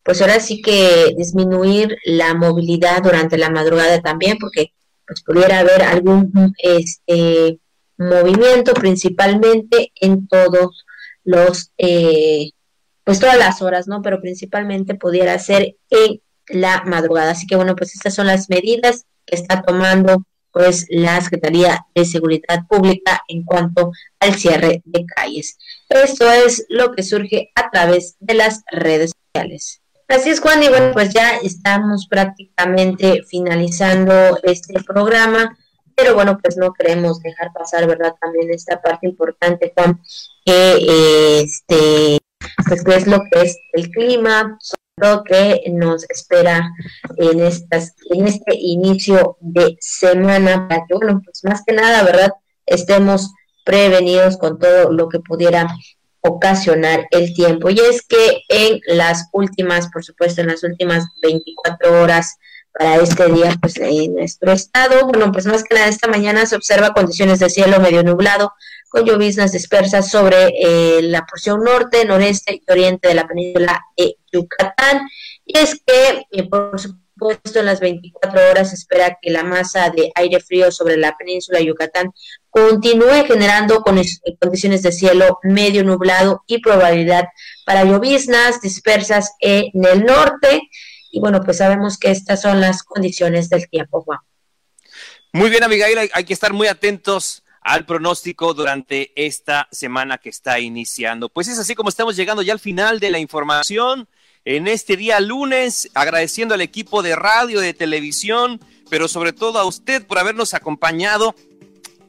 pues 0.05 0.21
ahora 0.21 0.39
sí 0.39 0.61
que 0.61 1.15
disminuir 1.17 1.97
la 2.05 2.35
movilidad 2.35 3.01
durante 3.01 3.39
la 3.39 3.49
madrugada 3.49 3.99
también, 4.01 4.37
porque 4.39 4.71
pues 5.07 5.23
pudiera 5.23 5.59
haber 5.59 5.81
algún 5.81 6.31
este 6.59 7.59
movimiento 7.97 8.73
principalmente 8.75 9.91
en 9.95 10.27
todos 10.27 10.85
los 11.23 11.71
eh, 11.79 12.51
pues 13.03 13.19
todas 13.19 13.37
las 13.39 13.63
horas, 13.63 13.87
¿no? 13.87 14.03
Pero 14.03 14.21
principalmente 14.21 14.93
pudiera 14.93 15.37
ser 15.39 15.75
en 15.89 16.21
la 16.49 16.83
madrugada. 16.85 17.31
Así 17.31 17.47
que 17.47 17.55
bueno, 17.55 17.75
pues 17.75 17.95
estas 17.95 18.13
son 18.13 18.27
las 18.27 18.47
medidas 18.47 19.05
que 19.25 19.35
está 19.35 19.63
tomando 19.63 20.23
pues 20.51 20.85
la 20.89 21.19
Secretaría 21.19 21.83
de 21.95 22.05
Seguridad 22.05 22.67
Pública 22.69 23.21
en 23.27 23.43
cuanto 23.43 23.91
al 24.19 24.35
cierre 24.35 24.83
de 24.85 25.05
calles. 25.05 25.57
Esto 25.89 26.31
es 26.31 26.63
lo 26.69 26.91
que 26.91 27.01
surge 27.01 27.49
a 27.55 27.71
través 27.71 28.17
de 28.19 28.35
las 28.35 28.61
redes 28.71 29.13
sociales. 29.33 29.81
Así 30.07 30.29
es, 30.29 30.39
Juan, 30.39 30.61
y 30.61 30.69
bueno, 30.69 30.91
pues 30.93 31.13
ya 31.13 31.37
estamos 31.37 32.07
prácticamente 32.07 33.23
finalizando 33.27 34.37
este 34.43 34.83
programa, 34.83 35.57
pero 35.95 36.13
bueno, 36.13 36.37
pues 36.41 36.57
no 36.57 36.73
queremos 36.73 37.21
dejar 37.21 37.51
pasar, 37.53 37.87
¿verdad? 37.87 38.13
También 38.21 38.51
esta 38.51 38.79
parte 38.81 39.07
importante, 39.07 39.73
Juan, 39.75 39.99
que 40.45 41.41
este, 41.41 42.19
pues 42.67 42.83
que 42.83 42.95
es 42.95 43.07
lo 43.07 43.21
que 43.31 43.41
es 43.41 43.57
el 43.73 43.89
clima, 43.89 44.59
lo 44.97 45.23
que 45.23 45.63
nos 45.71 46.07
espera 46.09 46.69
en 47.17 47.41
estas, 47.41 47.95
en 48.11 48.27
este 48.27 48.55
inicio 48.55 49.37
de 49.41 49.75
semana, 49.79 50.67
para 50.67 50.85
que, 50.87 50.93
bueno, 50.93 51.21
pues 51.25 51.43
más 51.43 51.63
que 51.65 51.73
nada, 51.73 52.03
¿verdad? 52.03 52.31
Estemos 52.67 53.31
prevenidos 53.65 54.37
con 54.37 54.59
todo 54.59 54.91
lo 54.91 55.09
que 55.09 55.19
pudiera 55.19 55.67
ocasionar 56.25 57.07
el 57.11 57.33
tiempo. 57.33 57.69
Y 57.69 57.79
es 57.79 58.01
que 58.01 58.41
en 58.49 58.79
las 58.87 59.29
últimas, 59.31 59.89
por 59.89 60.03
supuesto, 60.03 60.41
en 60.41 60.47
las 60.47 60.63
últimas 60.63 61.05
24 61.21 62.01
horas 62.01 62.37
para 62.77 62.95
este 62.97 63.31
día, 63.31 63.55
pues 63.61 63.77
en 63.77 64.15
nuestro 64.15 64.51
estado, 64.51 65.07
bueno, 65.07 65.31
pues 65.31 65.45
más 65.45 65.63
que 65.63 65.75
nada 65.75 65.87
esta 65.87 66.09
mañana 66.09 66.45
se 66.45 66.55
observa 66.55 66.93
condiciones 66.93 67.39
de 67.39 67.49
cielo 67.49 67.79
medio 67.79 68.03
nublado, 68.03 68.51
con 68.89 69.05
lloviznas 69.05 69.51
dispersas 69.51 70.09
sobre 70.09 70.53
eh, 70.59 71.01
la 71.03 71.25
porción 71.25 71.63
norte, 71.63 72.05
noreste 72.05 72.55
y 72.55 72.71
oriente 72.71 73.07
de 73.07 73.15
la 73.15 73.27
península 73.27 73.81
de 73.97 74.17
Yucatán. 74.31 75.07
Y 75.45 75.57
es 75.57 75.81
que, 75.85 76.25
eh, 76.31 76.49
por 76.49 76.79
supuesto, 76.79 77.04
puesto 77.15 77.59
en 77.59 77.65
las 77.65 77.79
24 77.79 78.49
horas 78.49 78.73
espera 78.73 79.17
que 79.21 79.31
la 79.31 79.43
masa 79.43 79.89
de 79.89 80.11
aire 80.15 80.39
frío 80.39 80.71
sobre 80.71 80.97
la 80.97 81.15
península 81.17 81.59
de 81.59 81.65
Yucatán 81.65 82.11
continúe 82.49 83.25
generando 83.27 83.81
condiciones 83.81 84.81
de 84.81 84.91
cielo 84.91 85.39
medio 85.43 85.83
nublado 85.83 86.43
y 86.47 86.61
probabilidad 86.61 87.25
para 87.65 87.83
lloviznas 87.83 88.61
dispersas 88.61 89.33
en 89.39 89.71
el 89.85 90.03
norte. 90.05 90.61
Y 91.11 91.19
bueno, 91.19 91.41
pues 91.43 91.57
sabemos 91.57 91.97
que 91.97 92.11
estas 92.11 92.41
son 92.41 92.61
las 92.61 92.83
condiciones 92.83 93.49
del 93.49 93.69
tiempo, 93.69 94.01
Juan. 94.01 94.19
Muy 95.33 95.49
bien, 95.49 95.63
Abigail, 95.63 96.09
hay 96.13 96.23
que 96.23 96.33
estar 96.33 96.53
muy 96.53 96.67
atentos 96.67 97.43
al 97.65 97.85
pronóstico 97.85 98.53
durante 98.53 99.11
esta 99.15 99.67
semana 99.71 100.19
que 100.19 100.29
está 100.29 100.59
iniciando. 100.59 101.29
Pues 101.29 101.47
es 101.47 101.57
así 101.57 101.73
como 101.73 101.89
estamos 101.89 102.15
llegando 102.15 102.43
ya 102.43 102.53
al 102.53 102.59
final 102.59 102.99
de 102.99 103.09
la 103.09 103.17
información 103.17 104.07
en 104.45 104.67
este 104.67 104.95
día 104.95 105.19
lunes, 105.19 105.89
agradeciendo 105.95 106.53
al 106.53 106.61
equipo 106.61 107.01
de 107.01 107.15
radio, 107.15 107.59
de 107.59 107.73
televisión, 107.73 108.61
pero 108.89 109.07
sobre 109.07 109.33
todo 109.33 109.57
a 109.57 109.65
usted 109.65 110.05
por 110.05 110.19
habernos 110.19 110.53
acompañado 110.53 111.35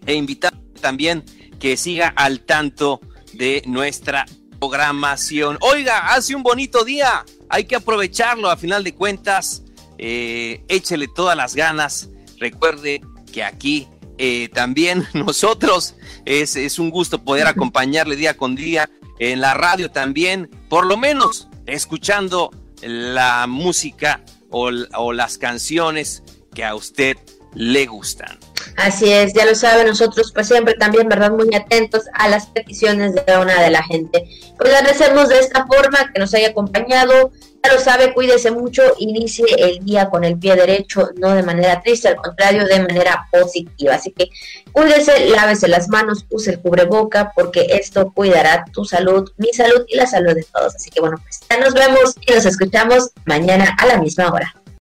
e 0.04 0.14
invitar 0.14 0.54
también 0.80 1.24
que 1.58 1.78
siga 1.78 2.08
al 2.14 2.40
tanto 2.40 3.00
de 3.32 3.62
nuestra 3.66 4.26
programación. 4.60 5.56
Oiga, 5.60 6.14
hace 6.14 6.34
un 6.34 6.42
bonito 6.42 6.84
día, 6.84 7.24
hay 7.48 7.64
que 7.64 7.76
aprovecharlo 7.76 8.50
a 8.50 8.58
final 8.58 8.84
de 8.84 8.94
cuentas, 8.94 9.62
eh, 9.96 10.62
échele 10.68 11.08
todas 11.08 11.36
las 11.36 11.54
ganas, 11.54 12.10
recuerde 12.38 13.00
que 13.32 13.44
aquí 13.44 13.88
eh, 14.18 14.50
también 14.52 15.08
nosotros 15.14 15.94
es, 16.26 16.54
es 16.56 16.78
un 16.78 16.90
gusto 16.90 17.24
poder 17.24 17.46
acompañarle 17.46 18.14
día 18.14 18.36
con 18.36 18.54
día 18.56 18.90
en 19.18 19.40
la 19.40 19.54
radio 19.54 19.90
también, 19.90 20.50
por 20.68 20.84
lo 20.84 20.98
menos 20.98 21.48
escuchando 21.66 22.50
la 22.82 23.46
música 23.46 24.20
o, 24.50 24.70
las 25.12 25.38
canciones 25.38 26.22
que 26.54 26.64
a 26.64 26.74
usted 26.74 27.16
le 27.54 27.86
gustan. 27.86 28.38
Así 28.76 29.10
es, 29.10 29.32
ya 29.32 29.44
lo 29.46 29.54
sabe, 29.54 29.84
nosotros 29.84 30.32
pues 30.32 30.48
siempre 30.48 30.74
también, 30.74 31.08
¿verdad? 31.08 31.30
Muy 31.30 31.54
atentos 31.54 32.04
a 32.14 32.28
las 32.28 32.46
peticiones 32.46 33.14
de 33.14 33.38
una 33.38 33.62
de 33.62 33.70
la 33.70 33.82
gente. 33.82 34.28
Pues 34.58 34.74
agradecemos 34.74 35.28
de 35.28 35.38
esta 35.38 35.66
forma 35.66 36.10
que 36.12 36.20
nos 36.20 36.34
haya 36.34 36.48
acompañado. 36.48 37.32
Lo 37.72 37.80
sabe, 37.80 38.14
cuídese 38.14 38.50
mucho, 38.50 38.82
inicie 38.98 39.46
el 39.58 39.84
día 39.84 40.08
con 40.08 40.24
el 40.24 40.38
pie 40.38 40.56
derecho, 40.56 41.10
no 41.16 41.34
de 41.34 41.42
manera 41.42 41.80
triste, 41.82 42.08
al 42.08 42.16
contrario, 42.16 42.66
de 42.66 42.80
manera 42.80 43.28
positiva. 43.30 43.94
Así 43.94 44.12
que 44.12 44.28
cuídese, 44.72 45.28
lávese 45.28 45.68
las 45.68 45.88
manos, 45.88 46.26
use 46.30 46.52
el 46.52 46.60
cubreboca, 46.60 47.32
porque 47.34 47.66
esto 47.70 48.12
cuidará 48.12 48.64
tu 48.72 48.84
salud, 48.84 49.30
mi 49.36 49.52
salud 49.52 49.84
y 49.88 49.96
la 49.96 50.06
salud 50.06 50.34
de 50.34 50.44
todos. 50.44 50.74
Así 50.74 50.90
que 50.90 51.00
bueno, 51.00 51.18
pues 51.22 51.40
ya 51.48 51.58
nos 51.58 51.74
vemos 51.74 52.14
y 52.20 52.32
nos 52.32 52.46
escuchamos 52.46 53.10
mañana 53.24 53.74
a 53.78 53.86
la 53.86 53.98
misma 53.98 54.30
hora. 54.32 54.54